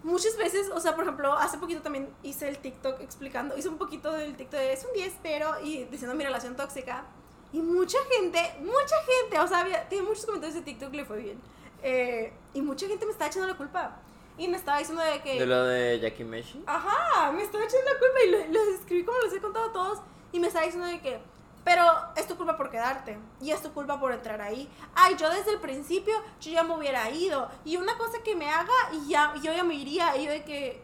muchas 0.03 0.37
veces, 0.37 0.71
o 0.71 0.81
sea, 0.81 0.95
por 0.95 1.05
ejemplo, 1.05 1.33
hace 1.35 1.59
poquito 1.59 1.83
también 1.83 2.09
hice 2.23 2.49
el 2.49 2.59
TikTok 2.59 3.01
explicando, 3.01 3.57
hice 3.57 3.69
un 3.69 3.79
poquito 3.79 4.13
del 4.13 4.37
TikTok 4.37 4.61
de 4.61 4.73
es 4.73 4.85
un 4.85 4.93
10, 4.93 5.19
pero, 5.23 5.61
y 5.63 5.85
diciendo 5.85 6.15
mi 6.15 6.25
relación 6.25 6.57
tóxica. 6.57 7.05
Y 7.53 7.61
mucha 7.61 7.99
gente, 8.11 8.39
mucha 8.61 8.97
gente, 9.05 9.41
o 9.41 9.49
sea, 9.49 9.61
había, 9.61 9.89
tiene 9.89 10.07
muchos 10.07 10.25
comentarios 10.25 10.55
de 10.55 10.63
TikTok, 10.63 10.95
le 10.95 11.05
fue 11.05 11.19
bien. 11.19 11.41
Eh, 11.83 12.33
y 12.55 12.63
mucha 12.63 12.87
gente 12.87 13.05
me 13.07 13.13
estaba 13.13 13.29
echando 13.29 13.49
la 13.49 13.57
culpa. 13.57 14.01
Y 14.39 14.49
me 14.49 14.57
estaba 14.57 14.79
diciendo 14.79 15.03
de 15.03 15.21
que... 15.21 15.39
De 15.39 15.47
lo 15.47 15.65
de 15.65 15.99
Jackie 16.01 16.25
Meshi. 16.25 16.63
Ajá, 16.67 17.33
me 17.33 17.43
estaba 17.43 17.65
echando 17.65 17.91
la 17.91 17.99
culpa 17.99 18.23
y 18.25 18.31
lo, 18.31 18.53
lo 18.53 18.75
escribí 18.75 19.05
como 19.05 19.19
les 19.21 19.33
he 19.35 19.41
contado 19.41 19.69
a 19.69 19.73
todos. 19.73 19.99
Y 20.33 20.41
me 20.41 20.47
estaba 20.47 20.65
diciendo 20.65 20.87
de 20.87 21.01
que, 21.01 21.21
pero 21.65 21.85
es 22.17 22.27
tu 22.27 22.37
culpa 22.37 22.57
por 22.57 22.71
quedarte. 22.71 23.19
Y 23.41 23.51
es 23.51 23.63
tu 23.63 23.73
culpa 23.73 24.01
por 24.01 24.13
entrar 24.13 24.41
ahí. 24.41 24.69
Ay, 24.95 25.17
yo 25.17 25.29
desde 25.31 25.53
el 25.53 25.61
principio, 25.61 26.15
yo 26.41 26.53
ya 26.53 26.63
me 26.63 26.75
hubiera 26.75 27.11
ido. 27.11 27.49
Y 27.65 27.77
una 27.77 27.97
cosa 27.99 28.23
que 28.23 28.35
me 28.35 28.51
haga 28.51 28.73
y 28.93 29.09
ya, 29.09 29.35
yo 29.43 29.53
ya 29.53 29.65
me 29.65 29.75
iría. 29.75 30.17
Y 30.17 30.25
yo 30.25 30.31
de 30.31 30.45
que, 30.45 30.83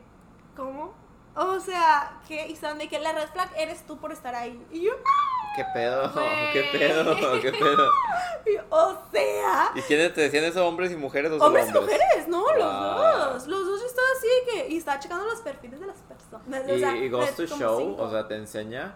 ¿cómo? 0.54 0.94
O 1.34 1.60
sea, 1.60 2.20
que, 2.26 2.46
y 2.48 2.56
saben 2.56 2.78
de 2.78 2.88
que 2.88 2.98
la 2.98 3.12
red 3.12 3.28
flag 3.28 3.50
eres 3.56 3.84
tú 3.86 3.98
por 3.98 4.12
estar 4.12 4.34
ahí. 4.34 4.64
Y 4.70 4.82
yo, 4.82 4.92
¿Qué 5.56 5.64
pedo? 5.72 6.10
Güey. 6.14 6.52
¿Qué 6.52 6.78
pedo? 6.78 7.40
¿Qué 7.40 7.52
pedo? 7.52 7.90
o 8.70 8.94
sea, 9.10 9.72
¿Y 9.74 9.80
quiénes 9.82 10.12
te 10.14 10.20
decían 10.20 10.44
eso? 10.44 10.66
¿Hombres 10.66 10.92
y 10.92 10.96
mujeres 10.96 11.32
o 11.32 11.38
solo 11.38 11.46
hombres 11.46 11.66
y 11.66 11.76
hombres? 11.76 11.98
mujeres, 11.98 12.28
no, 12.28 12.54
los 12.54 12.58
dos. 12.58 13.46
Los 13.46 13.66
dos 13.66 13.80
yo 13.80 13.86
estaba 13.86 14.06
así 14.16 14.28
que, 14.50 14.68
y 14.68 14.76
estaba 14.76 14.98
checando 14.98 15.24
los 15.24 15.40
perfiles 15.40 15.80
de 15.80 15.86
las 15.86 15.96
personas. 15.96 16.68
Y, 16.68 16.72
o 16.72 16.78
sea, 16.78 16.96
y 16.96 17.08
Goes 17.08 17.34
to 17.34 17.46
Show, 17.46 17.78
cinco. 17.78 18.02
o 18.02 18.10
sea, 18.10 18.28
te 18.28 18.36
enseña 18.36 18.94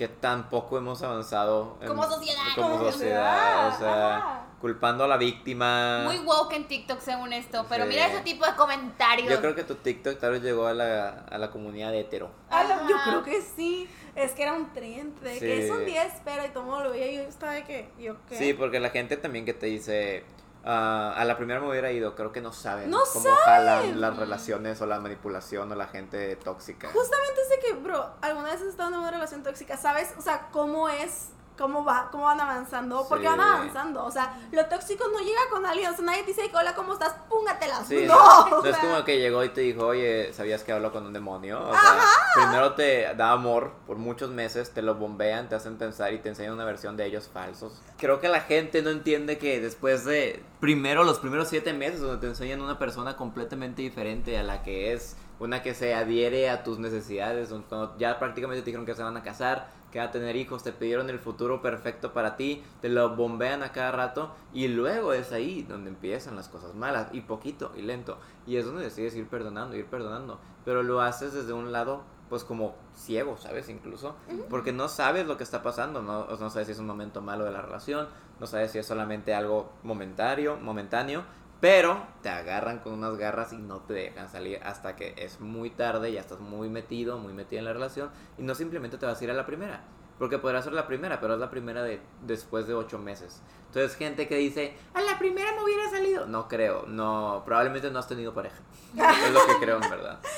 que 0.00 0.08
tampoco 0.08 0.78
hemos 0.78 1.02
avanzado 1.02 1.76
en- 1.82 1.88
Como 1.88 2.02
sociedad. 2.04 2.40
como 2.56 2.70
Como 2.78 2.90
sociedad, 2.90 3.68
o 3.68 3.70
sociedad, 3.72 3.78
sea, 3.78 4.16
ajá. 4.16 4.46
culpando 4.58 5.04
a 5.04 5.08
la 5.08 5.18
víctima. 5.18 6.04
Muy 6.04 6.20
woke 6.20 6.54
en 6.54 6.66
TikTok 6.66 7.00
según 7.00 7.34
esto, 7.34 7.66
pero 7.68 7.84
Sí. 7.84 7.90
mira 7.90 8.06
ese 8.06 8.20
tipo 8.22 8.46
de 8.46 8.54
comentarios. 8.54 9.28
Yo 9.28 9.40
creo 9.42 9.54
que 9.54 9.62
tu 9.62 9.74
TikTok 9.74 10.18
tal 10.18 10.32
vez 10.32 10.42
llegó 10.42 10.66
a 10.68 10.72
la, 10.72 11.26
a 11.30 11.36
la 11.36 11.50
comunidad 11.50 11.90
de 11.92 12.00
hetero. 12.00 12.30
Ah, 12.50 12.64
yo 12.88 12.96
creo 13.04 13.22
que 13.22 13.42
sí. 13.42 13.90
Es 14.14 14.32
que 14.32 14.42
era 14.44 14.54
un 14.54 14.72
trend 14.72 15.20
de 15.20 15.32
que 15.38 15.38
Sí. 15.38 15.62
es 15.64 15.70
un 15.70 15.84
10, 15.84 16.14
pero 16.24 16.46
y 16.46 16.48
todo 16.48 16.82
lo 16.82 16.90
veía 16.92 17.12
y 17.12 17.16
yo 17.16 17.22
estaba 17.24 17.52
de 17.52 17.64
que, 17.64 17.90
yo 17.98 18.16
qué. 18.26 18.36
Sí, 18.36 18.54
porque 18.54 18.80
la 18.80 18.88
gente 18.88 19.18
también 19.18 19.44
que 19.44 19.52
te 19.52 19.66
dice, 19.66 20.24
ah, 20.64 21.14
a 21.16 21.24
la 21.24 21.36
primera 21.36 21.60
me 21.60 21.68
hubiera 21.68 21.90
ido, 21.92 22.14
creo 22.14 22.32
que 22.32 22.40
no 22.40 22.52
saben 22.52 22.90
No 22.90 23.00
cómo 23.12 23.24
saben. 23.24 23.38
jalan 23.44 24.00
las 24.00 24.16
relaciones 24.16 24.80
o 24.80 24.86
la 24.86 25.00
manipulación 25.00 25.70
o 25.72 25.74
la 25.74 25.86
gente 25.86 26.36
tóxica. 26.36 26.88
Justamente 26.92 27.40
es 27.42 27.48
de 27.50 27.58
que, 27.60 27.72
bro, 27.74 28.10
alguna 28.20 28.46
vez 28.50 28.60
has 28.60 28.68
estado 28.68 28.90
en 28.90 28.96
una 29.00 29.10
relación 29.10 29.42
tóxica, 29.42 29.76
¿sabes? 29.76 30.12
O 30.18 30.22
sea, 30.22 30.48
cómo 30.52 30.88
es 30.88 31.30
cómo 31.60 31.84
va, 31.84 32.08
cómo 32.10 32.24
van 32.24 32.40
avanzando, 32.40 33.04
porque 33.06 33.24
Sí. 33.24 33.28
van 33.28 33.40
avanzando. 33.40 34.02
O 34.04 34.10
sea, 34.10 34.34
lo 34.50 34.64
tóxico 34.66 35.04
no 35.12 35.18
llega 35.20 35.40
con 35.50 35.66
alguien, 35.66 35.90
o 35.90 35.94
sea, 35.94 36.04
nadie 36.06 36.22
te 36.22 36.28
dice, 36.28 36.50
hola, 36.54 36.74
¿cómo 36.74 36.94
estás? 36.94 37.12
Púngatelas. 37.28 37.86
Sí, 37.86 38.06
no, 38.06 38.14
no, 38.16 38.56
o 38.56 38.62
no 38.62 38.64
es 38.64 38.76
sea, 38.76 38.80
como 38.80 39.04
que 39.04 39.18
llegó 39.18 39.44
y 39.44 39.50
te 39.50 39.60
dijo, 39.60 39.86
oye, 39.86 40.32
¿sabías 40.32 40.64
que 40.64 40.72
habló 40.72 40.90
con 40.90 41.04
un 41.04 41.12
demonio? 41.12 41.60
O 41.68 41.72
sea, 41.72 41.98
primero 42.34 42.72
te 42.72 43.14
da 43.14 43.32
amor 43.32 43.72
por 43.86 43.98
muchos 43.98 44.30
meses, 44.30 44.72
te 44.72 44.80
lo 44.80 44.94
bombean, 44.94 45.50
te 45.50 45.54
hacen 45.54 45.76
pensar 45.76 46.14
y 46.14 46.18
te 46.18 46.30
enseñan 46.30 46.54
una 46.54 46.64
versión 46.64 46.96
de 46.96 47.04
ellos 47.04 47.28
falsos. 47.32 47.82
Creo 47.98 48.20
que 48.20 48.28
la 48.28 48.40
gente 48.40 48.80
no 48.80 48.88
entiende 48.88 49.36
que 49.36 49.60
después 49.60 50.06
de, 50.06 50.42
primero, 50.60 51.04
los 51.04 51.18
primeros 51.18 51.48
siete 51.48 51.74
meses, 51.74 52.00
donde 52.00 52.18
te 52.18 52.26
enseñan 52.26 52.62
una 52.62 52.78
persona 52.78 53.16
completamente 53.16 53.82
diferente 53.82 54.38
a 54.38 54.42
la 54.42 54.62
que 54.62 54.94
es, 54.94 55.16
una 55.38 55.62
que 55.62 55.74
se 55.74 55.94
adhiere 55.94 56.50
a 56.50 56.62
tus 56.64 56.78
necesidades, 56.78 57.48
cuando 57.68 57.96
ya 57.98 58.18
prácticamente 58.18 58.62
te 58.62 58.66
dijeron 58.66 58.84
que 58.86 58.94
se 58.94 59.02
van 59.02 59.16
a 59.16 59.22
casar, 59.22 59.68
que 59.90 59.98
van 59.98 60.08
a 60.08 60.12
tener 60.12 60.36
hijos, 60.36 60.62
te 60.62 60.72
pidieron 60.72 61.10
el 61.10 61.18
futuro 61.18 61.62
perfecto 61.62 62.12
para 62.12 62.36
ti, 62.36 62.62
te 62.80 62.88
lo 62.88 63.16
bombean 63.16 63.62
a 63.62 63.72
cada 63.72 63.92
rato 63.92 64.34
y 64.52 64.68
luego 64.68 65.12
es 65.12 65.32
ahí 65.32 65.62
donde 65.62 65.90
empiezan 65.90 66.36
las 66.36 66.48
cosas 66.48 66.74
malas 66.74 67.08
y 67.12 67.22
poquito 67.22 67.72
y 67.76 67.82
lento 67.82 68.18
y 68.46 68.56
es 68.56 68.64
donde 68.64 68.84
decides 68.84 69.14
ir 69.16 69.28
perdonando, 69.28 69.76
ir 69.76 69.86
perdonando, 69.86 70.38
pero 70.64 70.82
lo 70.82 71.00
haces 71.00 71.32
desde 71.32 71.52
un 71.52 71.72
lado 71.72 72.02
pues 72.30 72.44
como 72.44 72.76
ciego, 72.94 73.36
¿sabes? 73.36 73.68
Incluso, 73.68 74.14
porque 74.48 74.72
no 74.72 74.88
sabes 74.88 75.26
lo 75.26 75.36
que 75.36 75.42
está 75.42 75.64
pasando, 75.64 76.00
no, 76.00 76.26
no 76.26 76.50
sabes 76.50 76.66
si 76.66 76.72
es 76.72 76.78
un 76.78 76.86
momento 76.86 77.20
malo 77.20 77.44
de 77.44 77.50
la 77.50 77.60
relación, 77.60 78.06
no 78.38 78.46
sabes 78.46 78.70
si 78.70 78.78
es 78.78 78.86
solamente 78.86 79.34
algo 79.34 79.72
momentario, 79.82 80.56
momentáneo, 80.56 81.24
pero 81.60 82.06
te 82.22 82.28
agarran 82.28 82.78
con 82.78 82.94
unas 82.94 83.16
garras 83.16 83.52
y 83.52 83.58
no 83.58 83.80
te 83.80 83.92
dejan 83.92 84.28
salir 84.28 84.60
hasta 84.62 84.96
que 84.96 85.14
es 85.16 85.40
muy 85.40 85.70
tarde, 85.70 86.12
ya 86.12 86.20
estás 86.20 86.40
muy 86.40 86.68
metido, 86.68 87.18
muy 87.18 87.32
metida 87.32 87.58
en 87.58 87.66
la 87.66 87.72
relación 87.72 88.10
y 88.38 88.42
no 88.42 88.54
simplemente 88.54 88.98
te 88.98 89.06
vas 89.06 89.20
a 89.20 89.24
ir 89.24 89.30
a 89.30 89.34
la 89.34 89.46
primera. 89.46 89.84
Porque 90.18 90.38
podrá 90.38 90.60
ser 90.60 90.74
la 90.74 90.86
primera, 90.86 91.18
pero 91.18 91.34
es 91.34 91.40
la 91.40 91.48
primera 91.48 91.82
de 91.82 91.98
después 92.26 92.66
de 92.66 92.74
ocho 92.74 92.98
meses. 92.98 93.40
Entonces, 93.68 93.96
gente 93.96 94.28
que 94.28 94.36
dice, 94.36 94.76
a 94.92 95.00
la 95.00 95.18
primera 95.18 95.52
me 95.54 95.62
hubiera 95.62 95.88
salido. 95.88 96.26
No 96.26 96.46
creo, 96.46 96.84
no, 96.86 97.42
probablemente 97.46 97.90
no 97.90 97.98
has 97.98 98.06
tenido 98.06 98.34
pareja. 98.34 98.58
es 98.94 99.32
lo 99.32 99.46
que 99.46 99.56
creo 99.60 99.82
en 99.82 99.90
verdad. 99.90 100.20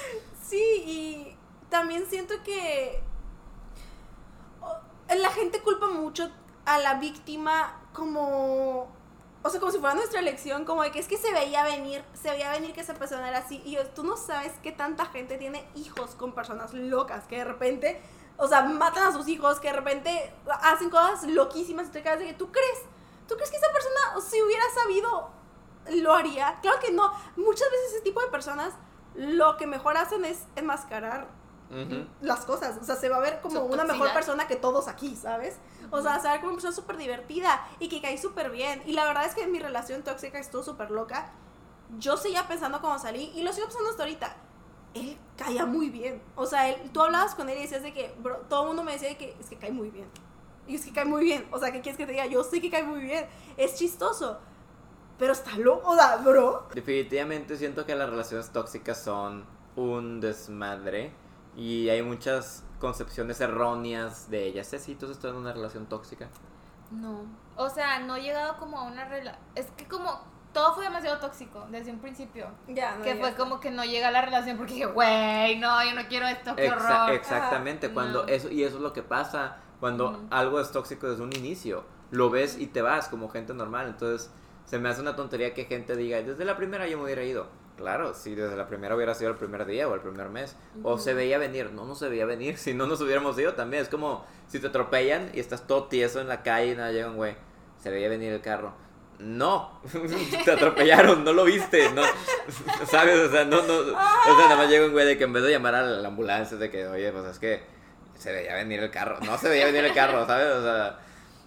Sí, 0.43 0.85
y 0.87 1.37
también 1.71 2.05
siento 2.05 2.35
que 2.45 3.03
la 5.09 5.31
gente 5.31 5.61
culpa 5.61 5.87
mucho 5.87 6.31
a 6.67 6.79
la 6.79 6.99
víctima 7.01 7.81
como, 7.95 8.95
o 9.45 9.51
sea, 9.51 9.59
como 9.59 9.73
si 9.73 9.79
fuera 9.79 9.95
nuestra 9.95 10.21
elección, 10.21 10.65
como 10.65 10.83
de 10.83 10.93
que 10.93 11.01
es 11.01 11.09
que 11.09 11.17
se 11.17 11.33
veía 11.33 11.65
venir, 11.65 12.05
se 12.15 12.31
veía 12.31 12.51
venir 12.53 12.73
que 12.73 12.81
esa 12.81 12.95
persona 12.95 13.29
era 13.29 13.39
así. 13.39 13.61
Y 13.65 13.73
yo, 13.73 13.87
tú 13.89 14.05
no 14.05 14.17
sabes 14.17 14.53
que 14.63 14.71
tanta 14.71 15.07
gente 15.07 15.37
tiene 15.37 15.69
hijos 15.75 16.15
con 16.15 16.33
personas 16.33 16.73
locas 16.75 17.25
que 17.27 17.39
de 17.39 17.45
repente, 17.45 18.01
o 18.37 18.47
sea, 18.47 18.63
matan 18.63 19.05
a 19.05 19.13
sus 19.13 19.27
hijos, 19.29 19.59
que 19.59 19.69
de 19.69 19.75
repente 19.75 20.33
hacen 20.63 20.91
cosas 20.91 21.25
loquísimas 21.25 21.89
y 21.89 21.91
te 21.91 22.03
quedas 22.03 22.21
de 22.21 22.27
que 22.27 22.35
tú 22.35 22.53
crees, 22.53 22.79
tú 23.27 23.35
crees 23.35 23.51
que 23.51 23.57
esa 23.57 23.73
persona, 23.73 24.21
si 24.21 24.41
hubiera 24.43 24.65
sabido, 24.81 25.31
lo 25.91 26.15
haría. 26.15 26.59
Claro 26.63 26.79
que 26.81 26.93
no. 26.93 27.13
Muchas 27.37 27.69
veces 27.71 27.95
ese 27.95 28.01
tipo 28.03 28.21
de 28.21 28.29
personas 28.29 28.75
lo 29.15 29.57
que 29.57 29.67
mejor 29.67 29.97
hacen 29.97 30.25
es 30.25 30.45
enmascarar 30.55 31.27
Ujú. 31.71 32.07
las 32.21 32.45
cosas. 32.45 32.79
O 32.81 32.85
sea, 32.85 32.97
se 32.97 33.09
va 33.09 33.17
a 33.17 33.21
ver 33.21 33.41
como 33.41 33.63
una 33.65 33.85
mejor 33.85 34.13
persona 34.13 34.47
que 34.47 34.57
todos 34.57 34.89
aquí, 34.89 35.17
¿sabes? 35.17 35.57
O 35.93 36.01
sea, 36.01 36.19
se 36.19 36.29
como 36.41 36.47
una 36.47 36.53
persona 36.55 36.75
súper 36.75 36.97
divertida 36.97 37.69
y 37.79 37.89
que 37.91 38.01
cae 38.01 38.17
súper 38.17 38.51
bien. 38.51 38.83
Y 38.87 38.93
la 38.93 39.05
verdad 39.05 39.27
es 39.27 39.35
que 39.35 39.47
mi 39.47 39.59
relación 39.59 40.03
tóxica 40.03 40.39
estuvo 40.39 40.63
súper 40.63 40.91
loca. 40.91 41.31
Yo 41.99 42.17
seguía 42.17 42.49
pensando 42.49 42.81
cuando 42.81 42.99
salí 42.99 43.31
y 43.35 43.43
lo 43.43 43.53
sigo 43.53 43.67
pensando 43.67 43.91
hasta 43.91 44.03
ahorita. 44.05 44.37
Él 44.95 45.19
caía 45.37 45.67
muy 45.67 45.91
bien. 45.91 46.23
O 46.35 46.47
sea, 46.47 46.71
él, 46.71 46.91
tú 46.93 47.03
hablabas 47.03 47.35
con 47.35 47.51
él 47.51 47.59
y 47.59 47.63
decías 47.63 47.83
de 47.83 47.93
que, 47.93 48.15
bro, 48.23 48.39
todo 48.49 48.63
el 48.63 48.69
mundo 48.69 48.85
me 48.85 48.93
decía 48.93 49.11
de 49.11 49.19
que 49.19 49.37
es 49.39 49.51
que 49.51 49.57
cae 49.57 49.71
muy 49.71 49.91
bien. 49.91 50.09
Y 50.67 50.77
es 50.77 50.85
que 50.87 50.93
cae 50.93 51.05
muy 51.05 51.25
bien. 51.25 51.47
O 51.51 51.59
sea, 51.59 51.71
¿qué 51.73 51.83
quieres 51.83 51.99
que 51.99 52.07
te 52.07 52.13
diga? 52.13 52.25
Yo 52.25 52.43
sé 52.43 52.63
que 52.63 52.71
cae 52.71 52.85
muy 52.85 53.01
bien. 53.01 53.27
Es 53.59 53.75
chistoso. 53.75 54.39
Pero 55.19 55.35
está 55.35 55.59
loco, 55.59 55.95
sea, 55.95 56.17
bro. 56.17 56.69
Definitivamente 56.75 57.59
siento 57.59 57.85
que 57.85 57.95
las 57.95 58.09
relaciones 58.09 58.51
tóxicas 58.51 59.03
son 59.03 59.45
un 59.77 60.21
desmadre 60.23 61.13
y 61.55 61.91
hay 61.91 62.03
muchas 62.03 62.65
concepciones 62.83 63.41
erróneas 63.41 64.29
de 64.29 64.45
ellas. 64.45 64.69
Ceci, 64.69 64.97
¿tú 64.97 65.07
has 65.07 65.13
estado 65.13 65.35
en 65.35 65.41
una 65.41 65.53
relación 65.53 65.87
tóxica? 65.87 66.29
No. 66.91 67.25
O 67.57 67.71
sea, 67.71 68.01
no 68.01 68.17
he 68.17 68.23
llegado 68.23 68.59
como 68.59 68.79
a 68.79 68.83
una 68.83 69.05
relación. 69.05 69.41
Es 69.55 69.71
que 69.77 69.87
como 69.87 70.21
todo 70.53 70.75
fue 70.75 70.85
demasiado 70.85 71.19
tóxico 71.19 71.65
desde 71.71 71.93
un 71.93 72.01
principio. 72.01 72.49
Ya, 72.67 72.97
no 72.97 73.05
que 73.05 73.15
fue 73.15 73.35
como 73.35 73.61
que 73.61 73.71
no 73.71 73.85
llega 73.85 74.09
a 74.09 74.11
la 74.11 74.21
relación 74.23 74.57
porque 74.59 74.75
dije, 74.75 74.87
güey, 74.87 75.59
no, 75.61 75.83
yo 75.85 75.95
no 75.95 76.07
quiero 76.09 76.27
esto, 76.27 76.57
qué 76.57 76.69
Exa- 76.69 76.77
horror. 77.05 77.11
exactamente, 77.13 77.87
Ajá. 77.87 77.95
cuando 77.95 78.23
No. 78.25 78.29
eso 78.29 78.51
y 78.51 78.65
eso 78.65 78.77
es 78.77 78.83
lo 78.83 78.93
que 78.93 79.03
pasa 79.05 79.59
cuando 79.81 80.25
algo 80.31 80.61
es 80.61 80.71
tóxico 80.73 81.09
desde 81.09 81.23
un 81.23 81.33
inicio. 81.33 81.85
Lo 82.11 82.29
ves 82.31 82.59
y 82.59 82.67
te 82.67 82.83
vas 82.83 83.09
como 83.09 83.29
gente 83.31 83.55
normal, 83.55 83.87
entonces 83.87 84.31
se 84.67 84.79
me 84.79 84.89
hace 84.89 85.01
una 85.01 85.17
tontería 85.17 85.55
que 85.55 85.65
gente 85.67 85.97
diga, 85.97 86.21
desde 86.21 86.45
la 86.45 86.57
primera 86.57 86.87
yo 86.89 86.99
me 86.99 87.05
hubiera 87.05 87.23
ido. 87.23 87.47
Claro, 87.83 88.15
si 88.15 88.37
desde 88.37 88.57
la 88.57 88.69
primera 88.69 88.95
hubiera 88.95 89.13
sido 89.13 89.31
el 89.31 89.37
primer 89.37 89.67
día 89.67 89.89
o 89.89 89.95
el 89.95 90.01
primer 90.01 90.29
mes, 90.29 90.55
o 90.85 90.99
se 90.99 91.15
veía 91.15 91.37
venir, 91.37 91.73
no, 91.73 91.85
no 91.85 91.97
se 91.97 92.09
veía 92.09 92.25
venir, 92.25 92.57
si 92.59 92.75
no 92.75 92.87
nos 92.87 93.01
hubiéramos 93.01 93.37
ido 93.37 93.55
también, 93.55 93.83
es 93.83 93.89
como 93.89 94.25
si 94.47 94.61
te 94.61 94.69
atropellan 94.69 95.33
y 95.35 95.41
estás 95.41 95.67
todo 95.67 95.89
tieso 95.89 96.21
en 96.21 96.29
la 96.29 96.45
calle 96.45 96.73
y 96.73 96.77
nada 96.77 96.93
llega 96.93 97.09
un 97.09 97.17
güey, 97.17 97.35
se 97.83 97.91
veía 97.91 98.09
venir 98.09 98.33
el 98.33 98.41
carro. 98.41 98.73
No, 99.19 99.81
te 100.45 100.53
atropellaron, 100.53 101.25
no 101.25 101.33
lo 101.33 101.43
viste, 101.43 101.91
no, 101.91 102.03
¿sabes? 102.89 103.19
O 103.19 103.33
sea, 103.33 103.45
no, 103.47 103.63
no, 103.63 103.75
o 103.75 103.85
sea, 104.37 104.45
nada 104.45 104.57
más 104.57 104.69
llega 104.69 104.87
un 104.87 104.93
güey 104.93 105.05
de 105.05 105.19
que 105.19 105.25
en 105.25 105.33
vez 105.33 105.43
de 105.43 105.51
llamar 105.51 105.75
a 105.75 105.83
la 105.83 106.07
ambulancia, 106.07 106.57
de 106.57 106.71
que, 106.71 106.87
oye, 106.87 107.11
pues 107.11 107.25
es 107.27 107.39
que 107.41 107.65
se 108.17 108.33
veía 108.33 108.55
venir 108.55 108.79
el 108.79 108.93
carro, 108.93 109.19
no 109.27 109.37
se 109.39 109.49
veía 109.49 109.67
venir 109.67 109.85
el 109.85 109.93
carro, 109.93 110.25
¿sabes? 110.25 110.47
O 110.47 110.63
sea, 110.63 111.01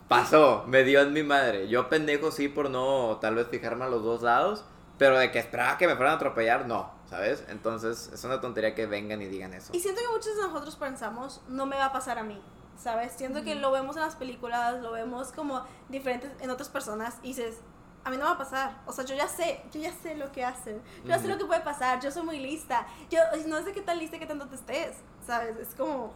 pasó, 0.09 0.65
me 0.67 0.83
dio 0.83 0.99
en 0.99 1.13
mi 1.13 1.23
madre. 1.23 1.69
Yo 1.69 1.87
pendejo 1.87 2.29
sí 2.31 2.49
por 2.49 2.69
no 2.69 3.19
tal 3.21 3.35
vez 3.35 3.47
fijarme 3.47 3.85
a 3.85 3.89
los 3.89 4.03
dos 4.03 4.21
lados, 4.21 4.65
pero 4.97 5.17
de 5.17 5.31
que 5.31 5.39
esperaba 5.39 5.77
que 5.77 5.87
me 5.87 5.95
fueran 5.95 6.13
a 6.13 6.15
atropellar, 6.17 6.67
no, 6.67 6.91
¿sabes? 7.09 7.43
Entonces 7.49 8.09
es 8.13 8.23
una 8.23 8.41
tontería 8.41 8.73
que 8.75 8.85
vengan 8.85 9.21
y 9.21 9.25
digan 9.27 9.53
eso. 9.53 9.73
Y 9.73 9.79
siento 9.79 10.01
que 10.01 10.07
muchos 10.07 10.35
de 10.35 10.43
nosotros 10.43 10.75
pensamos, 10.75 11.41
no 11.47 11.65
me 11.65 11.75
va 11.75 11.85
a 11.85 11.91
pasar 11.91 12.17
a 12.17 12.23
mí, 12.23 12.41
¿sabes? 12.77 13.13
Siento 13.13 13.43
que 13.43 13.55
lo 13.55 13.71
vemos 13.71 13.95
en 13.95 14.03
las 14.03 14.15
películas, 14.15 14.81
lo 14.81 14.91
vemos 14.91 15.31
como 15.31 15.63
diferentes 15.89 16.31
en 16.39 16.49
otras 16.49 16.69
personas 16.69 17.17
y 17.23 17.29
dices, 17.29 17.57
a 18.05 18.11
mí 18.11 18.17
no 18.17 18.23
me 18.23 18.29
va 18.29 18.35
a 18.35 18.37
pasar. 18.37 18.81
O 18.85 18.93
sea, 18.93 19.03
yo 19.03 19.15
ya 19.15 19.27
sé, 19.27 19.63
yo 19.71 19.81
ya 19.81 19.91
sé 19.91 20.15
lo 20.15 20.31
que 20.31 20.45
hacen, 20.45 20.81
yo 21.03 21.09
ya 21.09 21.17
sé 21.17 21.25
Ujú. 21.25 21.33
lo 21.33 21.37
que 21.39 21.45
puede 21.45 21.61
pasar, 21.61 21.99
yo 21.99 22.11
soy 22.11 22.23
muy 22.23 22.39
lista. 22.39 22.85
Yo 23.09 23.19
no 23.47 23.61
sé 23.63 23.73
qué 23.73 23.81
tan 23.81 23.97
lista 23.97 24.19
que 24.19 24.27
tanto 24.27 24.47
te 24.47 24.55
estés, 24.55 24.97
¿sabes? 25.25 25.57
Es 25.57 25.73
como, 25.73 26.13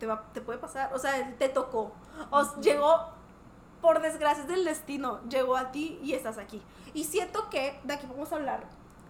te, 0.00 0.06
va, 0.06 0.24
te 0.34 0.40
puede 0.40 0.58
pasar, 0.58 0.92
o 0.92 0.98
sea, 0.98 1.34
te 1.38 1.48
tocó. 1.48 1.92
O 2.30 2.60
llegó, 2.60 3.10
por 3.80 4.02
desgracias 4.02 4.48
del 4.48 4.64
destino, 4.64 5.20
llegó 5.28 5.56
a 5.56 5.70
ti 5.70 6.00
y 6.02 6.14
estás 6.14 6.38
aquí. 6.38 6.60
Y 6.94 7.04
siento 7.04 7.48
que, 7.50 7.78
de 7.84 7.94
aquí 7.94 8.06
vamos 8.08 8.32
a 8.32 8.36
hablar, 8.36 8.64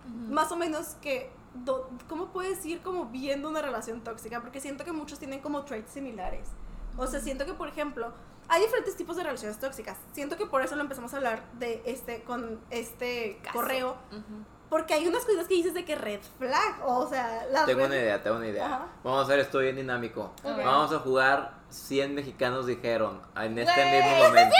Ujú. 0.06 0.32
más 0.32 0.50
o 0.52 0.56
menos 0.56 0.96
que 1.00 1.30
do- 1.54 1.88
cómo 2.08 2.26
puedes 2.28 2.64
ir 2.66 2.80
como 2.82 3.06
viendo 3.06 3.48
una 3.48 3.60
relación 3.62 4.02
tóxica 4.02 4.40
porque 4.40 4.60
siento 4.60 4.84
que 4.84 4.92
muchos 4.92 5.18
tienen 5.18 5.40
como 5.40 5.62
traits 5.64 5.90
similares 5.90 6.48
o 6.96 7.06
sea 7.06 7.20
siento 7.20 7.46
que 7.46 7.54
por 7.54 7.68
ejemplo 7.68 8.12
hay 8.48 8.60
diferentes 8.62 8.96
tipos 8.96 9.16
de 9.16 9.24
relaciones 9.24 9.58
tóxicas 9.58 9.96
siento 10.12 10.36
que 10.36 10.46
por 10.46 10.62
eso 10.62 10.76
lo 10.76 10.82
empezamos 10.82 11.12
a 11.14 11.16
hablar 11.16 11.42
de 11.54 11.82
este 11.86 12.22
con 12.22 12.60
este 12.70 13.38
Caso. 13.42 13.58
correo 13.58 13.96
Ujú. 14.12 14.44
porque 14.68 14.94
hay 14.94 15.08
unas 15.08 15.24
cosas 15.24 15.48
que 15.48 15.54
dices 15.54 15.74
de 15.74 15.84
que 15.84 15.96
red 15.96 16.20
flag 16.38 16.80
o 16.84 17.08
sea 17.08 17.46
las 17.50 17.66
Tengo 17.66 17.80
red- 17.80 17.86
una 17.86 17.96
idea, 17.96 18.22
tengo 18.22 18.36
una 18.36 18.46
idea. 18.48 18.66
Ajá. 18.66 18.86
Vamos 19.02 19.20
a 19.20 19.22
hacer 19.24 19.38
esto 19.40 19.58
bien 19.58 19.76
dinámico. 19.76 20.30
Ok. 20.44 20.58
Vamos 20.58 20.92
a 20.92 20.98
jugar 21.00 21.54
100 21.70 22.14
mexicanos 22.14 22.66
dijeron 22.66 23.20
en 23.36 23.58
este 23.58 23.84
mismo 24.02 24.24
momento. 24.28 24.54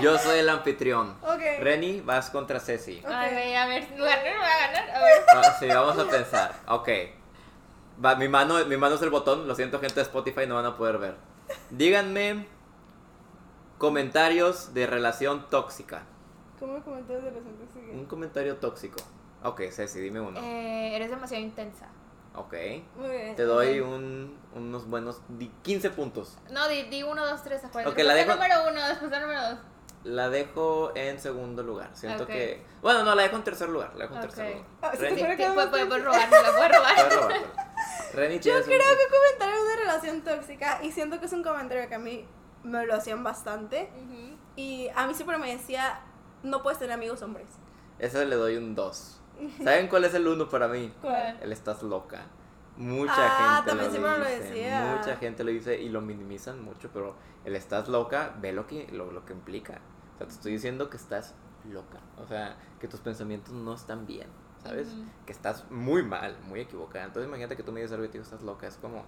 Yo 0.00 0.18
soy 0.18 0.38
el 0.40 0.48
anfitrión. 0.48 1.16
Ok. 1.22 1.40
Reni, 1.60 2.00
vas 2.00 2.30
contra 2.30 2.60
Ceci. 2.60 3.00
Ok. 3.04 3.10
Ay, 3.10 3.32
güey, 3.32 3.54
a 3.54 3.66
ver, 3.66 3.86
¿ganar 3.88 3.98
voy 3.98 4.08
a 4.08 4.66
ganar? 4.72 4.90
A 4.90 5.00
ver. 5.04 5.22
Ah, 5.34 5.56
sí, 5.58 5.66
vamos 5.68 5.98
a 5.98 6.08
pensar. 6.08 6.52
Ok. 6.68 6.88
Va, 8.04 8.16
mi, 8.16 8.28
mano, 8.28 8.64
mi 8.66 8.76
mano 8.76 8.96
es 8.96 9.02
el 9.02 9.10
botón. 9.10 9.46
Lo 9.46 9.54
siento, 9.54 9.78
gente 9.80 9.96
de 9.96 10.02
Spotify, 10.02 10.46
no 10.46 10.56
van 10.56 10.66
a 10.66 10.76
poder 10.76 10.98
ver. 10.98 11.14
Díganme 11.70 12.46
comentarios 13.78 14.74
de 14.74 14.86
relación 14.86 15.48
tóxica. 15.50 16.02
¿Cómo 16.58 16.82
comentarios 16.82 17.24
de 17.24 17.30
relación 17.30 17.56
tóxica? 17.56 17.92
Un 17.92 18.06
comentario 18.06 18.56
tóxico. 18.56 18.96
Ok, 19.42 19.62
Ceci, 19.70 20.00
dime 20.00 20.20
uno. 20.20 20.40
Eh, 20.40 20.96
eres 20.96 21.10
demasiado 21.10 21.42
intensa. 21.44 21.86
Ok. 22.36 22.54
Muy 22.96 23.10
bien 23.10 23.36
Te 23.36 23.44
doy 23.44 23.78
un, 23.80 24.36
unos 24.54 24.88
buenos 24.88 25.20
di- 25.28 25.52
15 25.62 25.90
puntos. 25.90 26.36
No, 26.50 26.66
di, 26.68 26.84
di 26.84 27.02
uno, 27.02 27.24
dos, 27.24 27.42
tres, 27.44 27.62
acuérdate. 27.64 28.00
Ok, 28.02 28.06
la 28.06 28.14
dejo- 28.14 28.34
número 28.34 28.54
uno, 28.70 28.88
después 28.88 29.12
el 29.12 29.20
número 29.20 29.42
dos. 29.50 29.58
La 30.04 30.28
dejo 30.28 30.92
en 30.94 31.18
segundo 31.18 31.62
lugar. 31.62 31.90
Siento 31.94 32.26
que. 32.26 32.62
Bueno, 32.82 33.04
no, 33.04 33.14
la 33.14 33.22
dejo 33.22 33.36
en 33.36 33.44
tercer 33.44 33.68
lugar. 33.70 33.92
La 33.96 34.04
dejo 34.04 34.14
en 34.16 34.20
tercer 34.20 34.44
Ah, 34.46 34.50
lugar. 34.50 34.92
sí, 34.92 34.98
te 34.98 35.04
Reni, 35.04 35.18
fuera 35.18 35.32
Sí, 35.32 35.36
quedando 35.38 35.54
puedes 35.54 35.70
puedes- 35.70 35.88
bastante. 35.88 35.88
puedes 35.88 36.04
robar, 36.04 36.30
la 36.30 36.98
puedes 37.08 37.16
robar. 37.16 37.64
Reni, 38.14 38.34
Yo 38.36 38.40
¿tienes 38.42 38.64
creo 38.66 38.78
un- 38.78 38.98
que 38.98 39.16
comentario 39.16 39.54
de 39.56 39.62
una 39.62 39.76
relación 39.76 40.20
tóxica 40.22 40.80
y 40.82 40.92
siento 40.92 41.18
que 41.20 41.26
es 41.26 41.32
un 41.32 41.42
comentario 41.42 41.88
que 41.88 41.94
a 41.94 41.98
mí 41.98 42.26
me 42.62 42.86
lo 42.86 42.94
hacían 42.94 43.24
bastante 43.24 43.90
y 44.56 44.88
a 44.94 45.06
mí 45.06 45.14
siempre 45.14 45.36
me 45.38 45.50
decía 45.56 46.00
no 46.42 46.62
puedes 46.62 46.78
tener 46.78 46.92
amigos 46.94 47.22
hombres. 47.22 47.46
Ese 47.98 48.24
le 48.26 48.36
doy 48.36 48.56
un 48.56 48.74
2. 48.74 49.20
¿Saben 49.64 49.88
cuál 49.88 50.04
es 50.04 50.14
el 50.14 50.26
1 50.28 50.48
para 50.50 50.68
mí? 50.68 50.92
¿Cuál? 51.00 51.38
El 51.40 51.50
estás 51.52 51.82
loca. 51.82 52.26
Mucha 52.76 53.12
Ah, 53.16 53.56
gente 53.62 53.70
también 53.70 53.86
lo 54.02 54.08
siempre 54.08 54.18
lo 54.18 54.42
dice, 54.42 54.52
decía. 54.54 54.96
mucha 54.98 55.16
gente 55.16 55.44
lo 55.44 55.50
dice 55.50 55.80
y 55.80 55.88
lo 55.88 56.00
minimizan 56.00 56.60
mucho, 56.62 56.90
pero 56.92 57.14
el 57.44 57.54
estás 57.56 57.88
loca, 57.88 58.34
ve 58.40 58.52
lo 58.52 58.66
que, 58.66 58.86
lo, 58.92 59.10
lo 59.12 59.24
que 59.24 59.32
implica. 59.32 59.80
O 60.14 60.18
sea, 60.18 60.26
te 60.26 60.32
estoy 60.32 60.52
diciendo 60.52 60.88
que 60.90 60.96
estás 60.96 61.34
loca, 61.70 61.98
o 62.18 62.26
sea, 62.26 62.56
que 62.80 62.88
tus 62.88 63.00
pensamientos 63.00 63.52
no 63.54 63.74
están 63.74 64.06
bien, 64.06 64.28
¿sabes? 64.62 64.88
Ujú. 64.88 65.04
Que 65.26 65.32
estás 65.32 65.70
muy 65.70 66.02
mal, 66.02 66.36
muy 66.46 66.60
equivocada. 66.60 67.06
Entonces 67.06 67.28
imagínate 67.28 67.56
que 67.56 67.62
tú 67.62 67.72
me 67.72 67.80
dices 67.80 67.92
algo 67.92 68.04
y 68.04 68.08
te 68.08 68.14
digo, 68.14 68.24
estás 68.24 68.42
loca, 68.42 68.66
es 68.66 68.76
como, 68.76 69.04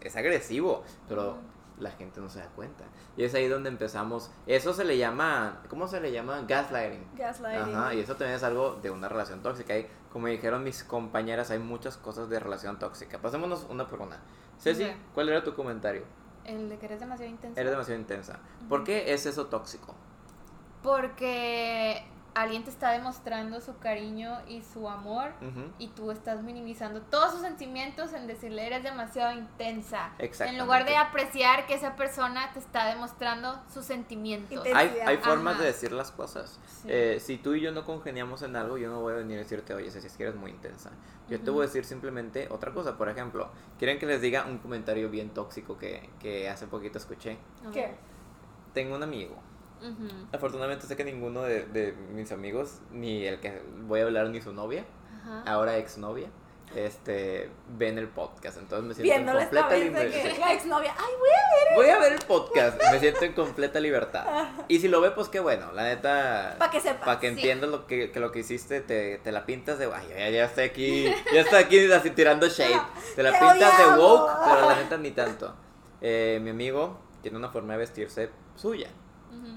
es 0.00 0.16
agresivo, 0.16 0.84
pero 1.08 1.36
la 1.78 1.90
gente 1.90 2.20
no 2.20 2.28
se 2.30 2.38
da 2.38 2.46
cuenta. 2.48 2.84
Y 3.16 3.24
es 3.24 3.34
ahí 3.34 3.48
donde 3.48 3.68
empezamos, 3.68 4.30
eso 4.46 4.72
se 4.72 4.84
le 4.84 4.96
llama, 4.98 5.62
¿cómo 5.68 5.86
se 5.86 6.00
le 6.00 6.12
llama? 6.12 6.42
Gaslighting. 6.48 7.04
Gaslighting. 7.16 7.74
Ajá, 7.74 7.94
y 7.94 8.00
eso 8.00 8.14
también 8.16 8.36
es 8.36 8.42
algo 8.42 8.76
de 8.82 8.90
una 8.90 9.08
relación 9.08 9.42
tóxica. 9.42 9.74
Hay, 9.74 9.86
como 10.12 10.28
dijeron 10.28 10.64
mis 10.64 10.82
compañeras, 10.84 11.50
hay 11.50 11.58
muchas 11.58 11.96
cosas 11.96 12.28
de 12.28 12.38
relación 12.40 12.78
tóxica. 12.78 13.20
Pasémonos 13.20 13.66
una 13.68 13.86
por 13.86 14.00
una. 14.00 14.18
Ceci, 14.58 14.84
Ok. 14.84 14.90
¿cuál 15.14 15.28
era 15.28 15.42
tu 15.42 15.54
comentario? 15.54 16.04
El 16.44 16.68
de 16.68 16.78
que 16.78 16.86
eres 16.86 17.00
demasiado 17.00 17.30
intenso. 17.30 17.60
Eres 17.60 17.70
demasiado 17.72 18.00
intensa. 18.00 18.38
¿Por 18.68 18.84
qué 18.84 19.12
es 19.12 19.26
eso 19.26 19.46
tóxico? 19.46 19.94
Porque 20.82 22.04
alguien 22.34 22.64
te 22.64 22.70
está 22.70 22.90
demostrando 22.92 23.60
su 23.60 23.78
cariño 23.78 24.38
y 24.48 24.62
su 24.62 24.88
amor 24.88 25.32
y 25.78 25.88
tú 25.88 26.10
estás 26.10 26.42
minimizando 26.42 27.02
todos 27.02 27.32
sus 27.32 27.40
sentimientos 27.42 28.12
en 28.12 28.26
decirle 28.26 28.66
eres 28.66 28.82
demasiado 28.82 29.32
intensa. 29.32 30.12
En 30.18 30.24
Exactamente. 30.26 30.64
lugar 30.64 30.84
de 30.84 30.96
apreciar 30.96 31.66
que 31.66 31.74
esa 31.74 31.96
persona 31.96 32.52
te 32.52 32.58
está 32.58 32.86
demostrando 32.86 33.60
sus 33.72 33.84
sentimientos. 33.84 34.64
Hay, 34.74 34.98
hay 35.04 35.16
formas 35.18 35.54
Ajá. 35.54 35.62
de 35.62 35.68
decir 35.68 35.92
las 35.92 36.10
cosas. 36.10 36.58
Sí. 36.66 36.88
Eh, 36.90 37.18
si 37.20 37.38
tú 37.38 37.54
y 37.54 37.60
yo 37.60 37.72
no 37.72 37.84
congeniamos 37.84 38.42
en 38.42 38.56
algo, 38.56 38.78
yo 38.78 38.88
no 38.88 39.00
voy 39.00 39.14
a 39.14 39.16
venir 39.16 39.36
a 39.36 39.42
decirte, 39.42 39.74
oye, 39.74 39.90
Ceci, 39.90 40.06
es 40.06 40.16
que 40.16 40.24
eres 40.24 40.36
muy 40.36 40.50
intensa. 40.50 40.90
Yo 41.28 41.40
te 41.40 41.50
voy 41.50 41.64
a 41.64 41.66
decir 41.66 41.84
simplemente 41.84 42.48
otra 42.50 42.72
cosa. 42.72 42.96
Por 42.96 43.08
ejemplo, 43.08 43.50
¿quieren 43.78 43.98
que 43.98 44.06
les 44.06 44.20
diga 44.20 44.44
un 44.46 44.58
comentario 44.58 45.08
bien 45.08 45.30
tóxico 45.30 45.78
que, 45.78 46.10
que 46.20 46.48
hace 46.48 46.66
poquito 46.66 46.98
escuché? 46.98 47.38
¿Qué? 47.72 47.94
Tengo 48.74 48.96
un 48.96 49.02
amigo 49.02 49.36
Afortunadamente 50.32 50.86
sé 50.86 50.96
que 50.96 51.04
ninguno 51.04 51.42
de, 51.42 51.64
de 51.66 51.92
mis 52.12 52.32
amigos, 52.32 52.80
ni 52.90 53.24
el 53.26 53.40
que 53.40 53.62
voy 53.82 54.00
a 54.00 54.04
hablar, 54.04 54.28
ni 54.30 54.40
su 54.40 54.52
novia, 54.52 54.84
Ajá. 55.22 55.42
ahora 55.46 55.76
exnovia, 55.76 56.28
este, 56.74 57.50
ven 57.76 57.98
el 57.98 58.08
podcast. 58.08 58.56
Entonces 58.58 58.86
me 58.88 58.94
siento 58.94 59.12
en 59.14 59.24
Viéndole 59.24 59.44
completa 59.44 59.76
libertad. 59.76 60.32
que 60.32 60.38
la 60.38 60.52
exnovia, 60.54 60.94
ay, 60.96 61.12
voy 61.18 61.28
a 61.28 61.32
ver. 61.34 61.76
Voy 61.76 61.88
a 61.88 61.98
ver 61.98 62.12
el 62.14 62.18
podcast, 62.26 62.80
me 62.92 62.98
siento 63.00 63.24
en 63.24 63.32
completa 63.34 63.80
libertad. 63.80 64.26
Y 64.68 64.78
si 64.80 64.88
lo 64.88 65.00
ve, 65.00 65.10
pues 65.10 65.28
qué 65.28 65.40
bueno, 65.40 65.72
la 65.72 65.84
neta. 65.84 66.56
Pa' 66.58 66.70
que 66.70 66.80
sepas, 66.80 67.04
Para 67.04 67.18
que 67.20 67.28
sí. 67.28 67.34
entiendas 67.34 67.70
lo 67.70 67.86
que, 67.86 68.10
que 68.10 68.20
lo 68.20 68.30
que 68.32 68.40
hiciste, 68.40 68.80
te, 68.80 69.18
te 69.18 69.32
la 69.32 69.44
pintas 69.46 69.78
de. 69.78 69.86
Ay, 69.92 70.06
ya, 70.10 70.30
ya 70.30 70.44
estoy 70.46 70.64
aquí, 70.64 71.04
ya 71.32 71.40
estoy 71.42 71.62
aquí 71.62 71.92
así 71.92 72.10
tirando 72.10 72.48
shade. 72.48 72.80
Te 73.16 73.22
la 73.22 73.32
Te 73.32 73.38
pintas 73.38 73.78
de 73.78 74.00
woke, 74.00 74.30
pero 74.44 74.68
la 74.68 74.76
neta 74.76 74.96
ni 74.98 75.10
tanto. 75.12 75.54
Eh, 76.00 76.40
mi 76.42 76.50
amigo 76.50 76.98
tiene 77.22 77.36
una 77.38 77.48
forma 77.50 77.74
de 77.74 77.78
vestirse 77.80 78.30
suya. 78.56 78.88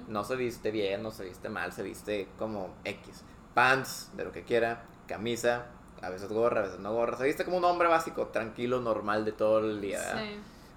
No 0.07 0.23
se 0.23 0.35
viste 0.35 0.71
bien, 0.71 1.03
no 1.03 1.11
se 1.11 1.25
viste 1.25 1.49
mal, 1.49 1.71
se 1.71 1.83
viste 1.83 2.29
como 2.37 2.75
X. 2.83 3.23
Pants, 3.53 4.11
de 4.15 4.25
lo 4.25 4.31
que 4.31 4.43
quiera, 4.43 4.83
camisa, 5.07 5.67
a 6.01 6.09
veces 6.09 6.29
gorra, 6.29 6.59
a 6.59 6.63
veces 6.63 6.79
no 6.79 6.93
gorra. 6.93 7.17
Se 7.17 7.23
viste 7.23 7.45
como 7.45 7.57
un 7.57 7.65
hombre 7.65 7.87
básico, 7.87 8.27
tranquilo, 8.27 8.81
normal 8.81 9.25
de 9.25 9.31
todo 9.31 9.59
el 9.59 9.81
día. 9.81 10.01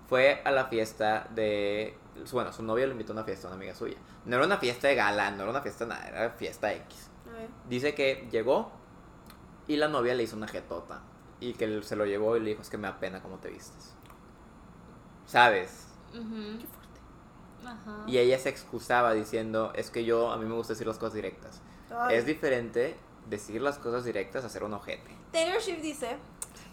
Fue 0.08 0.40
a 0.44 0.50
la 0.50 0.66
fiesta 0.66 1.28
de. 1.34 1.96
Bueno, 2.32 2.52
su 2.52 2.62
novia 2.62 2.86
lo 2.86 2.92
invitó 2.92 3.12
a 3.12 3.16
una 3.16 3.24
fiesta, 3.24 3.46
una 3.48 3.56
amiga 3.56 3.74
suya. 3.74 3.96
No 4.24 4.36
era 4.36 4.46
una 4.46 4.56
fiesta 4.56 4.88
de 4.88 4.94
gala, 4.94 5.30
no 5.30 5.42
era 5.42 5.50
una 5.50 5.60
fiesta 5.60 5.86
nada, 5.86 6.08
era 6.08 6.30
fiesta 6.30 6.72
X. 6.72 7.10
A 7.28 7.32
ver. 7.32 7.48
Dice 7.68 7.94
que 7.94 8.26
llegó 8.30 8.72
y 9.66 9.76
la 9.76 9.88
novia 9.88 10.14
le 10.14 10.22
hizo 10.22 10.36
una 10.36 10.48
jetota. 10.48 11.02
Y 11.40 11.52
que 11.52 11.66
él 11.66 11.84
se 11.84 11.94
lo 11.94 12.06
llevó 12.06 12.36
y 12.36 12.40
le 12.40 12.50
dijo: 12.50 12.62
Es 12.62 12.70
que 12.70 12.78
me 12.78 12.88
da 12.88 12.98
pena 12.98 13.22
cómo 13.22 13.38
te 13.38 13.50
vistes. 13.50 13.94
¿Sabes? 15.26 15.88
Fuerte. 16.10 16.66
Ajá. 17.68 18.04
Y 18.06 18.18
ella 18.18 18.38
se 18.38 18.48
excusaba 18.48 19.12
diciendo: 19.14 19.72
Es 19.74 19.90
que 19.90 20.04
yo, 20.04 20.30
a 20.30 20.36
mí 20.36 20.44
me 20.44 20.54
gusta 20.54 20.72
decir 20.72 20.86
las 20.86 20.98
cosas 20.98 21.14
directas. 21.14 21.60
Ay. 21.90 22.16
Es 22.16 22.26
diferente 22.26 22.96
decir 23.28 23.60
las 23.60 23.78
cosas 23.78 24.04
directas 24.04 24.44
a 24.44 24.48
ser 24.48 24.64
un 24.64 24.74
ojete. 24.74 25.10
Taylor 25.32 25.60
Swift 25.60 25.82
dice. 25.82 26.16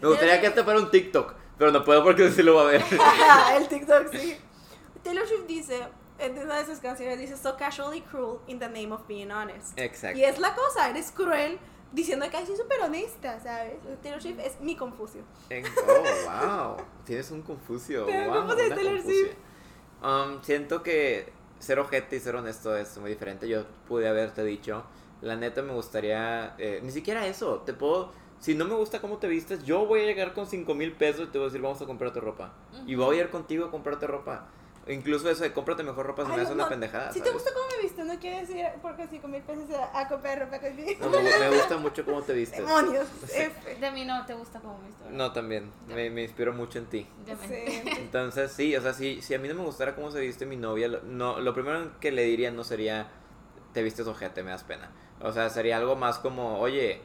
Me 0.00 0.08
gustaría 0.08 0.40
que 0.40 0.48
este 0.48 0.62
fuera 0.62 0.78
un 0.78 0.90
TikTok, 0.90 1.34
pero 1.58 1.70
no 1.70 1.84
puedo 1.84 2.02
porque 2.02 2.30
sí 2.32 2.42
lo 2.42 2.54
va 2.56 2.62
a 2.62 2.66
ver. 2.66 2.84
el 3.56 3.68
TikTok, 3.68 4.12
sí. 4.12 4.36
Taylor 5.02 5.26
Swift 5.26 5.46
dice, 5.46 5.82
en 6.18 6.38
una 6.38 6.58
de 6.58 6.66
sus 6.66 6.78
canciones, 6.78 7.18
dice, 7.18 7.36
so 7.36 7.56
casually 7.56 8.00
cruel 8.02 8.40
in 8.46 8.58
the 8.58 8.68
name 8.68 8.92
of 8.92 9.06
being 9.06 9.30
honest. 9.30 9.78
Exacto. 9.78 10.18
Y 10.18 10.24
es 10.24 10.38
la 10.38 10.54
cosa, 10.54 10.90
eres 10.90 11.10
cruel 11.12 11.58
diciendo 11.92 12.26
que 12.30 12.44
soy 12.44 12.56
súper 12.56 12.80
honesta, 12.82 13.40
¿sabes? 13.40 13.74
Taylor 14.02 14.20
Swift 14.20 14.40
es 14.40 14.60
mi 14.60 14.76
Confucio. 14.76 15.22
Oh, 15.88 16.46
wow. 16.46 16.76
Tienes 17.04 17.30
un 17.30 17.42
Confucio. 17.42 18.04
Wow, 18.04 18.46
Confucio 18.46 18.74
Taylor 18.74 18.96
Confucio. 18.96 19.28
Um, 20.02 20.42
siento 20.42 20.82
que 20.82 21.32
ser 21.58 21.78
ojete 21.78 22.16
y 22.16 22.20
ser 22.20 22.36
honesto 22.36 22.76
es 22.76 22.96
muy 22.98 23.10
diferente. 23.10 23.48
Yo 23.48 23.64
pude 23.88 24.08
haberte 24.08 24.44
dicho, 24.44 24.84
la 25.22 25.36
neta 25.36 25.62
me 25.62 25.72
gustaría, 25.72 26.54
eh, 26.58 26.80
ni 26.82 26.90
siquiera 26.90 27.26
eso, 27.26 27.62
te 27.64 27.72
puedo, 27.72 28.12
si 28.38 28.54
no 28.54 28.64
me 28.66 28.74
gusta 28.74 29.00
cómo 29.00 29.16
te 29.18 29.28
vistes, 29.28 29.64
yo 29.64 29.86
voy 29.86 30.00
a 30.00 30.04
llegar 30.04 30.34
con 30.34 30.46
5 30.46 30.74
mil 30.74 30.92
pesos 30.92 31.28
y 31.28 31.32
te 31.32 31.38
voy 31.38 31.46
a 31.46 31.48
decir, 31.48 31.62
vamos 31.62 31.80
a 31.80 31.86
comprarte 31.86 32.20
ropa. 32.20 32.52
Y 32.86 32.94
voy 32.94 33.18
a 33.18 33.22
ir 33.22 33.30
contigo 33.30 33.64
a 33.64 33.70
comprarte 33.70 34.06
ropa. 34.06 34.46
Incluso 34.88 35.28
eso 35.28 35.42
de 35.42 35.52
cómprate 35.52 35.82
mejor 35.82 36.06
ropa 36.06 36.24
se 36.24 36.28
me 36.28 36.42
hace 36.42 36.52
una 36.52 36.64
no, 36.64 36.68
pendejada. 36.68 37.12
Si 37.12 37.20
te 37.20 37.30
gusta 37.30 37.50
cómo 37.52 37.66
me 37.76 37.82
visto, 37.82 38.04
no 38.04 38.18
quiere 38.20 38.42
decir 38.42 38.64
porque 38.80 39.08
5 39.08 39.26
mil 39.26 39.42
pesos 39.42 39.68
a, 39.70 40.00
a 40.00 40.08
comprar 40.08 40.38
ropa 40.38 40.60
conmigo. 40.60 41.10
No, 41.10 41.10
me, 41.10 41.38
me 41.38 41.50
gusta 41.56 41.76
mucho 41.76 42.04
cómo 42.04 42.22
te 42.22 42.32
vistes. 42.32 42.60
Demonios, 42.60 43.08
F. 43.24 43.74
De 43.80 43.90
mí 43.90 44.04
no 44.04 44.24
te 44.26 44.34
gusta 44.34 44.60
como 44.60 44.78
me 44.78 44.88
estoy. 44.88 45.08
No, 45.10 45.32
también. 45.32 45.72
Me, 45.88 46.08
me 46.10 46.22
inspiro 46.22 46.52
mucho 46.52 46.78
en 46.78 46.86
ti. 46.86 47.06
De 47.24 47.34
mí. 47.34 47.46
Sí. 47.48 47.82
Entonces, 47.98 48.52
sí, 48.52 48.76
o 48.76 48.80
sea, 48.80 48.92
si, 48.92 49.20
si 49.22 49.34
a 49.34 49.40
mí 49.40 49.48
no 49.48 49.54
me 49.54 49.64
gustara 49.64 49.96
cómo 49.96 50.12
se 50.12 50.20
viste 50.20 50.46
mi 50.46 50.56
novia, 50.56 50.86
lo, 50.86 51.02
no, 51.02 51.40
lo 51.40 51.52
primero 51.52 51.98
que 51.98 52.12
le 52.12 52.22
diría 52.22 52.52
no 52.52 52.62
sería, 52.62 53.08
te 53.72 53.82
vistes 53.82 54.06
ojete, 54.06 54.44
me 54.44 54.50
das 54.52 54.62
pena. 54.62 54.92
O 55.20 55.32
sea, 55.32 55.50
sería 55.50 55.78
algo 55.78 55.96
más 55.96 56.20
como, 56.20 56.60
oye, 56.60 57.00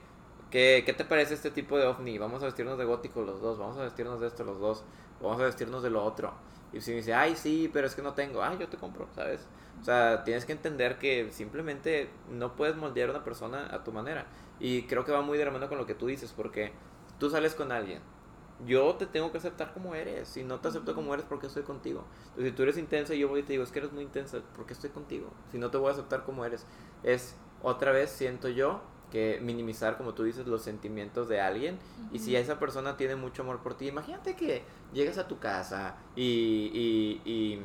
¿qué, 0.51 0.83
¿qué 0.85 0.93
te 0.93 1.03
parece 1.03 1.33
este 1.33 1.49
tipo 1.49 1.79
de 1.79 1.87
ovni? 1.87 2.19
Vamos 2.19 2.43
a 2.43 2.45
vestirnos 2.45 2.77
de 2.77 2.85
gótico 2.85 3.23
los 3.23 3.41
dos, 3.41 3.57
vamos 3.57 3.77
a 3.79 3.83
vestirnos 3.83 4.19
de 4.19 4.27
esto 4.27 4.43
los 4.43 4.59
dos, 4.59 4.83
vamos 5.19 5.41
a 5.41 5.45
vestirnos 5.45 5.81
de 5.81 5.89
lo 5.89 6.03
otro. 6.03 6.31
Y 6.73 6.81
si 6.81 6.91
me 6.91 6.97
dice, 6.97 7.13
ay, 7.13 7.35
sí, 7.35 7.69
pero 7.71 7.87
es 7.87 7.95
que 7.95 8.01
no 8.01 8.13
tengo, 8.13 8.43
ay, 8.43 8.57
yo 8.59 8.67
te 8.67 8.77
compro, 8.77 9.07
¿sabes? 9.13 9.47
O 9.81 9.83
sea, 9.83 10.23
tienes 10.23 10.45
que 10.45 10.53
entender 10.53 10.97
que 10.97 11.31
simplemente 11.31 12.09
no 12.29 12.55
puedes 12.55 12.75
moldear 12.75 13.09
a 13.09 13.11
una 13.11 13.23
persona 13.23 13.67
a 13.73 13.83
tu 13.83 13.91
manera. 13.91 14.25
Y 14.59 14.83
creo 14.83 15.03
que 15.03 15.11
va 15.11 15.21
muy 15.21 15.37
de 15.37 15.45
la 15.45 15.51
mano 15.51 15.67
con 15.67 15.77
lo 15.77 15.85
que 15.85 15.95
tú 15.95 16.07
dices, 16.07 16.33
porque 16.35 16.71
tú 17.19 17.29
sales 17.29 17.55
con 17.55 17.71
alguien, 17.71 18.01
yo 18.65 18.95
te 18.95 19.05
tengo 19.05 19.31
que 19.31 19.39
aceptar 19.39 19.73
como 19.73 19.95
eres. 19.95 20.27
Si 20.27 20.43
no 20.43 20.59
te 20.59 20.67
acepto 20.67 20.93
como 20.93 21.13
eres, 21.13 21.25
¿por 21.25 21.39
qué 21.39 21.47
estoy 21.47 21.63
contigo? 21.63 22.05
Entonces, 22.29 22.51
si 22.51 22.51
tú 22.55 22.63
eres 22.63 22.77
intensa 22.77 23.15
y 23.15 23.19
yo 23.19 23.27
voy 23.27 23.41
y 23.41 23.43
te 23.43 23.53
digo, 23.53 23.63
es 23.63 23.71
que 23.71 23.79
eres 23.79 23.91
muy 23.91 24.03
intensa, 24.03 24.39
¿por 24.55 24.65
qué 24.65 24.73
estoy 24.73 24.91
contigo? 24.91 25.31
Si 25.51 25.57
no 25.57 25.71
te 25.71 25.77
voy 25.77 25.89
a 25.89 25.93
aceptar 25.93 26.23
como 26.23 26.45
eres. 26.45 26.65
Es 27.03 27.35
otra 27.63 27.91
vez, 27.91 28.11
siento 28.11 28.49
yo, 28.49 28.81
que 29.11 29.39
minimizar, 29.41 29.97
como 29.97 30.13
tú 30.13 30.23
dices, 30.23 30.47
los 30.47 30.63
sentimientos 30.63 31.27
de 31.29 31.41
alguien. 31.41 31.77
Y 32.11 32.19
si 32.19 32.35
esa 32.35 32.57
persona 32.57 32.97
tiene 32.97 33.15
mucho 33.15 33.43
amor 33.43 33.59
por 33.59 33.75
ti, 33.75 33.87
imagínate 33.87 34.35
que 34.35 34.63
llegas 34.93 35.17
a 35.17 35.27
tu 35.27 35.37
casa 35.37 35.97
y, 36.15 36.71
y, 36.73 37.29
y 37.29 37.61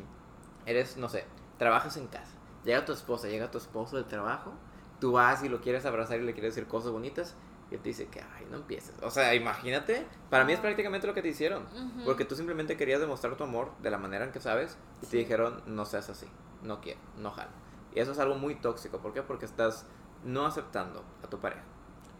eres, 0.66 0.97
no 0.97 1.09
sé, 1.09 1.24
trabajas 1.59 1.97
en 1.97 2.09
casa. 2.09 2.32
Llega 2.64 2.84
tu 2.84 2.92
esposa, 2.92 3.28
llega 3.28 3.51
tu 3.51 3.59
esposo 3.59 3.97
del 3.97 4.07
trabajo, 4.07 4.53
tú 5.01 5.12
vas 5.12 5.42
y 5.44 5.49
lo 5.49 5.61
quieres 5.61 5.86
abrazar 5.86 6.20
y 6.20 6.24
le 6.24 6.32
quieres 6.32 6.55
decir 6.55 6.68
cosas 6.68 6.90
bonitas. 6.90 7.36
Y 7.70 7.74
él 7.74 7.80
te 7.80 7.88
dice 7.88 8.07
que, 8.07 8.20
ay, 8.20 8.47
no 8.51 8.59
empieces. 8.59 8.94
O 9.03 9.11
sea, 9.11 9.34
imagínate, 9.34 10.07
para 10.30 10.44
mí 10.44 10.53
es 10.53 10.61
prácticamente 10.61 11.07
lo 11.07 11.14
que 11.14 11.22
te 11.22 11.28
hicieron. 11.28 11.64
Porque 12.05 12.24
tú 12.24 12.36
simplemente 12.36 12.76
querías 12.76 13.01
demostrar 13.01 13.36
tu 13.36 13.44
amor 13.44 13.72
de 13.82 13.90
la 13.90 13.99
manera 13.99 14.24
en 14.24 14.30
que 14.30 14.40
sabes 14.40 14.76
y 15.03 15.07
te 15.07 15.16
dijeron, 15.16 15.62
no 15.66 15.84
seas 15.84 16.09
así, 16.09 16.26
no 16.62 16.80
quiero, 16.80 17.01
no 17.18 17.30
jalo. 17.32 17.51
Y 17.94 18.01
eso 18.01 18.12
es 18.12 18.18
algo 18.18 18.36
muy 18.36 18.55
tóxico. 18.57 18.99
¿Por 18.99 19.12
qué? 19.12 19.22
Porque 19.22 19.47
estás 19.47 19.84
no 20.26 20.44
aceptando 20.46 21.04
a 21.24 21.28
tu 21.28 21.38
pareja. 21.40 21.62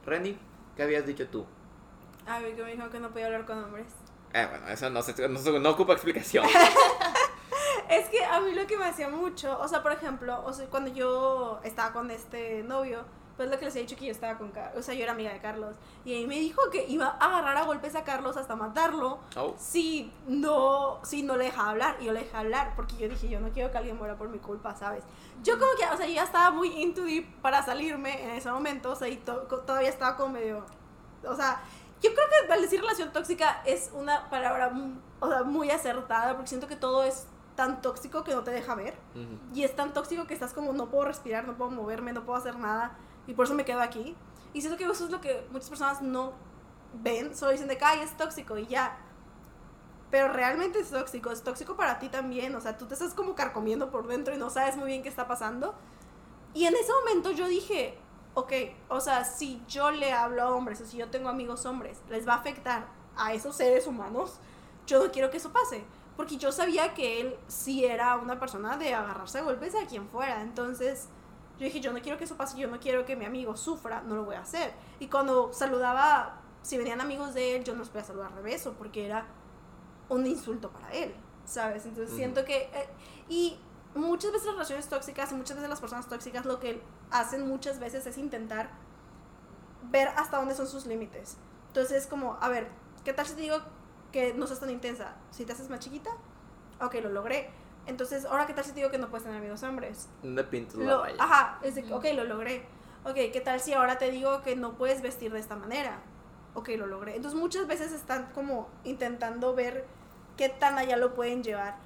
Renny, 0.05 0.39
¿qué 0.77 0.83
habías 0.85 1.05
dicho 1.07 1.29
tú? 1.29 1.45
A 2.27 2.39
ver, 2.41 2.57
que 2.57 2.63
me 2.65 2.73
dijo 2.73 2.89
que 2.91 2.99
no 3.01 3.11
podía 3.11 3.27
hablar 3.27 3.45
con 3.47 3.63
hombres. 3.63 3.87
Eh, 4.33 4.47
bueno, 4.51 4.69
eso 4.69 4.91
no, 4.91 5.03
se- 5.03 5.29
no, 5.29 5.59
no 5.61 5.71
ocupa 5.71 5.93
explicación. 5.93 6.47
Es 7.89 8.09
que 8.09 8.25
a 8.25 8.41
mí 8.41 8.53
lo 8.53 8.67
que 8.67 8.77
me 8.77 8.85
hacía 8.85 9.09
mucho, 9.09 9.57
o 9.61 9.69
sea, 9.69 9.81
por 9.83 9.93
ejemplo, 9.93 10.43
o 10.45 10.53
sea, 10.53 10.67
cuando 10.67 10.91
yo 10.91 11.61
estaba 11.63 11.93
con 11.93 12.11
este 12.11 12.65
novio, 12.65 13.05
pues 13.37 13.51
lo 13.51 13.59
que 13.59 13.67
les 13.67 13.77
he 13.77 13.81
dicho 13.81 13.97
que 13.97 14.07
yo 14.07 14.13
estaba 14.13 14.39
con 14.39 14.51
Carlos, 14.51 14.79
o 14.79 14.83
sea, 14.83 14.95
yo 14.95 15.03
era 15.03 15.13
amiga 15.13 15.33
de 15.33 15.41
Carlos, 15.41 15.77
y 16.05 16.15
ahí 16.15 16.27
me 16.27 16.37
dijo 16.37 16.61
que 16.71 16.87
iba 16.89 17.07
a 17.07 17.27
agarrar 17.27 17.57
a 17.59 17.65
golpes 17.65 17.95
a 17.95 18.03
Carlos 18.05 18.37
hasta 18.37 18.57
matarlo 18.57 19.19
Oh. 19.37 19.55
si 19.59 20.11
no, 20.27 21.01
si 21.05 21.23
no 21.23 21.37
le 21.37 21.45
dejaba 21.45 21.71
hablar, 21.71 21.97
y 22.01 22.07
yo 22.07 22.13
le 22.13 22.21
dejé 22.21 22.37
hablar, 22.37 22.73
porque 22.77 22.97
yo 22.97 23.09
dije, 23.09 23.29
yo 23.29 23.41
no 23.41 23.51
quiero 23.51 23.71
que 23.71 23.79
alguien 23.79 23.97
muera 23.99 24.17
por 24.17 24.29
mi 24.29 24.39
culpa, 24.39 24.75
¿sabes? 24.75 25.05
Yo 25.43 25.59
como 25.59 25.71
que, 25.79 25.85
o 25.93 25.97
sea, 25.97 26.07
yo 26.07 26.15
ya 26.15 26.25
estaba 26.25 26.51
muy 26.51 26.69
into 26.81 27.03
deep 27.03 27.27
para 27.43 27.63
salirme 27.63 28.23
en 28.25 28.31
ese 28.31 28.51
momento, 28.51 28.91
o 28.91 28.97
sea, 28.97 29.09
y 29.09 29.17
to- 29.19 29.43
todavía 29.67 29.89
estaba 29.91 30.17
como 30.17 30.33
medio, 30.35 30.65
o 31.25 31.35
sea, 31.37 31.61
yo 32.03 32.11
creo 32.15 32.27
que 32.47 32.53
al 32.53 32.61
decir 32.63 32.81
relación 32.81 33.13
tóxica 33.13 33.63
es 33.65 33.91
una 33.95 34.29
palabra 34.31 34.71
o 35.21 35.29
sea, 35.29 35.43
muy 35.45 35.71
acertada, 35.71 36.35
porque 36.35 36.49
siento 36.49 36.69
que 36.69 36.77
todo 36.77 37.03
es 37.05 37.27
tan 37.55 37.81
tóxico 37.81 38.23
que 38.23 38.35
no 38.35 38.43
te 38.45 38.51
deja 38.51 38.75
ver. 38.75 38.95
Ujú. 39.15 39.39
Y 39.55 39.65
es 39.65 39.75
tan 39.75 39.95
tóxico 39.95 40.27
que 40.27 40.35
estás 40.35 40.53
como, 40.53 40.75
no 40.75 40.87
puedo 40.91 41.07
respirar, 41.07 41.47
no 41.47 41.55
puedo 41.55 41.71
moverme, 41.71 42.13
no 42.13 42.23
puedo 42.25 42.39
hacer 42.39 42.59
nada. 42.59 42.93
Y 43.27 43.35
por 43.35 43.47
eso 43.47 43.55
me 43.55 43.65
quedo 43.65 43.81
aquí. 43.81 44.17
Y 44.53 44.61
siento 44.61 44.79
que 44.79 44.85
eso 44.85 45.05
es 45.05 45.11
lo 45.11 45.21
que 45.21 45.47
muchas 45.51 45.69
personas 45.69 46.03
no 46.03 46.33
ven, 47.03 47.37
solo 47.37 47.53
dicen 47.53 47.69
de 47.69 47.77
que 47.77 47.85
"Ay, 47.85 48.01
es 48.01 48.17
tóxico 48.17 48.57
y 48.59 48.67
ya. 48.67 48.97
Pero 50.11 50.29
realmente 50.33 50.79
es 50.79 50.91
tóxico, 50.91 51.31
es 51.31 51.43
tóxico 51.43 51.77
para 51.77 51.99
ti 51.99 52.09
también, 52.09 52.55
o 52.55 52.61
sea, 52.61 52.79
tú 52.79 52.87
te 52.87 52.95
estás 52.95 53.13
como 53.13 53.35
carcomiendo 53.35 53.91
por 53.91 54.07
dentro 54.07 54.35
y 54.35 54.39
no 54.39 54.51
sabes 54.51 54.77
muy 54.77 54.87
bien 54.89 55.03
qué 55.03 55.09
está 55.09 55.27
pasando. 55.27 55.75
Y 56.55 56.65
en 56.65 56.75
ese 56.75 56.93
momento 56.93 57.33
yo 57.33 57.47
dije, 57.49 57.99
ok, 58.35 58.53
o 58.89 59.01
sea, 59.01 59.25
si 59.25 59.63
yo 59.69 59.91
le 59.91 60.13
hablo 60.13 60.43
a 60.43 60.55
hombres 60.55 60.81
o 60.81 60.87
si 60.87 60.97
yo 60.97 61.09
tengo 61.11 61.29
amigos 61.29 61.67
hombres, 61.67 61.99
les 62.09 62.27
va 62.27 62.35
a 62.35 62.37
afectar 62.37 62.87
a 63.17 63.35
esos 63.35 63.57
seres 63.57 63.87
humanos, 63.87 64.39
yo 64.87 65.03
no 65.05 65.11
quiero 65.11 65.31
que 65.31 65.39
eso 65.39 65.53
pase. 65.53 65.85
Porque 66.17 66.39
yo 66.39 66.53
sabía 66.53 66.95
que 66.95 67.21
él 67.21 67.37
sí 67.47 67.85
era 67.85 68.17
una 68.17 68.39
persona 68.41 68.79
de 68.79 68.95
agarrarse 68.95 69.39
a 69.39 69.43
golpes 69.43 69.75
a 69.75 69.87
quien 69.87 70.09
fuera. 70.09 70.41
Entonces, 70.41 71.09
yo 71.59 71.65
dije, 71.65 71.81
yo 71.81 71.93
no 71.93 72.01
quiero 72.01 72.19
que 72.19 72.25
eso 72.25 72.37
pase, 72.37 72.59
yo 72.59 72.69
no 72.69 72.79
quiero 72.79 73.05
que 73.05 73.17
mi 73.17 73.25
amigo 73.25 73.57
sufra, 73.57 74.03
no 74.03 74.15
lo 74.15 74.25
voy 74.25 74.37
a 74.37 74.41
hacer. 74.41 74.73
Y 75.01 75.09
cuando 75.09 75.53
saludaba, 75.53 76.41
si 76.63 76.77
venían 76.79 77.01
amigos 77.01 77.35
de 77.35 77.57
él, 77.57 77.65
yo 77.65 77.73
no 77.73 77.81
los 77.81 77.89
podía 77.89 78.05
saludar 78.05 78.35
de 78.35 78.43
beso, 78.43 78.75
porque 78.75 79.07
era 79.07 79.27
un 80.09 80.27
insulto 80.27 80.71
para 80.71 80.93
él, 80.93 81.15
¿sabes? 81.45 81.85
Entonces 81.87 82.11
Ujú. 82.11 82.17
siento 82.17 82.45
que... 82.45 82.71
eh, 82.73 82.89
y 83.29 83.59
muchas 83.95 84.33
veces 84.33 84.47
las 84.47 84.55
relaciones 84.57 84.89
tóxicas 84.89 85.33
y 85.33 85.35
muchas 85.35 85.57
veces 85.57 85.71
las 85.71 85.81
personas 85.81 86.07
tóxicas 86.09 86.45
lo 86.45 86.61
que 86.61 86.83
hacen 87.11 87.49
muchas 87.49 87.79
veces 87.79 88.07
es 88.07 88.19
intentar 88.19 88.71
ver 89.91 90.09
hasta 90.17 90.37
dónde 90.37 90.55
son 90.55 90.67
sus 90.67 90.87
límites. 90.87 91.37
Entonces 91.69 92.03
es 92.03 92.07
como, 92.07 92.37
a 92.41 92.49
ver, 92.49 92.69
¿qué 93.05 93.13
tal 93.13 93.27
si 93.27 93.35
te 93.35 93.41
digo 93.41 93.59
que 94.13 94.35
no 94.35 94.47
seas 94.47 94.61
tan 94.61 94.71
intensa? 94.71 95.15
Si 95.31 95.45
te 95.45 95.53
haces 95.53 95.71
más 95.71 95.81
chiquita, 95.81 96.11
ok, 96.81 96.95
lo 97.03 97.09
logré. 97.11 97.51
Entonces, 97.87 98.25
ahora, 98.25 98.47
¿qué 98.47 98.53
tal 98.55 98.65
si 98.65 98.71
te 98.71 98.77
digo 98.77 98.91
que 98.91 98.99
no 98.99 99.09
puedes 99.09 99.25
tener 99.25 99.39
amigos 99.39 99.63
hombres? 99.63 100.09
Me 100.23 100.43
pinto 100.45 100.79
la 100.79 100.99
raya. 100.99 101.17
ajá, 101.19 101.59
es 101.63 101.75
de 101.77 101.83
que, 101.83 101.89
Ujú. 101.93 101.99
ok, 101.99 102.05
lo 102.15 102.25
logré. 102.25 102.67
Ok, 103.05 103.15
¿qué 103.33 103.41
tal 103.45 103.61
si 103.61 103.73
ahora 103.73 103.99
te 103.99 104.11
digo 104.11 104.43
que 104.43 104.57
no 104.57 104.73
puedes 104.73 105.01
vestir 105.03 105.33
de 105.33 105.39
esta 105.39 105.55
manera? 105.57 106.01
Ok, 106.55 106.71
lo 106.77 106.87
logré. 106.87 107.15
Entonces 107.15 107.39
muchas 107.39 107.67
veces 107.67 107.93
están 107.93 108.31
como 108.35 108.69
intentando 108.85 109.55
ver 109.55 109.87
qué 110.37 110.49
tan 110.49 110.79
allá 110.79 110.97
lo 110.97 111.15
pueden 111.15 111.45
llevar. 111.45 111.77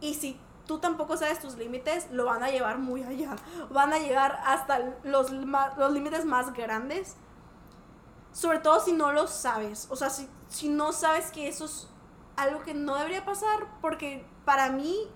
Y 0.00 0.14
si 0.14 0.40
tú 0.66 0.78
tampoco 0.78 1.16
sabes 1.18 1.40
tus 1.40 1.56
límites, 1.56 2.10
lo 2.10 2.24
van 2.24 2.42
a 2.42 2.48
llevar 2.50 2.78
muy 2.78 3.02
allá. 3.02 3.36
Van 3.70 3.92
a 3.92 3.98
llegar 3.98 4.40
hasta 4.46 4.78
los, 5.02 5.30
los 5.32 5.92
límites 5.92 6.24
más 6.24 6.54
grandes. 6.54 7.16
Sobre 8.32 8.58
todo 8.60 8.80
si 8.80 8.92
no 8.92 9.12
lo 9.12 9.26
sabes. 9.26 9.86
O 9.90 9.96
sea, 9.96 10.08
si, 10.10 10.28
si 10.48 10.68
no 10.68 10.92
sabes 10.92 11.30
que 11.30 11.46
eso 11.48 11.66
es 11.66 11.88
algo 12.36 12.60
que 12.62 12.72
no 12.74 12.96
debería 12.96 13.24
pasar, 13.24 13.66
porque 13.80 14.24
para 14.44 14.70
mí 14.70 15.08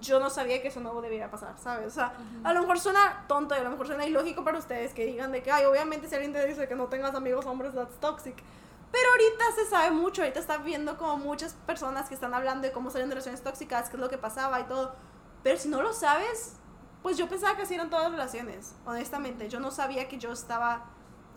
yo 0.00 0.18
no 0.18 0.30
sabía 0.30 0.62
que 0.62 0.68
eso 0.68 0.80
no 0.80 1.00
debería 1.00 1.30
pasar, 1.30 1.54
¿sabes? 1.58 1.86
O 1.86 1.90
sea, 1.90 2.14
a 2.42 2.52
lo 2.52 2.60
mejor 2.60 2.80
suena 2.80 3.24
tonto 3.28 3.54
y 3.54 3.58
a 3.58 3.64
lo 3.64 3.70
mejor 3.70 3.86
suena 3.86 4.06
ilógico 4.06 4.44
para 4.44 4.58
ustedes 4.58 4.92
que 4.94 5.04
digan 5.06 5.32
de 5.32 5.42
que, 5.42 5.52
ay, 5.52 5.64
obviamente 5.64 6.08
si 6.08 6.14
alguien 6.14 6.32
te 6.32 6.44
dice 6.46 6.66
que 6.66 6.74
no 6.74 6.86
tengas 6.86 7.14
amigos 7.14 7.46
hombres, 7.46 7.74
that's 7.74 7.98
toxic. 8.00 8.36
Pero 8.90 9.08
ahorita 9.10 9.44
se 9.56 9.66
sabe 9.66 9.90
mucho, 9.90 10.22
ahorita 10.22 10.40
está 10.40 10.58
viendo 10.58 10.96
como 10.96 11.16
muchas 11.18 11.54
personas 11.66 12.08
que 12.08 12.14
están 12.14 12.32
hablando 12.32 12.66
de 12.66 12.72
cómo 12.72 12.90
salen 12.90 13.08
de 13.08 13.16
relaciones 13.16 13.42
tóxicas, 13.42 13.88
qué 13.88 13.96
es 13.96 14.00
lo 14.00 14.08
que 14.08 14.18
pasaba 14.18 14.60
y 14.60 14.64
todo. 14.64 14.94
Pero 15.42 15.58
si 15.58 15.68
no 15.68 15.82
lo 15.82 15.92
sabes, 15.92 16.56
pues 17.02 17.16
yo 17.16 17.28
pensaba 17.28 17.56
que 17.56 17.62
así 17.62 17.74
eran 17.74 17.90
todas 17.90 18.04
las 18.04 18.12
relaciones, 18.12 18.74
honestamente. 18.86 19.48
Yo 19.48 19.60
no 19.60 19.70
sabía 19.70 20.08
que 20.08 20.18
yo 20.18 20.32
estaba 20.32 20.86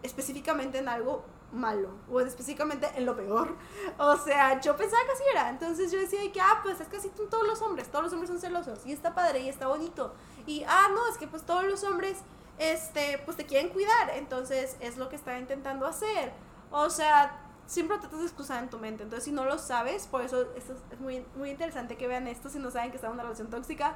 específicamente 0.03 0.77
en 0.77 0.87
algo 0.87 1.25
malo 1.51 1.89
o 2.11 2.19
específicamente 2.19 2.89
en 2.95 3.05
lo 3.05 3.15
peor. 3.15 3.55
O 3.97 4.17
sea, 4.17 4.59
yo 4.61 4.75
pensaba 4.75 5.03
que 5.05 5.11
así 5.13 5.23
era. 5.31 5.49
Entonces 5.49 5.91
yo 5.91 5.99
decía 5.99 6.21
de 6.21 6.31
que, 6.31 6.41
ah, 6.41 6.59
pues 6.63 6.79
es 6.79 6.87
que 6.87 6.97
así 6.97 7.11
son 7.15 7.29
todos 7.29 7.47
los 7.47 7.61
hombres, 7.61 7.89
todos 7.89 8.03
los 8.05 8.13
hombres 8.13 8.29
son 8.29 8.39
celosos 8.39 8.85
y 8.85 8.91
está 8.91 9.13
padre 9.15 9.39
y 9.41 9.49
está 9.49 9.67
bonito. 9.67 10.13
Y, 10.45 10.63
ah, 10.67 10.87
no, 10.93 11.07
es 11.07 11.17
que 11.17 11.27
pues 11.27 11.43
todos 11.43 11.63
los 11.65 11.83
hombres, 11.83 12.19
este, 12.59 13.19
pues 13.25 13.37
te 13.37 13.45
quieren 13.45 13.69
cuidar. 13.69 14.11
Entonces 14.15 14.77
es 14.79 14.97
lo 14.97 15.09
que 15.09 15.15
está 15.15 15.37
intentando 15.39 15.85
hacer. 15.85 16.33
O 16.71 16.89
sea, 16.89 17.39
siempre 17.65 17.97
tratas 17.97 18.19
de 18.19 18.25
excusar 18.25 18.61
en 18.63 18.69
tu 18.69 18.77
mente. 18.79 19.03
Entonces 19.03 19.23
si 19.25 19.31
no 19.31 19.45
lo 19.45 19.57
sabes, 19.57 20.07
por 20.07 20.21
eso 20.21 20.41
es- 20.55 20.99
muy, 20.99 21.25
muy 21.35 21.49
interesante 21.51 21.97
que 21.97 22.07
vean 22.07 22.27
esto 22.27 22.49
si 22.49 22.59
no 22.59 22.71
saben 22.71 22.91
que 22.91 22.97
están 22.97 23.11
en 23.11 23.15
una 23.15 23.23
relación 23.23 23.49
tóxica. 23.49 23.95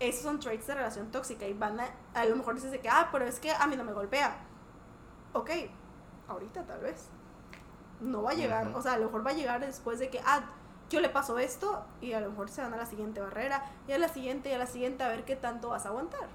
Esos 0.00 0.22
son 0.22 0.40
traits 0.40 0.66
de 0.66 0.74
relación 0.74 1.10
tóxica 1.10 1.46
y 1.46 1.54
van 1.54 1.78
a, 1.80 1.86
a 2.14 2.24
lo 2.24 2.36
mejor 2.36 2.54
dices 2.56 2.78
que, 2.80 2.88
ah, 2.88 3.08
pero 3.12 3.24
es 3.26 3.38
que 3.38 3.52
a 3.52 3.66
mí 3.66 3.76
no 3.76 3.84
me 3.84 3.92
golpea. 3.92 4.36
Ok, 5.32 5.50
ahorita 6.28 6.64
tal 6.64 6.80
vez. 6.80 7.08
No 8.00 8.22
va 8.22 8.32
a 8.32 8.34
llegar, 8.34 8.68
o 8.74 8.82
sea, 8.82 8.94
a 8.94 8.98
lo 8.98 9.06
mejor 9.06 9.26
va 9.26 9.30
a 9.30 9.34
llegar 9.34 9.60
después 9.60 9.98
de 9.98 10.10
que, 10.10 10.20
ah, 10.24 10.44
yo 10.90 11.00
le 11.00 11.08
paso 11.08 11.38
esto 11.38 11.84
y 12.00 12.12
a 12.12 12.20
lo 12.20 12.30
mejor 12.30 12.50
se 12.50 12.62
van 12.62 12.74
a 12.74 12.76
la 12.76 12.86
siguiente 12.86 13.20
barrera 13.20 13.64
y 13.88 13.92
a 13.92 13.98
la 13.98 14.08
siguiente 14.08 14.50
y 14.50 14.52
a 14.52 14.58
la 14.58 14.66
siguiente 14.66 15.02
a 15.02 15.08
ver 15.08 15.24
qué 15.24 15.36
tanto 15.36 15.70
vas 15.70 15.86
a 15.86 15.88
aguantar. 15.88 16.28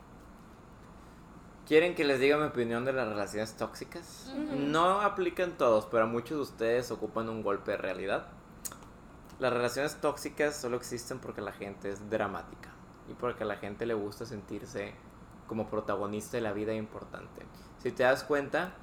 ¿Quieren 1.68 1.94
que 1.94 2.04
les 2.04 2.20
diga 2.20 2.36
mi 2.38 2.46
opinión 2.46 2.84
de 2.84 2.94
las 2.94 3.08
relaciones 3.08 3.56
tóxicas? 3.56 4.34
No 4.36 5.02
aplican 5.02 5.56
todos, 5.56 5.86
pero 5.86 6.08
muchos 6.08 6.38
de 6.38 6.42
ustedes 6.42 6.90
ocupan 6.90 7.30
un 7.30 7.44
golpe 7.44 7.72
de 7.72 7.78
realidad. 7.78 8.26
Las 9.38 9.54
relaciones 9.54 9.96
tóxicas 10.02 10.56
solo 10.56 10.78
existen 10.78 11.20
porque 11.20 11.42
la 11.42 11.52
gente 11.52 11.92
es 11.92 12.10
dramática 12.10 12.70
y 13.08 13.14
porque 13.14 13.44
a 13.44 13.46
la 13.46 13.58
gente 13.58 13.86
le 13.86 13.94
gusta 13.94 14.26
sentirse 14.26 14.96
como 15.48 15.70
protagonista 15.70 16.38
de 16.38 16.42
la 16.42 16.54
vida 16.54 16.74
importante. 16.74 17.46
Si 17.78 17.92
te 17.92 18.02
das 18.02 18.24
cuenta, 18.24 18.74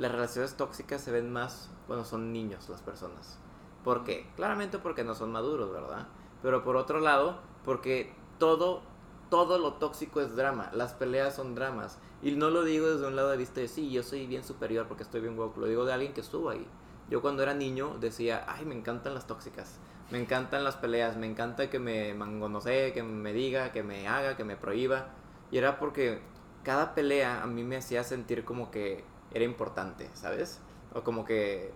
las 0.00 0.12
relaciones 0.12 0.54
tóxicas 0.54 1.02
se 1.02 1.12
ven 1.12 1.30
más 1.30 1.68
cuando 1.86 2.06
son 2.06 2.32
niños 2.32 2.70
las 2.70 2.80
personas. 2.80 3.38
¿Por 3.84 4.02
qué? 4.02 4.26
Claramente 4.34 4.78
porque 4.78 5.04
no 5.04 5.14
son 5.14 5.30
maduros, 5.30 5.70
¿verdad? 5.70 6.08
Pero 6.42 6.64
por 6.64 6.76
otro 6.76 7.00
lado, 7.00 7.38
porque 7.66 8.10
todo, 8.38 8.80
todo 9.28 9.58
lo 9.58 9.74
tóxico 9.74 10.22
es 10.22 10.34
drama. 10.34 10.70
Las 10.72 10.94
peleas 10.94 11.34
son 11.34 11.54
dramas. 11.54 11.98
Y 12.22 12.32
no 12.32 12.48
lo 12.48 12.64
digo 12.64 12.88
desde 12.90 13.06
un 13.06 13.14
lado 13.14 13.28
de 13.28 13.36
vista 13.36 13.60
de 13.60 13.68
sí, 13.68 13.90
yo 13.90 14.02
soy 14.02 14.26
bien 14.26 14.42
superior 14.42 14.88
porque 14.88 15.02
estoy 15.02 15.20
bien 15.20 15.36
guapo. 15.36 15.60
Lo 15.60 15.66
digo 15.66 15.84
de 15.84 15.92
alguien 15.92 16.14
que 16.14 16.22
estuvo 16.22 16.48
ahí. 16.48 16.66
Yo 17.10 17.20
cuando 17.20 17.42
era 17.42 17.52
niño 17.52 17.98
decía, 18.00 18.46
ay, 18.48 18.64
me 18.64 18.74
encantan 18.74 19.12
las 19.12 19.26
tóxicas. 19.26 19.78
Me 20.10 20.18
encantan 20.18 20.64
las 20.64 20.76
peleas. 20.76 21.18
Me 21.18 21.26
encanta 21.26 21.68
que 21.68 21.78
me 21.78 22.14
mangonosee, 22.14 22.94
que 22.94 23.02
me 23.02 23.34
diga, 23.34 23.70
que 23.70 23.82
me 23.82 24.08
haga, 24.08 24.38
que 24.38 24.44
me 24.44 24.56
prohíba. 24.56 25.08
Y 25.50 25.58
era 25.58 25.78
porque 25.78 26.22
cada 26.62 26.94
pelea 26.94 27.42
a 27.42 27.46
mí 27.46 27.64
me 27.64 27.76
hacía 27.76 28.02
sentir 28.02 28.46
como 28.46 28.70
que 28.70 29.04
era 29.32 29.44
importante, 29.44 30.10
¿sabes? 30.14 30.60
O 30.92 31.02
como 31.02 31.24
que 31.24 31.72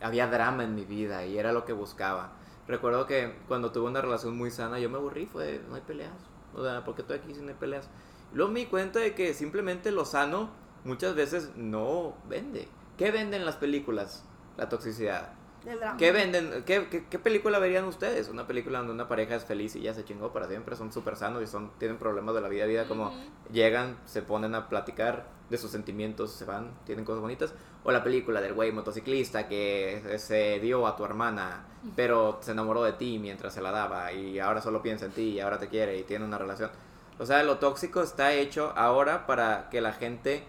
había 0.00 0.26
drama 0.28 0.64
en 0.64 0.74
mi 0.74 0.84
vida 0.84 1.24
y 1.26 1.38
era 1.38 1.52
lo 1.52 1.64
que 1.64 1.72
buscaba. 1.72 2.32
Recuerdo 2.66 3.06
que 3.06 3.34
cuando 3.48 3.72
tuve 3.72 3.88
una 3.88 4.00
relación 4.00 4.36
muy 4.36 4.50
sana 4.50 4.78
yo 4.78 4.90
me 4.90 4.98
aburrí, 4.98 5.26
fue, 5.26 5.60
no 5.68 5.74
hay 5.74 5.80
peleas. 5.80 6.12
O 6.54 6.62
sea, 6.62 6.84
¿por 6.84 6.94
qué 6.94 7.02
estoy 7.02 7.18
aquí 7.18 7.34
si 7.34 7.40
no 7.40 7.48
hay 7.48 7.54
peleas? 7.54 7.88
Luego 8.32 8.52
me 8.52 8.60
di 8.60 8.66
cuenta 8.66 9.00
de 9.00 9.14
que 9.14 9.32
simplemente 9.32 9.90
lo 9.90 10.04
sano 10.04 10.50
muchas 10.84 11.14
veces 11.14 11.52
no 11.56 12.14
vende. 12.28 12.68
¿Qué 12.96 13.10
venden 13.10 13.46
las 13.46 13.56
películas? 13.56 14.24
La 14.56 14.68
toxicidad. 14.68 15.37
Drama. 15.76 15.96
¿Qué 15.96 16.12
venden? 16.12 16.62
¿Qué, 16.64 16.88
qué, 16.88 17.06
qué 17.06 17.18
película 17.18 17.58
verían 17.58 17.84
ustedes? 17.84 18.28
Una 18.28 18.46
película 18.46 18.78
donde 18.78 18.92
una 18.94 19.08
pareja 19.08 19.34
es 19.34 19.44
feliz 19.44 19.76
y 19.76 19.80
ya 19.80 19.94
se 19.94 20.04
chingó 20.04 20.32
para 20.32 20.48
siempre, 20.48 20.76
son 20.76 20.92
súper 20.92 21.16
sanos 21.16 21.42
y 21.42 21.46
son, 21.46 21.70
tienen 21.78 21.98
problemas 21.98 22.34
de 22.34 22.40
la 22.40 22.48
vida 22.48 22.64
a 22.64 22.66
vida, 22.66 22.88
como 22.88 23.08
Ujú. 23.08 23.16
llegan, 23.52 23.98
se 24.04 24.22
ponen 24.22 24.54
a 24.54 24.68
platicar 24.68 25.26
de 25.50 25.58
sus 25.58 25.70
sentimientos, 25.70 26.32
se 26.32 26.44
van, 26.44 26.72
tienen 26.84 27.04
cosas 27.04 27.20
bonitas. 27.20 27.54
O 27.84 27.92
la 27.92 28.02
película 28.04 28.40
del 28.40 28.54
güey 28.54 28.72
motociclista 28.72 29.48
que 29.48 30.16
se 30.18 30.60
dio 30.60 30.86
a 30.86 30.96
tu 30.96 31.04
hermana, 31.04 31.64
pero 31.96 32.38
se 32.42 32.52
enamoró 32.52 32.82
de 32.82 32.92
ti 32.92 33.18
mientras 33.18 33.54
se 33.54 33.62
la 33.62 33.70
daba 33.70 34.12
y 34.12 34.38
ahora 34.38 34.60
solo 34.60 34.82
piensa 34.82 35.06
en 35.06 35.12
ti 35.12 35.22
y 35.22 35.40
ahora 35.40 35.58
te 35.58 35.68
quiere 35.68 35.98
y 35.98 36.02
tiene 36.02 36.24
una 36.24 36.38
relación. 36.38 36.70
O 37.18 37.26
sea, 37.26 37.42
lo 37.42 37.58
tóxico 37.58 38.02
está 38.02 38.32
hecho 38.32 38.72
ahora 38.76 39.26
para 39.26 39.68
que 39.70 39.80
la 39.80 39.92
gente 39.92 40.44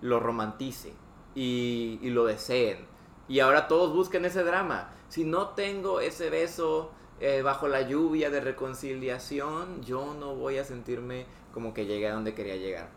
lo 0.00 0.18
romantice 0.18 0.92
y, 1.34 1.98
y 2.02 2.10
lo 2.10 2.24
deseen. 2.24 2.86
Y 3.28 3.40
ahora 3.40 3.68
todos 3.68 3.94
busquen 3.94 4.24
ese 4.24 4.42
drama. 4.42 4.90
Si 5.08 5.24
no 5.24 5.50
tengo 5.50 6.00
ese 6.00 6.30
beso 6.30 6.90
eh, 7.20 7.42
bajo 7.42 7.68
la 7.68 7.82
lluvia 7.82 8.30
de 8.30 8.40
reconciliación, 8.40 9.82
yo 9.82 10.14
no 10.14 10.34
voy 10.34 10.58
a 10.58 10.64
sentirme 10.64 11.26
como 11.52 11.74
que 11.74 11.86
llegué 11.86 12.08
a 12.08 12.14
donde 12.14 12.34
quería 12.34 12.56
llegar. 12.56 12.88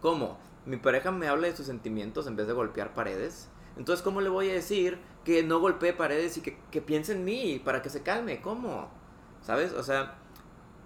¿Cómo? 0.00 0.38
Mi 0.66 0.76
pareja 0.76 1.10
me 1.10 1.28
habla 1.28 1.48
de 1.48 1.56
sus 1.56 1.66
sentimientos 1.66 2.26
en 2.26 2.36
vez 2.36 2.46
de 2.46 2.52
golpear 2.52 2.94
paredes. 2.94 3.48
Entonces, 3.76 4.02
¿cómo 4.02 4.20
le 4.20 4.28
voy 4.28 4.50
a 4.50 4.54
decir 4.54 4.98
que 5.24 5.42
no 5.42 5.60
golpee 5.60 5.92
paredes 5.92 6.36
y 6.36 6.40
que, 6.40 6.58
que 6.70 6.80
piense 6.80 7.12
en 7.12 7.24
mí 7.24 7.60
para 7.64 7.82
que 7.82 7.90
se 7.90 8.02
calme? 8.02 8.40
¿Cómo? 8.40 8.88
¿Sabes? 9.42 9.72
O 9.72 9.82
sea, 9.82 10.18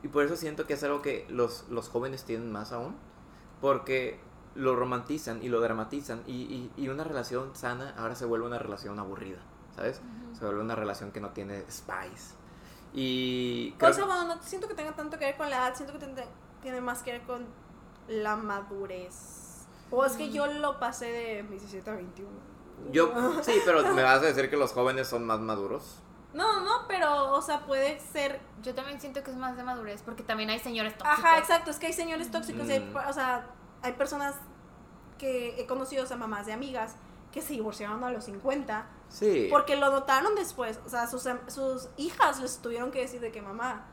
y 0.03 0.09
por 0.09 0.25
eso 0.25 0.37
siento 0.37 0.67
que 0.67 0.75
es 0.75 0.83
algo 0.83 1.03
que 1.03 1.27
los, 1.29 1.67
los 1.69 1.89
jóvenes 1.89 2.25
tienen 2.25 2.51
más 2.51 2.73
aún. 2.73 2.97
Porque 3.61 4.21
lo 4.55 4.77
romantizan 4.77 5.43
y 5.43 5.49
lo 5.49 5.61
dramatizan. 5.61 6.23
Y, 6.27 6.33
y, 6.33 6.73
y 6.77 6.89
una 6.89 7.05
relación 7.05 7.55
sana 7.55 7.95
ahora 7.99 8.15
se 8.15 8.25
vuelve 8.25 8.47
una 8.47 8.59
relación 8.59 8.99
aburrida. 8.99 9.39
¿Sabes? 9.77 10.01
Se 10.39 10.45
vuelve 10.45 10.61
una 10.61 10.75
relación 10.75 11.13
que 11.13 11.21
no 11.21 11.31
tiene 11.31 11.65
spice. 11.71 12.35
Y. 12.93 13.73
creo 13.79 13.91
O 13.91 13.95
sea, 13.95 14.05
bueno, 14.05 14.25
no 14.25 14.43
siento 14.43 14.67
que 14.69 14.75
tenga 14.75 14.93
tanto 14.93 15.19
que 15.19 15.27
ver 15.27 15.37
con 15.37 15.49
la 15.49 15.57
edad, 15.57 15.75
siento 15.75 15.93
que 15.93 16.01
tiene, 16.01 16.25
tiene 16.61 16.81
más 16.81 17.03
que 17.03 17.13
ver 17.13 17.23
con 17.23 17.47
la 18.09 18.37
madurez. 18.37 19.67
O 19.91 20.05
es 20.05 20.13
que 20.13 20.31
yo 20.31 20.47
lo 20.47 20.79
pasé 20.79 21.07
de 21.07 21.43
17 21.45 21.91
a 21.91 21.95
21. 21.95 22.31
Yo, 22.93 23.13
sí, 23.43 23.61
pero 23.65 23.83
me 23.95 24.03
vas 24.03 24.19
a 24.19 24.27
decir 24.27 24.51
que 24.51 24.57
los 24.57 24.73
jóvenes 24.73 25.09
son 25.09 25.25
más 25.25 25.41
maduros. 25.41 26.01
No, 26.33 26.65
no, 26.65 26.87
pero, 26.87 27.33
o 27.33 27.43
sea, 27.43 27.67
puede 27.67 27.99
ser. 27.99 28.41
Yo 28.63 28.75
también 28.75 29.01
siento 29.01 29.23
que 29.23 29.31
es 29.31 29.37
más 29.37 29.57
de 29.57 29.65
madurez, 29.65 30.03
porque 30.03 30.23
también 30.23 30.51
hay 30.51 30.61
señores 30.61 30.97
tóxicos. 30.97 31.25
Ajá, 31.25 31.39
exacto, 31.39 31.71
es 31.71 31.79
que 31.79 31.87
hay 31.87 31.93
señores 31.93 32.31
tóxicos, 32.31 32.69
y 32.71 32.79
Mm. 32.79 32.97
o 32.97 33.13
sea, 33.13 33.47
hay 33.83 33.93
personas 33.93 34.35
que 35.19 35.61
he 35.61 35.67
conocido, 35.67 36.05
o 36.05 36.07
sea, 36.07 36.17
mamás 36.17 36.47
de 36.47 36.53
amigas, 36.53 36.97
que 37.33 37.43
se 37.43 37.53
divorciaron 37.53 38.03
a 38.05 38.11
los 38.11 38.25
50 38.25 38.87
Sí. 39.09 39.49
porque 39.51 39.77
lo 39.77 39.91
notaron 39.91 40.35
después. 40.35 40.81
O 40.87 40.89
sea, 40.89 41.07
sus, 41.07 41.29
sus 41.49 41.89
hijas 41.97 42.41
les 42.41 42.59
tuvieron 42.59 42.91
que 42.91 43.01
decir 43.01 43.21
de 43.21 43.31
que 43.33 43.43
mamá, 43.43 43.87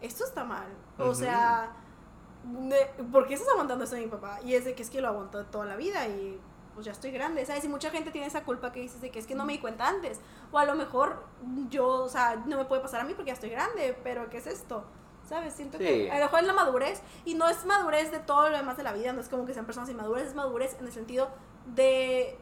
esto 0.00 0.24
está 0.24 0.44
mal. 0.44 0.66
O 0.98 1.04
Ujú. 1.06 1.14
sea, 1.14 1.72
de- 2.44 3.04
¿por 3.10 3.26
qué 3.26 3.34
estás 3.34 3.48
aguantando 3.52 3.84
esto 3.84 3.96
de 3.96 4.02
mi 4.02 4.08
papá? 4.08 4.40
Y 4.44 4.54
es 4.54 4.64
de 4.64 4.74
que 4.74 4.82
es 4.82 4.90
que 4.90 5.00
lo 5.00 5.08
aguantó 5.08 5.44
toda 5.46 5.64
la 5.64 5.76
vida 5.76 6.06
y 6.08 6.38
pues 6.74 6.86
ya 6.86 6.92
estoy 6.92 7.12
grande, 7.12 7.46
¿sabes? 7.46 7.64
Y 7.64 7.68
mucha 7.68 7.90
gente 7.90 8.10
tiene 8.10 8.26
esa 8.26 8.42
culpa 8.42 8.72
que 8.72 8.80
dices 8.80 9.00
de 9.00 9.10
que 9.10 9.20
es 9.20 9.26
que 9.28 9.36
no 9.36 9.44
me 9.46 9.52
di 9.54 9.60
cuenta 9.60 9.86
antes. 9.88 10.20
O 10.50 10.58
a 10.58 10.64
lo 10.64 10.74
mejor 10.74 11.24
yo, 11.70 11.86
o 11.86 12.08
sea, 12.08 12.36
no 12.46 12.56
me 12.56 12.64
puede 12.64 12.82
pasar 12.82 13.00
a 13.00 13.04
mí 13.04 13.14
porque 13.14 13.28
ya 13.28 13.34
estoy 13.34 13.50
grande, 13.50 13.96
pero 14.02 14.28
¿qué 14.28 14.38
es 14.38 14.46
esto? 14.48 14.84
¿Sabes? 15.28 15.54
Siento 15.54 15.78
Sí. 15.78 15.84
que 15.84 16.10
a 16.10 16.18
lo 16.18 16.24
mejor 16.26 16.40
es 16.40 16.46
la 16.46 16.52
madurez 16.52 17.02
y 17.24 17.34
no 17.34 17.48
es 17.48 17.64
madurez 17.64 18.10
de 18.10 18.18
todo 18.18 18.50
lo 18.50 18.56
demás 18.56 18.76
de 18.76 18.82
la 18.82 18.92
vida, 18.92 19.12
no 19.12 19.20
es 19.20 19.28
como 19.28 19.46
que 19.46 19.54
sean 19.54 19.64
personas 19.66 19.88
inmaduras, 19.88 20.24
es 20.24 20.34
madurez 20.34 20.76
en 20.78 20.86
el 20.86 20.92
sentido 20.92 21.30
de 21.74 22.36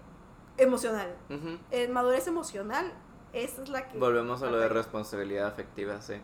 emocional. 0.59 1.15
Ujú. 1.31 1.59
Eh, 1.71 1.89
madurez 1.89 2.27
emocional, 2.27 2.93
esa 3.33 3.63
es 3.63 3.69
la 3.69 3.89
que... 3.89 3.99
Volvemos 3.99 4.43
a 4.43 4.51
lo 4.51 4.59
de 4.59 4.69
responsabilidad 4.69 5.47
afectiva, 5.47 6.01
sí. 6.03 6.15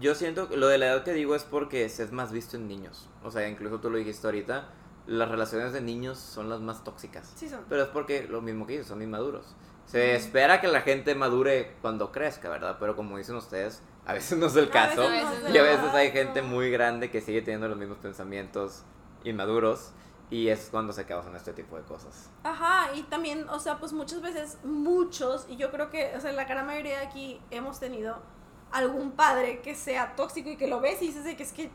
Yo 0.00 0.14
siento 0.14 0.48
que 0.48 0.56
lo 0.56 0.68
de 0.68 0.78
la 0.78 0.86
edad 0.88 1.04
que 1.04 1.12
digo 1.12 1.34
es 1.34 1.44
porque 1.44 1.84
es 1.84 2.12
más 2.12 2.30
visto 2.32 2.56
en 2.56 2.68
niños. 2.68 3.08
O 3.24 3.30
sea, 3.30 3.48
incluso 3.48 3.80
tú 3.80 3.90
lo 3.90 3.98
dijiste 3.98 4.26
ahorita, 4.26 4.68
las 5.06 5.28
relaciones 5.30 5.72
de 5.72 5.80
niños 5.80 6.18
son 6.18 6.48
las 6.50 6.60
más 6.60 6.84
tóxicas. 6.84 7.32
Sí 7.34 7.48
son. 7.48 7.64
Pero 7.68 7.82
es 7.82 7.88
porque 7.88 8.24
lo 8.28 8.40
mismo 8.42 8.66
que 8.66 8.74
ellos, 8.74 8.86
son 8.86 9.00
inmaduros. 9.02 9.54
Se 9.86 10.14
espera 10.14 10.60
que 10.60 10.68
la 10.68 10.82
gente 10.82 11.14
madure 11.14 11.74
cuando 11.80 12.12
crezca, 12.12 12.50
¿verdad? 12.50 12.76
Pero 12.78 12.94
como 12.94 13.16
dicen 13.16 13.36
ustedes, 13.36 13.82
a 14.08 14.14
veces 14.14 14.38
no 14.38 14.46
es 14.46 14.56
el 14.56 14.68
A 14.68 14.70
caso. 14.70 15.02
veces 15.02 15.54
Y 15.54 15.58
a 15.58 15.62
veces 15.62 15.92
hay 15.92 16.10
gente 16.10 16.40
muy 16.40 16.70
grande 16.70 17.10
que 17.10 17.20
sigue 17.20 17.42
teniendo 17.42 17.68
los 17.68 17.76
mismos 17.76 17.98
pensamientos 17.98 18.82
inmaduros. 19.22 19.92
Y 20.30 20.48
es 20.48 20.68
cuando 20.70 20.94
se 20.94 21.04
causan 21.04 21.36
este 21.36 21.52
tipo 21.52 21.76
de 21.76 21.82
cosas. 21.82 22.30
Ajá, 22.42 22.90
y 22.94 23.02
también, 23.04 23.46
o 23.50 23.60
sea, 23.60 23.78
pues 23.78 23.92
muchas 23.92 24.20
veces, 24.22 24.58
muchos, 24.64 25.46
y 25.48 25.56
yo 25.56 25.70
creo 25.70 25.90
que, 25.90 26.12
o 26.16 26.20
sea, 26.20 26.32
la 26.32 26.44
gran 26.44 26.66
mayoría 26.66 27.00
de 27.00 27.06
aquí 27.06 27.40
hemos 27.50 27.80
tenido 27.80 28.18
algún 28.70 29.12
padre 29.12 29.60
que 29.60 29.74
sea 29.74 30.16
tóxico 30.16 30.50
y 30.50 30.56
que 30.56 30.68
lo 30.68 30.80
ves 30.80 31.00
y 31.02 31.08
dices 31.08 31.34
que 31.34 31.42
es 31.42 31.52
que, 31.52 31.70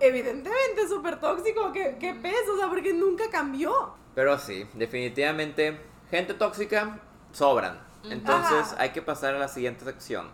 evidentemente 0.00 0.82
es 0.82 0.88
súper 0.88 1.20
tóxico, 1.20 1.72
que, 1.72 1.96
que 1.98 2.14
peso, 2.14 2.54
o 2.54 2.58
sea, 2.58 2.68
porque 2.68 2.92
nunca 2.92 3.24
cambió. 3.30 3.94
Pero 4.16 4.36
sí, 4.38 4.66
definitivamente, 4.74 5.80
gente 6.10 6.34
tóxica 6.34 7.00
sobran. 7.32 7.80
Entonces 8.04 8.72
Ajá. 8.72 8.82
hay 8.82 8.90
que 8.90 9.02
pasar 9.02 9.34
a 9.34 9.38
la 9.38 9.48
siguiente 9.48 9.84
sección. 9.84 10.28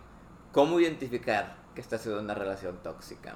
¿Cómo 0.55 0.79
identificar 0.79 1.57
que 1.75 1.81
está 1.81 1.97
siendo 1.97 2.21
una 2.21 2.33
relación 2.33 2.77
tóxica? 2.81 3.35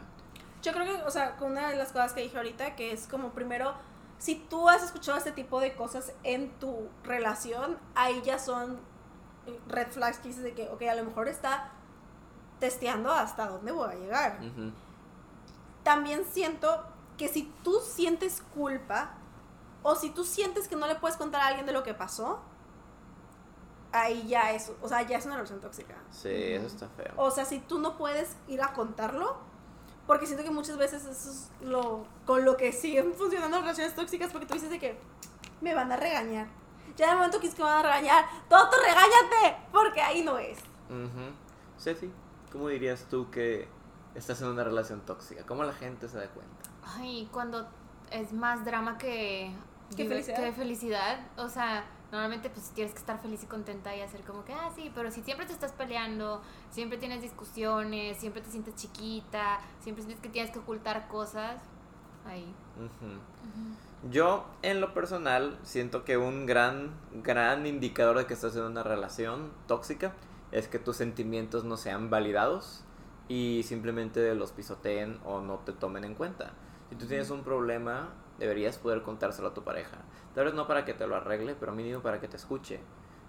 Yo 0.62 0.72
creo 0.72 0.86
que, 0.86 1.04
o 1.04 1.12
sea, 1.12 1.36
una 1.42 1.68
de 1.68 1.76
las 1.76 1.92
cosas 1.92 2.14
que 2.14 2.22
dije 2.22 2.38
ahorita, 2.38 2.78
que 2.78 2.94
es 2.94 3.08
como 3.08 3.32
primero, 3.32 3.74
si 4.20 4.36
tú 4.36 4.70
has 4.70 4.84
escuchado 4.84 5.18
este 5.18 5.34
tipo 5.34 5.60
de 5.60 5.76
cosas 5.76 6.14
en 6.24 6.50
tu 6.60 6.88
relación, 7.04 7.78
ahí 7.94 8.22
ya 8.24 8.40
son 8.40 8.80
red 9.68 9.88
flags 9.92 10.20
que 10.20 10.30
dices 10.30 10.44
de 10.44 10.54
que, 10.54 10.70
ok, 10.70 10.82
a 10.84 10.96
lo 10.96 11.04
mejor 11.04 11.28
está 11.28 11.72
testeando 12.62 13.12
hasta 13.12 13.48
dónde 13.48 13.74
voy 13.74 13.92
a 13.92 13.96
llegar. 13.96 14.40
Ujú. 14.42 14.72
También 15.84 16.24
siento 16.24 16.86
que 17.18 17.28
si 17.28 17.54
tú 17.66 17.82
sientes 17.82 18.42
culpa 18.54 19.12
o 19.84 19.98
si 19.98 20.10
tú 20.10 20.24
sientes 20.24 20.70
que 20.70 20.78
no 20.78 20.88
le 20.88 20.96
puedes 20.96 21.18
contar 21.18 21.42
a 21.42 21.48
alguien 21.48 21.66
de 21.66 21.74
lo 21.74 21.84
que 21.84 21.94
pasó, 21.94 22.40
ahí 23.92 24.28
ya 24.28 24.52
es, 24.54 24.72
o 24.82 24.88
sea, 24.88 25.02
ya 25.04 25.18
es 25.18 25.26
una 25.26 25.36
relación 25.36 25.60
tóxica. 25.60 25.96
Sí, 26.12 26.30
eso 26.30 26.68
está 26.68 26.88
feo. 26.90 27.14
O 27.18 27.32
sea, 27.32 27.46
si 27.46 27.60
tú 27.60 27.80
no 27.80 27.98
puedes 27.98 28.36
ir 28.48 28.62
a 28.62 28.74
contarlo, 28.74 29.38
porque 30.08 30.26
siento 30.26 30.44
que 30.44 30.52
muchas 30.52 30.78
veces 30.78 31.06
eso 31.06 31.30
es 31.32 31.52
lo 31.62 32.06
con 32.26 32.44
lo 32.46 32.58
que 32.58 32.72
siguen 32.72 33.14
funcionando 33.18 33.58
las 33.58 33.66
relaciones 33.66 33.96
tóxicas, 33.96 34.32
porque 34.32 34.48
tú 34.48 34.54
dices 34.56 34.70
de 34.70 34.80
que 34.80 35.00
me 35.62 35.74
van 35.74 35.92
a 35.92 35.96
regañar. 35.96 36.48
Ya 36.98 37.06
en 37.06 37.12
el 37.12 37.18
momento 37.18 37.40
que 37.40 37.48
es 37.48 37.56
que 37.56 37.64
me 37.64 37.70
van 37.70 37.80
a 37.80 37.84
regañar, 37.84 38.26
todo 38.50 38.70
regáñate, 38.72 39.64
porque 39.72 40.02
ahí 40.02 40.24
no 40.24 40.38
es. 40.38 40.58
Ujú. 40.90 41.32
Ceci, 41.78 42.12
¿cómo 42.52 42.68
dirías 42.68 43.06
tú 43.10 43.30
que 43.30 43.68
estás 44.16 44.42
en 44.42 44.48
una 44.48 44.64
relación 44.64 45.02
tóxica? 45.02 45.46
¿Cómo 45.46 45.64
la 45.64 45.74
gente 45.74 46.10
se 46.10 46.18
da 46.18 46.28
cuenta? 46.28 46.70
Ay, 46.84 47.30
cuando 47.32 47.68
es 48.12 48.34
más 48.34 48.66
drama 48.66 48.98
que, 48.98 49.52
felicidad. 49.96 50.44
que 50.44 50.52
felicidad. 50.52 51.28
O 51.38 51.48
sea, 51.48 51.86
normalmente 52.12 52.50
pues 52.50 52.72
tienes 52.72 52.94
que 52.94 53.00
estar 53.00 53.22
feliz 53.22 53.44
y 53.44 53.46
contenta 53.46 53.96
y 53.96 54.02
hacer 54.02 54.22
como 54.22 54.44
que, 54.46 54.54
ah, 54.54 54.70
sí, 54.76 54.92
pero 54.94 55.12
si 55.12 55.22
siempre 55.22 55.46
te 55.46 55.54
estás 55.54 55.72
peleando, 55.74 56.42
siempre 56.72 56.98
tienes 56.98 57.22
discusiones, 57.22 58.18
siempre 58.18 58.42
te 58.42 58.50
sientes 58.50 58.76
chiquita, 58.76 59.60
siempre 59.80 60.04
sientes 60.04 60.22
que 60.22 60.30
tienes 60.30 60.52
que 60.52 60.60
ocultar 60.60 61.08
cosas, 61.08 61.62
ahí. 62.26 62.54
Ujú. 62.78 64.10
Yo, 64.12 64.46
en 64.62 64.80
lo 64.80 64.94
personal, 64.94 65.60
siento 65.64 66.06
que 66.06 66.18
un 66.18 66.46
gran, 66.46 66.92
gran 67.24 67.68
indicador 67.68 68.18
de 68.18 68.26
que 68.26 68.34
estás 68.34 68.56
en 68.56 68.64
una 68.64 68.82
relación 68.82 69.52
tóxica 69.68 70.14
es 70.52 70.68
que 70.68 70.80
tus 70.80 70.96
sentimientos 70.96 71.66
no 71.66 71.78
sean 71.78 72.10
validados 72.10 72.84
y 73.28 73.64
simplemente 73.64 74.34
los 74.36 74.52
pisoteen 74.52 75.20
o 75.26 75.42
no 75.42 75.60
te 75.60 75.74
tomen 75.74 76.06
en 76.06 76.16
cuenta. 76.16 76.54
Si 76.90 76.96
tú 76.96 77.06
tienes 77.06 77.30
un 77.30 77.44
problema, 77.44 78.10
deberías 78.40 78.78
poder 78.78 79.04
contárselo 79.04 79.50
a 79.50 79.54
tu 79.54 79.64
pareja. 79.64 79.98
Tal 80.40 80.46
vez 80.46 80.56
no 80.56 80.68
para 80.68 80.86
que 80.86 80.94
te 80.94 81.06
lo 81.06 81.18
arregle, 81.18 81.54
pero 81.54 81.74
mínimo 81.74 82.00
para 82.00 82.22
que 82.22 82.30
te 82.30 82.38
escuche. 82.38 82.80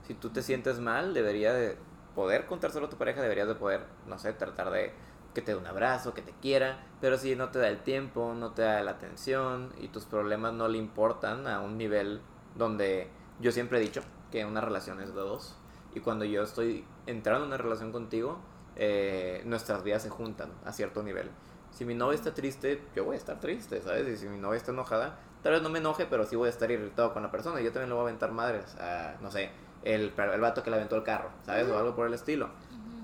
Si 0.06 0.14
tú 0.14 0.30
te 0.30 0.44
sientes 0.44 0.78
mal, 0.78 1.12
debería 1.12 1.52
de 1.52 1.76
poder 2.14 2.46
contárselo 2.46 2.86
a 2.86 2.88
tu 2.88 2.98
pareja, 2.98 3.20
deberías 3.20 3.48
de 3.48 3.56
poder, 3.56 3.84
no 4.06 4.16
sé, 4.16 4.32
tratar 4.32 4.70
de 4.70 4.92
que 5.34 5.42
te 5.42 5.50
dé 5.50 5.58
un 5.58 5.66
abrazo, 5.66 6.14
que 6.14 6.22
te 6.22 6.30
quiera, 6.40 6.86
pero 7.00 7.18
si 7.18 7.34
no 7.34 7.48
te 7.48 7.58
da 7.58 7.66
el 7.66 7.82
tiempo, 7.82 8.32
no 8.34 8.52
te 8.52 8.62
da 8.62 8.80
la 8.84 8.92
atención 8.92 9.72
y 9.80 9.88
tus 9.88 10.04
problemas 10.04 10.52
no 10.52 10.68
le 10.68 10.78
importan 10.78 11.48
a 11.48 11.60
un 11.60 11.76
nivel 11.76 12.20
donde 12.54 13.10
yo 13.40 13.50
siempre 13.50 13.78
he 13.78 13.80
dicho 13.80 14.02
que 14.30 14.44
una 14.44 14.60
relación 14.60 15.00
es 15.00 15.12
de 15.12 15.20
dos 15.20 15.56
y 15.92 15.98
cuando 15.98 16.24
yo 16.24 16.44
estoy 16.44 16.84
entrando 17.06 17.42
en 17.42 17.48
una 17.48 17.56
relación 17.56 17.90
contigo, 17.90 18.38
eh, 18.76 19.42
nuestras 19.46 19.82
vidas 19.82 20.04
se 20.04 20.10
juntan 20.10 20.52
a 20.64 20.70
cierto 20.70 21.02
nivel. 21.02 21.28
Si 21.70 21.84
mi 21.84 21.94
novia 21.94 22.16
está 22.16 22.34
triste, 22.34 22.82
yo 22.94 23.04
voy 23.04 23.14
a 23.14 23.18
estar 23.18 23.40
triste, 23.40 23.80
¿sabes? 23.82 24.08
Y 24.08 24.16
si 24.16 24.28
mi 24.28 24.38
novia 24.38 24.58
está 24.58 24.72
enojada, 24.72 25.18
tal 25.42 25.52
vez 25.52 25.62
no 25.62 25.70
me 25.70 25.78
enoje, 25.78 26.06
pero 26.06 26.24
sí 26.26 26.36
voy 26.36 26.48
a 26.48 26.50
estar 26.50 26.70
irritado 26.70 27.12
con 27.12 27.22
la 27.22 27.30
persona. 27.30 27.60
Yo 27.60 27.72
también 27.72 27.88
le 27.88 27.94
voy 27.94 28.02
a 28.02 28.08
aventar 28.08 28.32
madres 28.32 28.74
a, 28.76 29.16
no 29.20 29.30
sé, 29.30 29.50
el, 29.82 30.12
el 30.16 30.40
vato 30.40 30.62
que 30.62 30.70
le 30.70 30.76
aventó 30.76 30.96
el 30.96 31.02
carro, 31.02 31.30
¿sabes? 31.44 31.68
O 31.68 31.78
algo 31.78 31.94
por 31.94 32.06
el 32.06 32.14
estilo. 32.14 32.50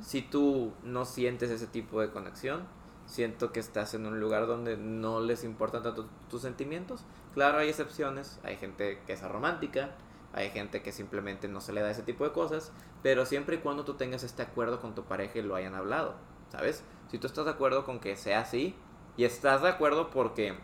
Si 0.03 0.23
tú 0.23 0.73
no 0.83 1.05
sientes 1.05 1.51
ese 1.51 1.67
tipo 1.67 2.01
de 2.01 2.11
conexión, 2.11 2.67
siento 3.07 3.53
que 3.53 3.61
estás 3.61 3.95
en 3.95 4.07
un 4.07 4.21
lugar 4.21 4.47
donde 4.47 4.77
no 4.77 5.21
les 5.21 5.45
importan 5.45 5.83
tanto 5.83 6.09
tus 6.29 6.43
sentimientos. 6.43 7.05
Claro, 7.35 7.59
hay 7.59 7.69
excepciones, 7.69 8.41
hay 8.43 8.57
gente 8.57 9.01
que 9.07 9.13
es 9.13 9.23
romántica, 9.23 9.91
hay 10.33 10.51
gente 10.51 10.83
que 10.83 10.93
simplemente 10.93 11.49
no 11.49 11.61
se 11.61 11.73
le 11.73 11.81
da 11.81 11.91
ese 11.91 12.03
tipo 12.03 12.25
de 12.25 12.33
cosas, 12.33 12.73
pero 13.03 13.25
siempre 13.25 13.57
y 13.57 13.59
cuando 13.61 13.85
tú 13.85 13.95
tengas 13.95 14.23
este 14.23 14.43
acuerdo 14.43 14.81
con 14.81 14.95
tu 14.95 15.05
pareja 15.05 15.39
y 15.39 15.43
lo 15.43 15.55
hayan 15.55 15.75
hablado, 15.75 16.15
¿sabes? 16.51 16.85
Si 17.11 17.19
tú 17.19 17.27
estás 17.27 17.45
de 17.45 17.51
acuerdo 17.53 17.85
con 17.85 18.01
que 18.01 18.17
sea 18.17 18.41
así 18.41 18.75
y 19.17 19.25
estás 19.25 19.63
de 19.63 19.69
acuerdo 19.69 20.11
porque 20.11 20.55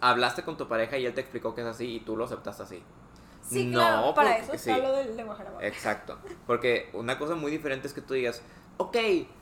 hablaste 0.00 0.42
con 0.42 0.56
tu 0.56 0.68
pareja 0.68 0.98
y 0.98 1.06
él 1.06 1.14
te 1.14 1.20
explicó 1.20 1.54
que 1.54 1.60
es 1.62 1.66
así 1.66 1.96
y 1.96 2.00
tú 2.00 2.16
lo 2.16 2.24
aceptaste 2.24 2.62
así. 2.62 2.82
Sí, 3.42 3.66
No, 3.66 3.78
claro, 3.80 4.14
para 4.14 4.30
porque- 4.36 4.42
eso 4.42 4.52
sí. 4.64 4.70
está 4.70 4.78
lo 4.82 4.92
del 4.96 5.16
lenguaje. 5.16 5.44
Exacto. 5.62 6.16
Porque 6.46 6.88
una 6.92 7.18
cosa 7.18 7.34
muy 7.34 7.50
diferente 7.50 7.86
es 7.88 7.92
que 7.94 8.00
tú 8.00 8.14
digas, 8.14 8.42
ok, 8.78 8.96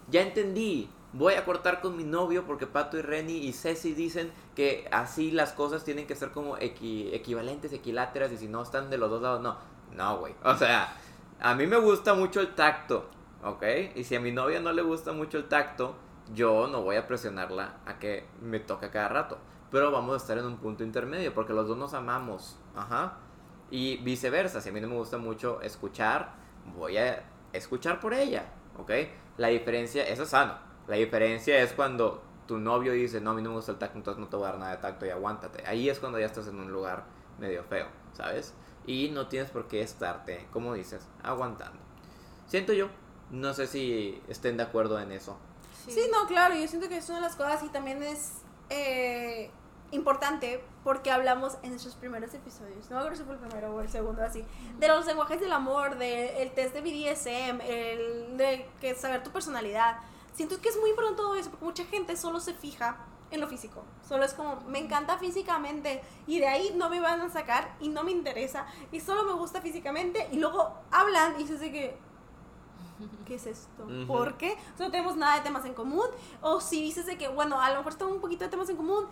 ya 0.09 0.23
entendí, 0.23 0.91
voy 1.13 1.35
a 1.35 1.45
cortar 1.45 1.81
con 1.81 1.97
mi 1.97 2.05
novio 2.05 2.45
porque 2.47 2.67
Pato 2.67 2.97
y 2.99 3.03
Reni 3.03 3.37
y 3.47 3.53
Ceci 3.53 3.93
dicen 3.93 4.33
que 4.57 4.89
así 4.91 5.31
las 5.31 5.53
cosas 5.53 5.85
tienen 5.85 6.07
que 6.07 6.15
ser 6.17 6.31
como 6.31 6.57
equi- 6.57 7.11
equivalentes, 7.13 7.73
equiláteras 7.73 8.33
y 8.33 8.39
si 8.39 8.49
no 8.49 8.63
están 8.63 8.91
de 8.91 8.99
los 8.99 9.11
dos 9.11 9.23
lados, 9.23 9.41
no. 9.43 9.57
No, 9.95 10.19
güey. 10.19 10.35
O 10.45 10.55
sea, 10.57 10.97
a 11.41 11.55
mí 11.55 11.67
me 11.67 11.77
gusta 11.77 12.15
mucho 12.15 12.41
el 12.41 12.55
tacto, 12.55 13.07
¿ok? 13.45 13.63
Y 13.97 14.05
si 14.05 14.15
a 14.17 14.21
mi 14.21 14.33
novia 14.33 14.61
no 14.61 14.73
le 14.73 14.83
gusta 14.83 15.13
mucho 15.13 15.37
el 15.39 15.49
tacto, 15.49 15.95
yo 16.35 16.67
no 16.67 16.83
voy 16.83 16.97
a 16.97 17.07
presionarla 17.07 17.81
a 17.87 17.99
que 17.99 18.27
me 18.41 18.61
toque 18.61 18.91
cada 18.91 19.09
rato. 19.09 19.39
Pero 19.71 19.91
vamos 19.91 20.15
a 20.15 20.17
estar 20.17 20.37
en 20.39 20.47
un 20.47 20.57
punto 20.59 20.83
intermedio 20.83 21.33
porque 21.33 21.53
los 21.53 21.69
dos 21.69 21.77
nos 21.77 21.95
amamos. 21.95 22.59
Y 23.71 23.99
viceversa, 23.99 24.61
si 24.61 24.69
a 24.69 24.73
mí 24.73 24.81
no 24.81 24.89
me 24.89 24.97
gusta 24.97 25.19
mucho 25.19 25.61
escuchar, 25.63 26.35
voy 26.77 26.97
a 26.97 27.23
escuchar 27.53 28.01
por 28.01 28.15
ella. 28.15 28.47
La 29.37 29.49
diferencia, 29.49 30.07
eso 30.07 30.25
es 30.25 30.31
sano. 30.31 30.55
La 30.89 30.97
diferencia 30.97 31.61
es 31.61 31.73
cuando 31.73 32.23
tu 32.47 32.59
novio 32.59 32.93
dice, 32.93 33.21
no, 33.21 33.31
a 33.31 33.35
mí 33.35 33.43
no 33.43 33.51
me 33.51 33.57
gusta 33.57 33.73
el 33.73 33.79
tacto, 33.79 33.97
entonces 33.97 34.21
no 34.21 34.29
te 34.29 34.37
voy 34.37 34.47
a 34.47 34.51
dar 34.51 34.59
nada 34.59 34.73
de 34.73 34.79
tacto 34.79 35.07
y 35.07 35.11
aguántate. 35.11 35.63
Ahí 35.67 35.89
es 35.89 36.01
cuando 36.01 36.19
ya 36.19 36.27
estás 36.27 36.49
en 36.49 36.59
un 36.59 36.73
lugar 36.73 37.05
medio 37.39 37.63
feo, 37.63 37.87
¿sabes? 38.13 38.55
Y 38.87 39.11
no 39.11 39.29
tienes 39.29 39.51
por 39.51 39.69
qué 39.69 39.83
estarte, 39.83 40.49
como 40.53 40.75
dices, 40.75 41.07
aguantando. 41.23 41.79
Siento 42.47 42.73
yo, 42.73 42.89
no 43.31 43.55
sé 43.55 43.69
si 43.69 44.21
estén 44.27 44.57
de 44.57 44.65
acuerdo 44.65 44.99
en 44.99 45.13
eso. 45.13 45.39
Sí, 45.89 46.01
no, 46.13 46.27
claro, 46.27 46.55
yo 46.55 46.67
siento 46.69 46.89
que 46.89 46.99
es 46.99 47.09
una 47.09 47.19
de 47.19 47.25
las 47.25 47.37
cosas 47.37 47.63
y 47.63 47.69
también 47.69 48.03
es 48.03 48.33
eh, 48.69 49.51
importante 49.91 50.63
porque 50.85 51.11
hablamos 51.11 51.59
en 51.63 51.71
nuestros 51.71 51.95
primeros 51.95 52.33
episodios, 52.35 52.89
no 52.91 52.97
me 52.97 53.03
acuerdo 53.03 53.19
si 53.19 53.25
fue 53.25 53.35
el 53.35 53.41
primero 53.41 53.75
o 53.75 53.81
el 53.81 53.89
segundo 53.89 54.23
así, 54.23 54.45
de 54.79 54.89
los 54.89 55.07
lenguajes 55.07 55.41
del 55.41 55.53
amor, 55.53 55.99
del 55.99 56.51
test 56.53 56.75
de 56.75 56.81
BDSM, 56.81 57.61
el 57.61 58.37
de 58.37 58.67
que 58.81 58.95
saber 58.95 59.23
tu 59.23 59.31
personalidad. 59.31 59.99
Siento 60.35 60.61
que 60.61 60.69
es 60.69 60.79
muy 60.79 60.91
importante 60.91 61.21
todo 61.21 61.35
eso 61.35 61.51
porque 61.51 61.65
mucha 61.65 61.85
gente 61.85 62.17
solo 62.17 62.41
se 62.41 62.55
fija 62.55 63.05
en 63.31 63.41
lo 63.41 63.49
físico. 63.49 63.85
Solo 64.07 64.25
es 64.25 64.35
como, 64.35 64.61
me 64.63 64.79
encanta 64.79 65.19
físicamente 65.19 66.03
y 66.27 66.39
de 66.39 66.49
ahí 66.49 66.73
no 66.77 66.89
me 66.89 67.01
van 67.01 67.21
a 67.21 67.31
sacar 67.31 67.77
y 67.81 67.89
no 67.89 68.03
me 68.05 68.11
interesa 68.11 68.67
y 68.93 69.01
solo 69.01 69.25
me 69.25 69.33
gusta 69.33 69.61
físicamente 69.61 70.29
y 70.33 70.39
luego 70.39 70.75
hablan 70.91 71.35
y 71.37 71.45
dices 71.45 71.61
de 71.61 71.73
que, 71.73 71.99
¿qué 73.25 73.35
es 73.35 73.47
esto? 73.47 73.85
Ujú. 73.85 74.07
¿Por 74.07 74.37
qué? 74.37 74.57
No 74.79 74.91
tenemos 74.91 75.17
nada 75.17 75.37
de 75.37 75.43
temas 75.43 75.65
en 75.65 75.75
común. 75.75 76.07
O 76.41 76.61
si 76.61 76.83
dices 76.83 77.07
de 77.07 77.17
que, 77.17 77.29
bueno, 77.29 77.61
a 77.61 77.71
lo 77.71 77.77
mejor 77.77 77.95
tengo 77.95 78.13
un 78.13 78.21
poquito 78.21 78.45
de 78.45 78.51
temas 78.51 78.69
en 78.69 78.77
común, 78.77 79.07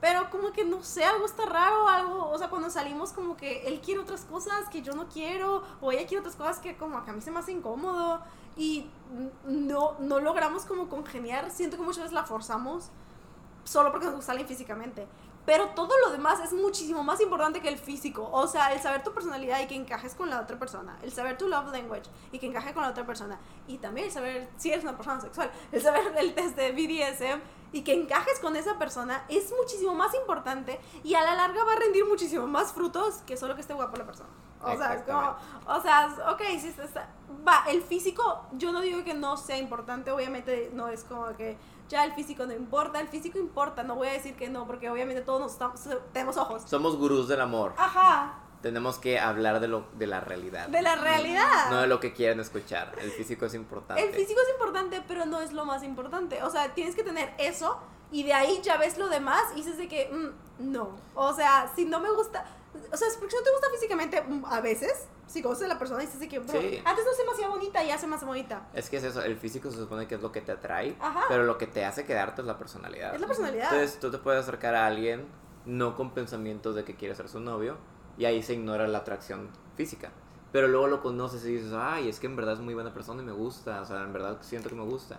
pero 0.00 0.30
como 0.30 0.52
que 0.52 0.64
no 0.64 0.82
sé, 0.84 1.04
algo 1.04 1.26
está 1.26 1.44
raro, 1.46 1.88
algo, 1.88 2.30
o 2.30 2.38
sea, 2.38 2.48
cuando 2.48 2.70
salimos 2.70 3.12
como 3.12 3.36
que 3.36 3.66
él 3.66 3.80
quiere 3.80 4.00
otras 4.00 4.24
cosas 4.24 4.68
que 4.68 4.80
yo 4.80 4.92
no 4.92 5.08
quiero, 5.08 5.64
o 5.80 5.90
ella 5.90 6.06
quiere 6.06 6.20
otras 6.20 6.36
cosas 6.36 6.60
que 6.60 6.76
como 6.76 7.04
que 7.04 7.10
a 7.10 7.12
mí 7.12 7.20
se 7.20 7.30
me 7.30 7.40
hace 7.40 7.52
incómodo 7.52 8.20
y 8.56 8.88
no, 9.44 9.96
no 9.98 10.20
logramos 10.20 10.64
como 10.64 10.88
congeniar, 10.88 11.50
siento 11.50 11.76
que 11.76 11.82
muchas 11.82 12.04
veces 12.04 12.12
la 12.12 12.24
forzamos 12.24 12.90
solo 13.64 13.90
porque 13.90 14.06
nos 14.06 14.16
gusta 14.16 14.32
alguien 14.32 14.48
físicamente. 14.48 15.06
Pero 15.48 15.68
todo 15.68 15.94
lo 16.04 16.12
demás 16.12 16.40
es 16.40 16.52
muchísimo 16.52 17.02
más 17.02 17.22
importante 17.22 17.62
que 17.62 17.70
el 17.70 17.78
físico. 17.78 18.28
O 18.32 18.46
sea, 18.46 18.70
el 18.74 18.80
saber 18.82 19.02
tu 19.02 19.14
personalidad 19.14 19.58
y 19.62 19.66
que 19.66 19.76
encajes 19.76 20.14
con 20.14 20.28
la 20.28 20.42
otra 20.42 20.58
persona. 20.58 20.98
El 21.02 21.10
saber 21.10 21.38
tu 21.38 21.48
love 21.48 21.72
language 21.72 22.10
y 22.32 22.38
que 22.38 22.44
encaje 22.44 22.74
con 22.74 22.82
la 22.82 22.90
otra 22.90 23.06
persona. 23.06 23.40
Y 23.66 23.78
también 23.78 24.08
el 24.08 24.12
saber 24.12 24.50
si 24.58 24.70
eres 24.70 24.84
una 24.84 24.94
persona 24.94 25.22
sexual. 25.22 25.50
El 25.72 25.80
saber 25.80 26.02
el 26.18 26.34
test 26.34 26.54
de 26.54 26.72
BDSM 26.72 27.40
y 27.72 27.80
que 27.82 27.94
encajes 27.94 28.38
con 28.40 28.56
esa 28.56 28.78
persona 28.78 29.24
es 29.30 29.50
muchísimo 29.58 29.94
más 29.94 30.14
importante 30.14 30.78
y 31.02 31.14
a 31.14 31.22
la 31.22 31.34
larga 31.34 31.64
va 31.64 31.72
a 31.72 31.76
rendir 31.76 32.04
muchísimo 32.04 32.46
más 32.46 32.74
frutos 32.74 33.22
que 33.26 33.38
solo 33.38 33.54
que 33.54 33.62
esté 33.62 33.72
guapo 33.72 33.96
la 33.96 34.04
persona. 34.04 34.28
O 34.60 34.76
sea, 34.76 34.92
es 34.96 35.02
como, 35.04 35.34
o 35.66 35.80
sea, 35.80 36.14
ok, 36.30 36.42
si 36.60 36.68
está, 36.68 36.84
está- 36.84 37.08
va, 37.46 37.64
el 37.68 37.80
físico, 37.80 38.42
yo 38.52 38.70
no 38.72 38.82
digo 38.82 39.02
que 39.02 39.14
no 39.14 39.38
sea 39.38 39.56
importante, 39.56 40.10
obviamente 40.10 40.70
no 40.74 40.88
es 40.88 41.04
como 41.04 41.28
que 41.36 41.56
ya 41.88 42.04
el 42.04 42.12
físico 42.12 42.46
no 42.46 42.52
importa, 42.52 43.00
el 43.00 43.08
físico 43.08 43.38
importa, 43.38 43.82
no 43.82 43.94
voy 43.96 44.08
a 44.08 44.12
decir 44.12 44.34
que 44.36 44.48
no, 44.48 44.66
porque 44.66 44.90
obviamente 44.90 45.22
todos 45.22 45.40
nos 45.40 45.52
estamos, 45.52 45.80
tenemos 46.12 46.36
ojos. 46.36 46.62
Somos 46.66 46.96
gurús 46.96 47.28
del 47.28 47.40
amor. 47.40 47.74
Ajá, 47.76 48.40
Tenemos 48.62 48.98
que 48.98 49.20
hablar 49.20 49.60
de, 49.60 49.68
lo, 49.68 49.86
de 49.94 50.06
la 50.08 50.20
realidad. 50.20 50.68
de 50.68 50.82
la 50.82 50.96
realidad. 50.96 51.70
No 51.70 51.80
de 51.80 51.86
lo 51.86 52.00
que 52.00 52.12
quieren 52.12 52.40
escuchar. 52.40 52.92
El 53.00 53.10
físico 53.12 53.46
es 53.46 53.54
importante. 53.54 54.02
El 54.04 54.12
físico 54.12 54.40
es 54.40 54.50
importante, 54.52 55.02
pero 55.06 55.26
no 55.26 55.40
es 55.40 55.52
lo 55.52 55.64
más 55.64 55.82
importante. 55.84 56.42
O 56.42 56.50
sea, 56.50 56.74
tienes 56.74 56.94
que 56.96 57.04
tener 57.04 57.32
eso 57.38 57.78
y 58.10 58.24
de 58.24 58.32
ahí 58.32 58.60
ya 58.62 58.76
ves 58.76 58.98
lo 58.98 59.08
demás 59.08 59.42
y 59.52 59.56
dices 59.56 59.78
de 59.78 59.86
que 59.86 60.10
mm, 60.10 60.72
no. 60.72 60.90
O 61.14 61.32
sea, 61.34 61.70
si 61.76 61.84
no 61.84 62.00
me 62.00 62.10
gusta, 62.10 62.44
o 62.92 62.96
sea, 62.96 63.08
porque 63.18 63.30
si 63.30 63.36
no 63.36 63.42
te 63.42 63.50
gusta 63.50 63.66
físicamente, 63.72 64.22
mm, 64.22 64.44
a 64.46 64.60
veces, 64.60 65.06
si 65.26 65.42
conoces 65.42 65.64
a 65.64 65.68
la 65.68 65.78
persona 65.78 66.02
y 66.02 66.06
dices 66.06 66.28
que, 66.28 66.38
bro, 66.38 66.52
Sí. 66.60 66.80
antes 66.84 67.04
no 67.04 67.12
se 67.12 67.24
me 67.24 67.32
hacía 67.32 67.48
bonita, 67.48 67.82
ya 67.84 67.98
se 67.98 68.06
me 68.06 68.16
hace 68.16 68.24
bonita. 68.24 68.68
Es 68.74 68.88
que 68.90 68.96
es 68.98 69.04
eso, 69.04 69.22
el 69.22 69.36
físico 69.36 69.70
se 69.70 69.78
supone 69.78 70.06
que 70.06 70.14
es 70.16 70.22
lo 70.22 70.32
que 70.32 70.40
te 70.40 70.52
atrae, 70.52 70.96
Ajá. 71.00 71.24
pero 71.28 71.44
lo 71.44 71.58
que 71.58 71.66
te 71.66 71.84
hace 71.84 72.04
quedarte 72.04 72.40
es 72.42 72.46
la 72.46 72.58
personalidad. 72.58 73.14
Es 73.14 73.20
la 73.20 73.26
personalidad. 73.26 73.72
Entonces 73.72 73.98
tú 74.00 74.10
te 74.10 74.18
puedes 74.18 74.42
acercar 74.42 74.74
a 74.74 74.86
alguien 74.86 75.26
no 75.66 75.96
con 75.96 76.12
pensamientos 76.12 76.74
de 76.74 76.84
que 76.84 76.94
quieres 76.94 77.16
ser 77.18 77.28
su 77.28 77.40
novio 77.40 77.76
y 78.16 78.24
ahí 78.24 78.42
se 78.42 78.54
ignora 78.54 78.88
la 78.88 78.98
atracción 78.98 79.50
física. 79.76 80.10
Pero 80.50 80.66
luego 80.68 80.86
lo 80.88 81.02
conoces 81.02 81.44
y 81.44 81.52
dices, 81.56 81.72
ay, 81.74 82.08
es 82.08 82.20
que 82.20 82.26
en 82.26 82.36
verdad 82.36 82.54
es 82.54 82.60
muy 82.60 82.72
buena 82.72 82.94
persona 82.94 83.22
y 83.22 83.24
me 83.26 83.32
gusta, 83.32 83.82
o 83.82 83.84
sea, 83.84 84.02
en 84.02 84.12
verdad 84.14 84.38
siento 84.40 84.70
que 84.70 84.74
me 84.74 84.84
gusta. 84.84 85.18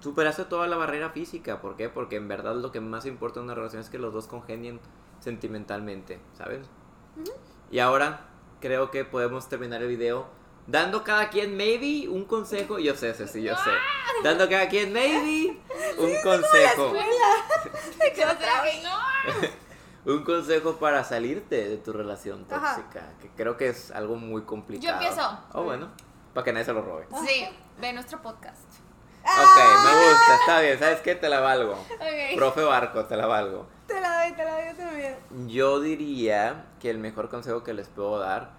Superaste 0.00 0.46
toda 0.46 0.66
la 0.66 0.76
barrera 0.78 1.10
física, 1.10 1.60
¿por 1.60 1.76
qué? 1.76 1.90
Porque 1.90 2.16
en 2.16 2.26
verdad 2.26 2.54
lo 2.54 2.72
que 2.72 2.80
más 2.80 3.04
importa 3.04 3.40
en 3.40 3.44
una 3.44 3.54
relación 3.54 3.82
es 3.82 3.90
que 3.90 3.98
los 3.98 4.14
dos 4.14 4.26
congenien 4.28 4.80
sentimentalmente, 5.20 6.20
¿sabes? 6.36 6.66
Y 7.70 7.78
ahora 7.78 8.26
creo 8.60 8.90
que 8.90 9.04
podemos 9.04 9.48
terminar 9.48 9.82
el 9.82 9.88
video 9.88 10.26
dando 10.66 11.04
cada 11.04 11.30
quien 11.30 11.56
maybe 11.56 12.08
un 12.08 12.24
consejo. 12.24 12.78
Yo 12.78 12.94
sé, 12.94 13.14
sí, 13.14 13.42
yo 13.42 13.54
sé. 13.56 13.70
Dando 14.22 14.48
cada 14.48 14.68
quien 14.68 14.92
maybe 14.92 15.58
un 15.98 16.12
consejo. 16.22 16.94
Yo 16.94 17.02
sé 17.98 18.12
que 18.12 18.24
no. 18.82 19.50
Un 20.02 20.24
consejo 20.24 20.76
para 20.76 21.04
salirte 21.04 21.68
de 21.68 21.76
tu 21.76 21.92
relación 21.92 22.46
Ajá. 22.50 22.76
tóxica. 22.76 23.12
Que 23.20 23.28
creo 23.36 23.58
que 23.58 23.68
es 23.68 23.90
algo 23.90 24.16
muy 24.16 24.42
complicado. 24.42 24.98
Yo 24.98 25.08
empiezo. 25.08 25.38
Oh, 25.52 25.62
bueno. 25.62 25.90
Para 26.32 26.44
que 26.44 26.52
nadie 26.54 26.64
se 26.64 26.72
lo 26.72 26.80
robe. 26.80 27.06
Sí, 27.26 27.46
ve 27.78 27.92
nuestro 27.92 28.22
podcast. 28.22 28.64
Ok, 29.22 29.56
me 29.84 30.08
gusta, 30.08 30.36
está 30.40 30.60
bien. 30.60 30.78
¿Sabes 30.78 31.00
qué? 31.00 31.14
Te 31.16 31.28
la 31.28 31.40
valgo. 31.40 31.72
Ok. 31.72 32.36
Profe 32.36 32.62
Barco, 32.62 33.04
te 33.04 33.16
la 33.16 33.26
valgo. 33.26 33.66
Te 33.90 34.00
la 34.00 34.22
doy, 34.22 34.32
te 34.32 34.44
la 34.44 34.54
doy 34.54 34.64
yo 34.68 34.76
también. 34.76 35.48
Yo 35.48 35.80
diría 35.80 36.66
que 36.78 36.90
el 36.90 36.98
mejor 36.98 37.28
consejo 37.28 37.64
que 37.64 37.74
les 37.74 37.88
puedo 37.88 38.18
dar, 38.18 38.52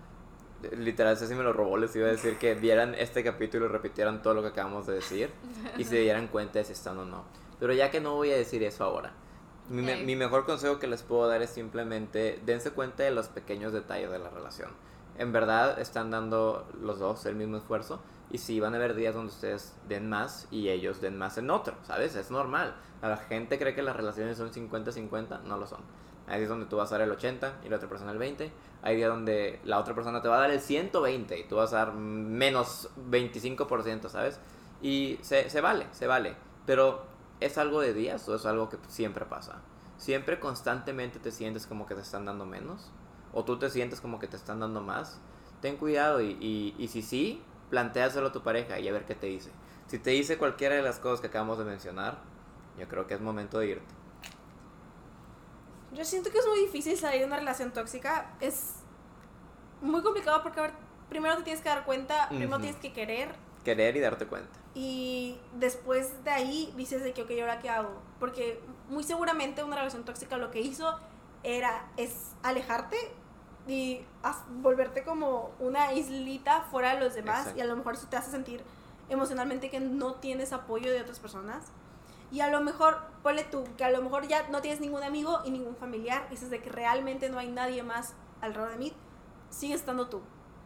literal, 0.77 1.15
si 1.15 1.33
me 1.33 1.43
lo 1.43 1.53
robó, 1.53 1.77
les 1.77 1.95
iba 1.95 2.07
a 2.07 2.11
decir 2.11 2.37
que 2.37 2.53
vieran 2.53 2.95
este 2.95 3.23
capítulo 3.23 3.65
y 3.65 3.69
repitieran 3.69 4.21
todo 4.21 4.33
lo 4.33 4.41
que 4.41 4.49
acabamos 4.49 4.87
de 4.87 4.95
decir 4.95 5.29
y 5.77 5.85
se 5.85 5.99
dieran 5.99 6.27
cuenta 6.27 6.59
de 6.59 6.65
si 6.65 6.73
están 6.73 6.97
o 6.97 7.05
no. 7.05 7.23
Pero 7.59 7.73
ya 7.73 7.91
que 7.91 8.01
no 8.01 8.15
voy 8.15 8.31
a 8.31 8.35
decir 8.35 8.61
eso 8.63 8.83
ahora, 8.83 9.13
mi, 9.69 9.83
mi 9.83 10.15
mejor 10.17 10.45
consejo 10.45 10.79
que 10.79 10.87
les 10.87 11.01
puedo 11.01 11.27
dar 11.27 11.41
es 11.41 11.51
simplemente 11.51 12.41
dense 12.45 12.71
cuenta 12.71 13.03
de 13.03 13.11
los 13.11 13.29
pequeños 13.29 13.71
detalles 13.71 14.11
de 14.11 14.19
la 14.19 14.29
relación. 14.29 14.71
En 15.21 15.31
verdad 15.31 15.79
están 15.79 16.09
dando 16.09 16.67
los 16.81 16.97
dos 16.97 17.27
el 17.27 17.35
mismo 17.35 17.57
esfuerzo 17.57 18.01
y 18.31 18.39
si 18.39 18.59
van 18.59 18.73
a 18.73 18.77
haber 18.77 18.95
días 18.95 19.13
donde 19.13 19.31
ustedes 19.31 19.77
den 19.87 20.09
más 20.09 20.47
y 20.49 20.69
ellos 20.69 20.99
den 20.99 21.15
más 21.15 21.37
en 21.37 21.51
otro, 21.51 21.75
¿sabes? 21.83 22.15
Es 22.15 22.31
normal. 22.31 22.73
La 23.03 23.17
gente 23.17 23.59
cree 23.59 23.75
que 23.75 23.83
las 23.83 23.95
relaciones 23.95 24.39
son 24.39 24.51
50-50, 24.51 25.43
no 25.43 25.57
lo 25.57 25.67
son. 25.67 25.81
Hay 26.25 26.39
días 26.39 26.49
donde 26.49 26.65
tú 26.65 26.77
vas 26.77 26.91
a 26.91 26.97
dar 26.97 27.01
el 27.01 27.11
80 27.11 27.59
y 27.63 27.69
la 27.69 27.75
otra 27.75 27.87
persona 27.87 28.11
el 28.11 28.17
20. 28.17 28.51
Hay 28.81 28.95
días 28.95 29.11
donde 29.11 29.59
la 29.63 29.77
otra 29.77 29.93
persona 29.93 30.23
te 30.23 30.27
va 30.27 30.37
a 30.37 30.39
dar 30.39 30.49
el 30.49 30.59
120 30.59 31.37
y 31.37 31.43
tú 31.43 31.57
vas 31.57 31.71
a 31.73 31.85
dar 31.85 31.93
menos 31.93 32.89
25%, 33.11 34.09
¿sabes? 34.09 34.39
Y 34.81 35.19
se, 35.21 35.51
se 35.51 35.61
vale, 35.61 35.85
se 35.91 36.07
vale. 36.07 36.33
Pero 36.65 37.03
¿es 37.39 37.59
algo 37.59 37.79
de 37.79 37.93
días 37.93 38.27
o 38.27 38.33
es 38.33 38.47
algo 38.47 38.69
que 38.69 38.77
siempre 38.87 39.25
pasa? 39.25 39.61
Siempre 39.97 40.39
constantemente 40.39 41.19
te 41.19 41.29
sientes 41.29 41.67
como 41.67 41.85
que 41.85 41.93
te 41.93 42.01
están 42.01 42.25
dando 42.25 42.47
menos 42.47 42.89
o 43.33 43.43
tú 43.45 43.57
te 43.59 43.69
sientes 43.69 44.01
como 44.01 44.19
que 44.19 44.27
te 44.27 44.37
están 44.37 44.59
dando 44.59 44.81
más. 44.81 45.19
Ten 45.61 45.77
cuidado 45.77 46.21
y, 46.21 46.37
y, 46.39 46.75
y 46.77 46.87
si 46.87 47.01
sí, 47.01 47.43
planteáselo 47.69 48.27
a 48.27 48.31
tu 48.31 48.41
pareja 48.41 48.79
y 48.79 48.87
a 48.87 48.91
ver 48.91 49.05
qué 49.05 49.15
te 49.15 49.27
dice. 49.27 49.51
Si 49.87 49.99
te 49.99 50.11
dice 50.11 50.37
cualquiera 50.37 50.75
de 50.75 50.81
las 50.81 50.99
cosas 50.99 51.21
que 51.21 51.27
acabamos 51.27 51.57
de 51.57 51.65
mencionar, 51.65 52.19
yo 52.79 52.87
creo 52.87 53.07
que 53.07 53.13
es 53.13 53.21
momento 53.21 53.59
de 53.59 53.67
irte. 53.67 53.93
Yo 55.93 56.05
siento 56.05 56.31
que 56.31 56.37
es 56.39 56.47
muy 56.47 56.59
difícil 56.61 56.97
salir 56.97 57.19
de 57.21 57.25
una 57.27 57.37
relación 57.37 57.71
tóxica. 57.71 58.31
Es 58.39 58.75
muy 59.81 60.01
complicado 60.01 60.41
porque 60.41 60.59
a 60.59 60.63
ver, 60.63 60.73
primero 61.09 61.35
te 61.37 61.43
tienes 61.43 61.61
que 61.61 61.69
dar 61.69 61.83
cuenta, 61.85 62.27
primero 62.29 62.59
tienes 62.59 62.77
que 62.77 62.93
querer 62.93 63.29
Querer 63.65 63.95
y 63.95 63.99
darte 63.99 64.25
cuenta. 64.25 64.57
y 64.73 65.37
después 65.53 66.23
de 66.23 66.31
ahí 66.31 66.73
dices 66.77 67.03
de 67.03 67.13
que, 67.13 67.21
ok, 67.23 67.31
¿y 67.31 67.41
ahora 67.41 67.59
qué 67.59 67.69
hago? 67.69 68.01
Porque 68.19 68.59
muy 68.89 69.03
seguramente 69.03 69.63
una 69.63 69.75
relación 69.75 70.03
tóxica 70.03 70.37
lo 70.37 70.49
que 70.49 70.61
hizo 70.61 70.97
era, 71.43 71.91
es 71.97 72.31
alejarte 72.41 72.97
y 73.71 74.05
volverte 74.61 75.03
como 75.03 75.51
una 75.59 75.93
islita 75.93 76.61
fuera 76.63 76.93
de 76.93 76.99
los 76.99 77.13
demás 77.13 77.39
Exacto. 77.39 77.57
y 77.57 77.61
a 77.61 77.65
lo 77.65 77.77
mejor 77.77 77.93
eso 77.93 78.07
te 78.07 78.17
hace 78.17 78.29
sentir 78.29 78.61
emocionalmente 79.07 79.69
que 79.69 79.79
no 79.79 80.15
tienes 80.15 80.51
apoyo 80.51 80.91
de 80.91 81.01
otras 81.01 81.19
personas. 81.19 81.71
Y 82.31 82.41
a 82.41 82.49
lo 82.49 82.61
mejor, 82.61 83.01
ponle 83.23 83.43
tú, 83.43 83.63
que 83.77 83.83
a 83.83 83.89
lo 83.89 84.01
mejor 84.01 84.27
ya 84.27 84.47
no 84.49 84.61
tienes 84.61 84.79
ningún 84.79 85.03
amigo 85.03 85.39
y 85.45 85.51
ningún 85.51 85.75
familiar, 85.75 86.25
y 86.27 86.31
dices 86.31 86.49
de 86.49 86.61
que 86.61 86.69
realmente 86.69 87.29
no 87.29 87.39
hay 87.39 87.49
nadie 87.49 87.83
más 87.83 88.13
alrededor 88.41 88.71
de 88.71 88.77
mí, 88.77 88.93
sigue 89.49 89.73
estando 89.73 90.07
tú. 90.07 90.21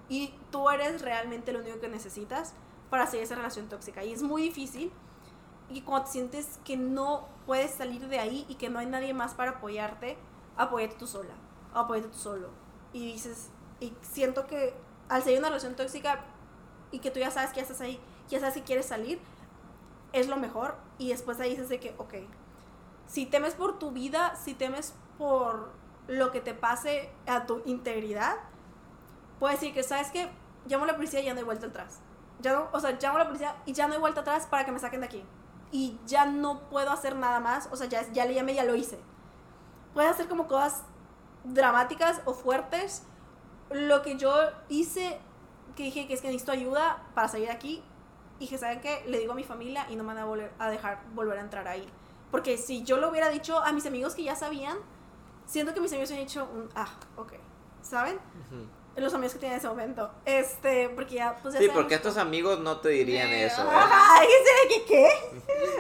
Y 0.10 0.34
tú 0.52 0.70
eres 0.70 1.02
realmente 1.02 1.54
lo 1.54 1.60
único 1.60 1.80
que 1.80 1.88
necesitas 1.88 2.54
para 2.90 3.08
seguir 3.08 3.24
esa 3.24 3.36
relación 3.36 3.68
tóxica. 3.68 4.04
Y 4.04 4.14
es 4.14 4.22
muy 4.22 4.44
difícil. 4.44 4.92
Y 5.70 5.82
cuando 5.82 6.06
te 6.06 6.12
sientes 6.12 6.60
que 6.64 6.78
no 6.78 7.28
puedes 7.48 7.72
salir 7.72 8.08
de 8.08 8.20
ahí 8.20 8.46
y 8.48 8.56
que 8.56 8.70
no 8.70 8.78
hay 8.78 8.86
nadie 8.86 9.16
más 9.16 9.34
para 9.34 9.52
apoyarte, 9.52 10.18
apóyate 10.58 10.96
tú 10.96 11.08
sola, 11.08 11.34
apóyate 11.74 12.10
tú 12.10 12.18
solo. 12.18 12.65
Y 12.96 13.12
dices, 13.12 13.50
y 13.82 13.94
siento 14.02 14.48
que 14.48 14.74
al 15.10 15.22
seguir 15.22 15.40
una 15.40 15.50
relación 15.50 15.76
tóxica 15.76 16.22
y 16.92 17.00
que 17.00 17.12
tú 17.12 17.20
ya 17.20 17.30
sabes 17.30 17.50
que 17.50 17.58
ya 17.58 17.64
estás 17.64 17.82
ahí, 17.82 18.00
ya 18.30 18.40
sabes 18.40 18.56
que 18.56 18.64
quieres 18.64 18.86
salir, 18.86 19.20
es 20.14 20.30
lo 20.30 20.38
mejor. 20.38 20.78
Y 20.98 21.10
después 21.10 21.38
ahí 21.42 21.50
dices 21.50 21.68
de 21.68 21.82
que, 21.82 21.94
ok, 21.98 22.14
si 23.06 23.26
temes 23.26 23.54
por 23.54 23.80
tu 23.80 23.92
vida, 23.92 24.38
si 24.38 24.54
temes 24.54 24.94
por 25.18 25.74
lo 26.08 26.32
que 26.32 26.40
te 26.40 26.54
pase 26.54 27.10
a 27.28 27.46
tu 27.46 27.62
integridad, 27.66 28.38
puedes 29.40 29.60
decir 29.60 29.74
que, 29.74 29.84
¿sabes 29.84 30.10
qué? 30.12 30.30
Llamo 30.66 30.86
a 30.86 30.88
la 30.88 30.96
policía 30.96 31.20
y 31.20 31.26
ya 31.26 31.34
no 31.34 31.40
hay 31.40 31.46
vuelta 31.46 31.68
atrás. 31.68 32.00
Ya 32.40 32.54
no, 32.54 32.70
o 32.72 32.80
sea, 32.80 32.92
llamo 32.92 33.18
a 33.18 33.20
la 33.20 33.28
policía 33.28 33.58
y 33.66 33.74
ya 33.74 33.88
no 33.88 33.94
hay 33.96 34.00
vuelta 34.00 34.22
atrás 34.22 34.48
para 34.48 34.64
que 34.64 34.72
me 34.72 34.80
saquen 34.80 35.02
de 35.02 35.08
aquí. 35.08 35.26
Y 35.70 36.00
ya 36.06 36.26
no 36.28 36.62
puedo 36.70 36.92
hacer 36.92 37.18
nada 37.18 37.42
más, 37.42 37.68
o 37.74 37.76
sea, 37.76 37.88
ya, 37.88 38.10
ya 38.14 38.24
le 38.24 38.36
llamé, 38.36 38.54
ya 38.54 38.64
lo 38.64 38.74
hice. 38.74 38.98
Puedes 39.94 40.12
hacer 40.12 40.30
como 40.30 40.48
cosas 40.48 40.86
dramáticas 41.46 42.22
o 42.26 42.34
fuertes. 42.34 43.04
Lo 43.70 44.02
que 44.02 44.18
yo 44.18 44.34
hice, 44.70 45.20
que 45.76 45.84
dije 45.84 46.08
que 46.08 46.14
es 46.14 46.22
que 46.22 46.28
necesito 46.28 46.52
ayuda 46.52 47.04
para 47.14 47.28
salir 47.28 47.48
de 47.48 47.54
aquí, 47.54 47.84
y 48.40 48.48
que 48.48 48.58
saben 48.58 48.82
que 48.82 49.04
le 49.08 49.20
digo 49.20 49.32
a 49.32 49.36
mi 49.36 49.44
familia 49.44 49.88
y 49.90 49.96
no 49.96 50.04
me 50.04 50.14
van 50.14 50.24
a, 50.24 50.26
volver, 50.26 50.52
a 50.60 50.70
dejar 50.70 51.02
volver 51.14 51.38
a 51.38 51.42
entrar 51.42 51.68
ahí. 51.68 51.88
Porque 52.32 52.58
si 52.58 52.84
yo 52.84 52.98
lo 52.98 53.10
hubiera 53.10 53.30
dicho 53.30 53.60
a 53.60 53.72
mis 53.72 53.86
amigos 53.86 54.14
que 54.14 54.24
ya 54.24 54.36
sabían, 54.36 54.78
siento 55.46 55.74
que 55.74 55.80
mis 55.80 55.92
amigos 55.94 56.12
han 56.12 56.50
un, 56.50 56.70
ah, 56.76 56.90
ok, 57.16 57.34
¿saben? 57.82 58.20
Los 58.98 59.14
amigos 59.14 59.34
que 59.34 59.40
tenía 59.40 59.56
en 59.56 59.60
ese 59.60 59.68
momento. 59.68 60.10
Este, 60.26 60.90
porque 60.90 61.16
ya, 61.16 61.38
pues 61.42 61.54
ya 61.54 61.60
Sí, 61.60 61.66
sabemos 61.66 61.84
porque 61.84 61.96
estos 61.96 62.18
amigos 62.18 62.60
no 62.60 62.78
te 62.80 62.90
dirían 62.90 63.28
Eh, 63.28 63.46
eso, 63.46 63.62
¿eh? 63.64 63.68
Ajá, 63.70 64.24
¿y 64.24 64.28
ese 64.28 64.68
de 64.68 64.74
que 64.74 64.86
qué? 64.86 65.10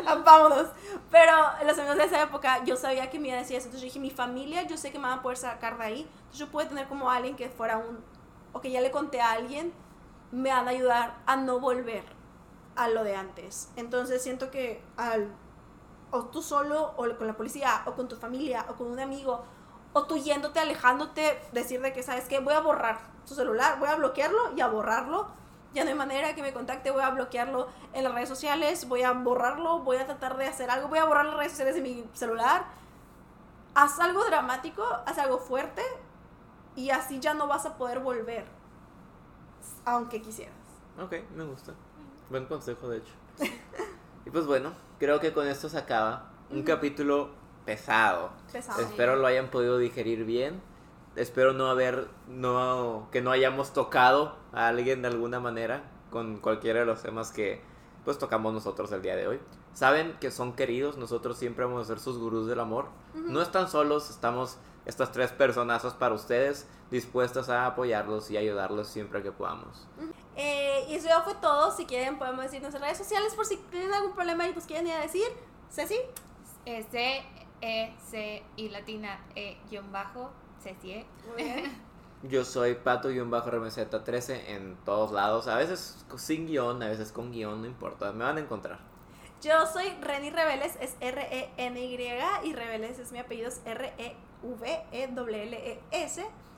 Ah, 0.07 0.15
Vámonos. 0.15 0.67
Pero 1.09 1.31
los 1.65 1.77
amigos 1.79 1.97
de 1.97 2.03
esa 2.05 2.21
época, 2.21 2.63
yo 2.65 2.75
sabía 2.75 3.09
que 3.09 3.19
me 3.19 3.29
iba 3.29 3.37
a 3.37 3.39
decir 3.39 3.55
eso. 3.57 3.67
Entonces 3.67 3.81
yo 3.81 3.85
dije, 3.85 3.99
mi 3.99 4.11
familia, 4.11 4.63
yo 4.63 4.75
sé 4.77 4.91
que 4.91 4.99
me 4.99 5.07
van 5.07 5.19
a 5.19 5.21
poder 5.21 5.37
sacar 5.37 5.77
de 5.77 5.83
ahí. 5.85 6.01
Entonces 6.01 6.39
yo 6.39 6.47
puedo 6.49 6.67
tener 6.67 6.87
como 6.87 7.09
alguien 7.09 7.35
que 7.35 7.49
fuera 7.49 7.77
un. 7.77 8.03
O 8.51 8.61
que 8.61 8.71
ya 8.71 8.81
le 8.81 8.91
conté 8.91 9.21
a 9.21 9.31
alguien, 9.31 9.73
me 10.31 10.49
van 10.49 10.67
a 10.67 10.71
ayudar 10.71 11.15
a 11.25 11.35
no 11.37 11.59
volver 11.59 12.03
a 12.75 12.89
lo 12.89 13.03
de 13.03 13.15
antes. 13.15 13.69
Entonces 13.77 14.21
siento 14.21 14.51
que 14.51 14.81
al. 14.97 15.33
O 16.11 16.25
tú 16.25 16.41
solo, 16.41 16.93
o 16.97 17.15
con 17.17 17.27
la 17.27 17.35
policía, 17.35 17.81
o 17.85 17.93
con 17.93 18.07
tu 18.07 18.15
familia, 18.15 18.65
o 18.69 18.75
con 18.75 18.87
un 18.87 18.99
amigo, 18.99 19.43
o 19.95 20.03
tú 20.03 20.17
yéndote, 20.17 20.59
alejándote, 20.59 21.41
decir 21.53 21.81
de 21.81 21.93
que, 21.93 22.03
¿sabes 22.03 22.27
qué? 22.27 22.39
Voy 22.39 22.53
a 22.53 22.59
borrar 22.59 22.99
su 23.23 23.33
celular, 23.33 23.79
voy 23.79 23.87
a 23.87 23.95
bloquearlo 23.95 24.51
y 24.53 24.59
a 24.59 24.67
borrarlo 24.67 25.29
ya 25.75 25.83
no 25.83 25.89
hay 25.89 25.95
manera 25.95 26.33
que 26.33 26.41
me 26.41 26.53
contacte, 26.53 26.89
voy 26.89 27.03
a 27.03 27.09
bloquearlo 27.09 27.67
en 27.93 28.05
las 28.05 28.13
redes 28.13 28.29
sociales, 28.29 28.87
voy 28.87 29.03
a 29.03 29.11
borrarlo, 29.11 29.79
voy 29.79 29.97
a 29.97 30.05
tratar 30.05 30.37
de 30.37 30.47
hacer 30.47 30.69
algo, 30.69 30.87
voy 30.87 30.99
a 30.99 31.05
borrar 31.05 31.25
las 31.25 31.35
redes 31.35 31.51
sociales 31.51 31.75
de 31.75 31.81
mi 31.81 32.05
celular. 32.13 32.65
Haz 33.73 33.99
algo 33.99 34.23
dramático, 34.23 34.83
haz 35.05 35.17
algo 35.17 35.37
fuerte 35.37 35.81
y 36.77 36.91
así 36.91 37.19
ya 37.19 37.33
no 37.33 37.47
vas 37.47 37.65
a 37.65 37.77
poder 37.77 37.99
volver, 37.99 38.45
aunque 39.83 40.21
quisieras. 40.21 40.55
Ok, 40.97 41.13
me 41.35 41.43
gusta. 41.43 41.73
Buen 42.29 42.45
consejo, 42.45 42.87
de 42.87 42.99
hecho. 42.99 43.11
y 44.25 44.29
pues 44.29 44.45
bueno, 44.45 44.71
creo 44.97 45.19
que 45.19 45.33
con 45.33 45.45
esto 45.45 45.67
se 45.67 45.77
acaba 45.77 46.31
un 46.49 46.63
capítulo 46.63 47.31
pesado. 47.65 48.31
Pesado. 48.51 48.81
Espero 48.81 49.15
lo 49.15 49.27
hayan 49.27 49.49
podido 49.49 49.77
digerir 49.77 50.25
bien. 50.25 50.61
Espero 51.15 51.53
no 51.53 51.67
haber, 51.67 52.09
no, 52.27 53.07
que 53.11 53.21
no 53.21 53.31
hayamos 53.31 53.73
tocado 53.73 54.35
a 54.53 54.67
alguien 54.67 55.01
de 55.01 55.07
alguna 55.07 55.39
manera 55.39 55.83
con 56.09 56.37
cualquiera 56.37 56.81
de 56.81 56.85
los 56.85 57.01
temas 57.01 57.31
que 57.31 57.61
pues 58.03 58.17
tocamos 58.19 58.53
nosotros 58.53 58.91
el 58.91 59.01
día 59.01 59.15
de 59.15 59.27
hoy. 59.27 59.39
Saben 59.73 60.15
que 60.19 60.31
son 60.31 60.53
queridos, 60.53 60.97
nosotros 60.97 61.37
siempre 61.37 61.65
vamos 61.65 61.81
a 61.81 61.85
ser 61.85 61.99
sus 61.99 62.17
gurús 62.17 62.47
del 62.47 62.59
amor. 62.59 62.87
No 63.13 63.41
están 63.41 63.67
solos, 63.69 64.09
estamos 64.09 64.57
estas 64.85 65.11
tres 65.11 65.31
personazas 65.31 65.93
para 65.93 66.13
ustedes, 66.13 66.67
dispuestas 66.91 67.49
a 67.49 67.65
apoyarlos 67.65 68.29
y 68.31 68.37
ayudarlos 68.37 68.87
siempre 68.87 69.23
que 69.23 69.31
podamos. 69.31 69.87
Eh, 70.35 70.85
y 70.87 70.95
eso 70.95 71.07
ya 71.07 71.21
fue 71.21 71.33
todo. 71.35 71.75
Si 71.75 71.85
quieren, 71.85 72.17
podemos 72.17 72.43
decir 72.43 72.63
en 72.63 72.71
redes 72.71 72.97
sociales 72.97 73.33
por 73.35 73.45
si 73.45 73.57
tienen 73.57 73.91
algún 73.91 74.13
problema 74.13 74.47
y 74.47 74.53
nos 74.53 74.65
quieren 74.65 74.87
ir 74.87 74.93
a 74.93 75.01
decir. 75.01 75.27
Ceci, 75.69 75.97
C, 76.63 77.25
E, 77.61 77.93
C 78.09 78.43
y 78.55 78.69
latina 78.69 79.19
E, 79.35 79.57
guion 79.69 79.91
bajo, 79.91 80.31
Ceci, 80.61 80.93
E. 80.93 81.05
muy 81.27 81.43
bien. 81.43 81.85
Yo 82.23 82.43
soy 82.43 82.75
Pato-RMZ13 82.75 84.47
en 84.47 84.77
todos 84.83 85.11
lados, 85.11 85.47
a 85.47 85.57
veces 85.57 86.05
sin 86.17 86.47
guion, 86.47 86.81
a 86.81 86.87
veces 86.87 87.11
con 87.11 87.31
guion, 87.31 87.61
no 87.61 87.67
importa, 87.67 88.11
me 88.13 88.23
van 88.23 88.37
a 88.37 88.39
encontrar. 88.39 88.79
Yo 89.41 89.67
soy 89.67 89.89
Reni 90.01 90.31
Reveles, 90.31 90.75
es 90.81 90.95
R-E-N-Y 91.01 92.09
y 92.43 92.53
Reveles 92.53 92.97
es 92.97 93.11
mi 93.11 93.19
apellido, 93.19 93.49
es 93.49 93.61
R-E-V-E-L-L-E-S. 93.65 94.15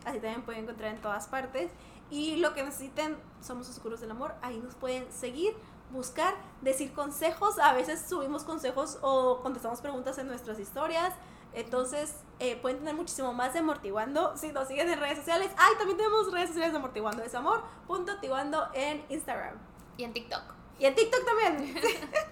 Así 0.06 0.20
también 0.20 0.44
pueden 0.44 0.64
encontrar 0.64 0.94
en 0.94 1.02
todas 1.02 1.28
partes. 1.28 1.70
Y 2.10 2.38
lo 2.38 2.54
que 2.54 2.64
necesiten, 2.64 3.18
somos 3.42 3.68
Oscuros 3.68 4.00
del 4.00 4.12
Amor, 4.12 4.36
ahí 4.42 4.58
nos 4.60 4.76
pueden 4.76 5.12
seguir, 5.12 5.54
buscar, 5.92 6.36
decir 6.62 6.94
consejos. 6.94 7.60
A 7.60 7.74
veces 7.74 8.06
subimos 8.08 8.44
consejos 8.44 8.98
o 9.02 9.42
contestamos 9.42 9.82
preguntas 9.82 10.18
en 10.18 10.28
nuestras 10.28 10.60
historias. 10.60 11.14
Entonces, 11.54 12.14
eh, 12.40 12.56
pueden 12.58 12.80
tener 12.80 12.94
muchísimo 12.94 13.34
más 13.34 13.54
de 13.54 13.60
Amortiguando 13.60 14.38
si 14.38 14.52
nos 14.52 14.68
siguen 14.68 14.90
en 14.90 15.00
redes 15.00 15.18
sociales. 15.18 15.50
Ay, 15.58 15.74
también 15.78 15.98
tenemos 15.98 16.32
redes 16.32 16.50
sociales 16.50 16.72
de 16.72 16.78
Amortiguando, 16.78 17.24
es 17.24 17.34
amor, 17.34 17.64
punto, 17.88 18.20
tiguando 18.20 18.70
en 18.74 19.04
Instagram. 19.10 19.56
Y 19.98 20.04
en 20.04 20.14
TikTok. 20.14 20.44
Y 20.78 20.86
en 20.86 20.94
TikTok 20.94 21.26
también. 21.26 21.76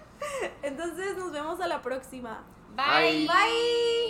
Entonces, 0.62 1.16
nos 1.16 1.32
vemos 1.32 1.60
a 1.60 1.66
la 1.66 1.82
próxima. 1.82 2.44
Bye. 2.76 3.26
Bye. 3.26 4.06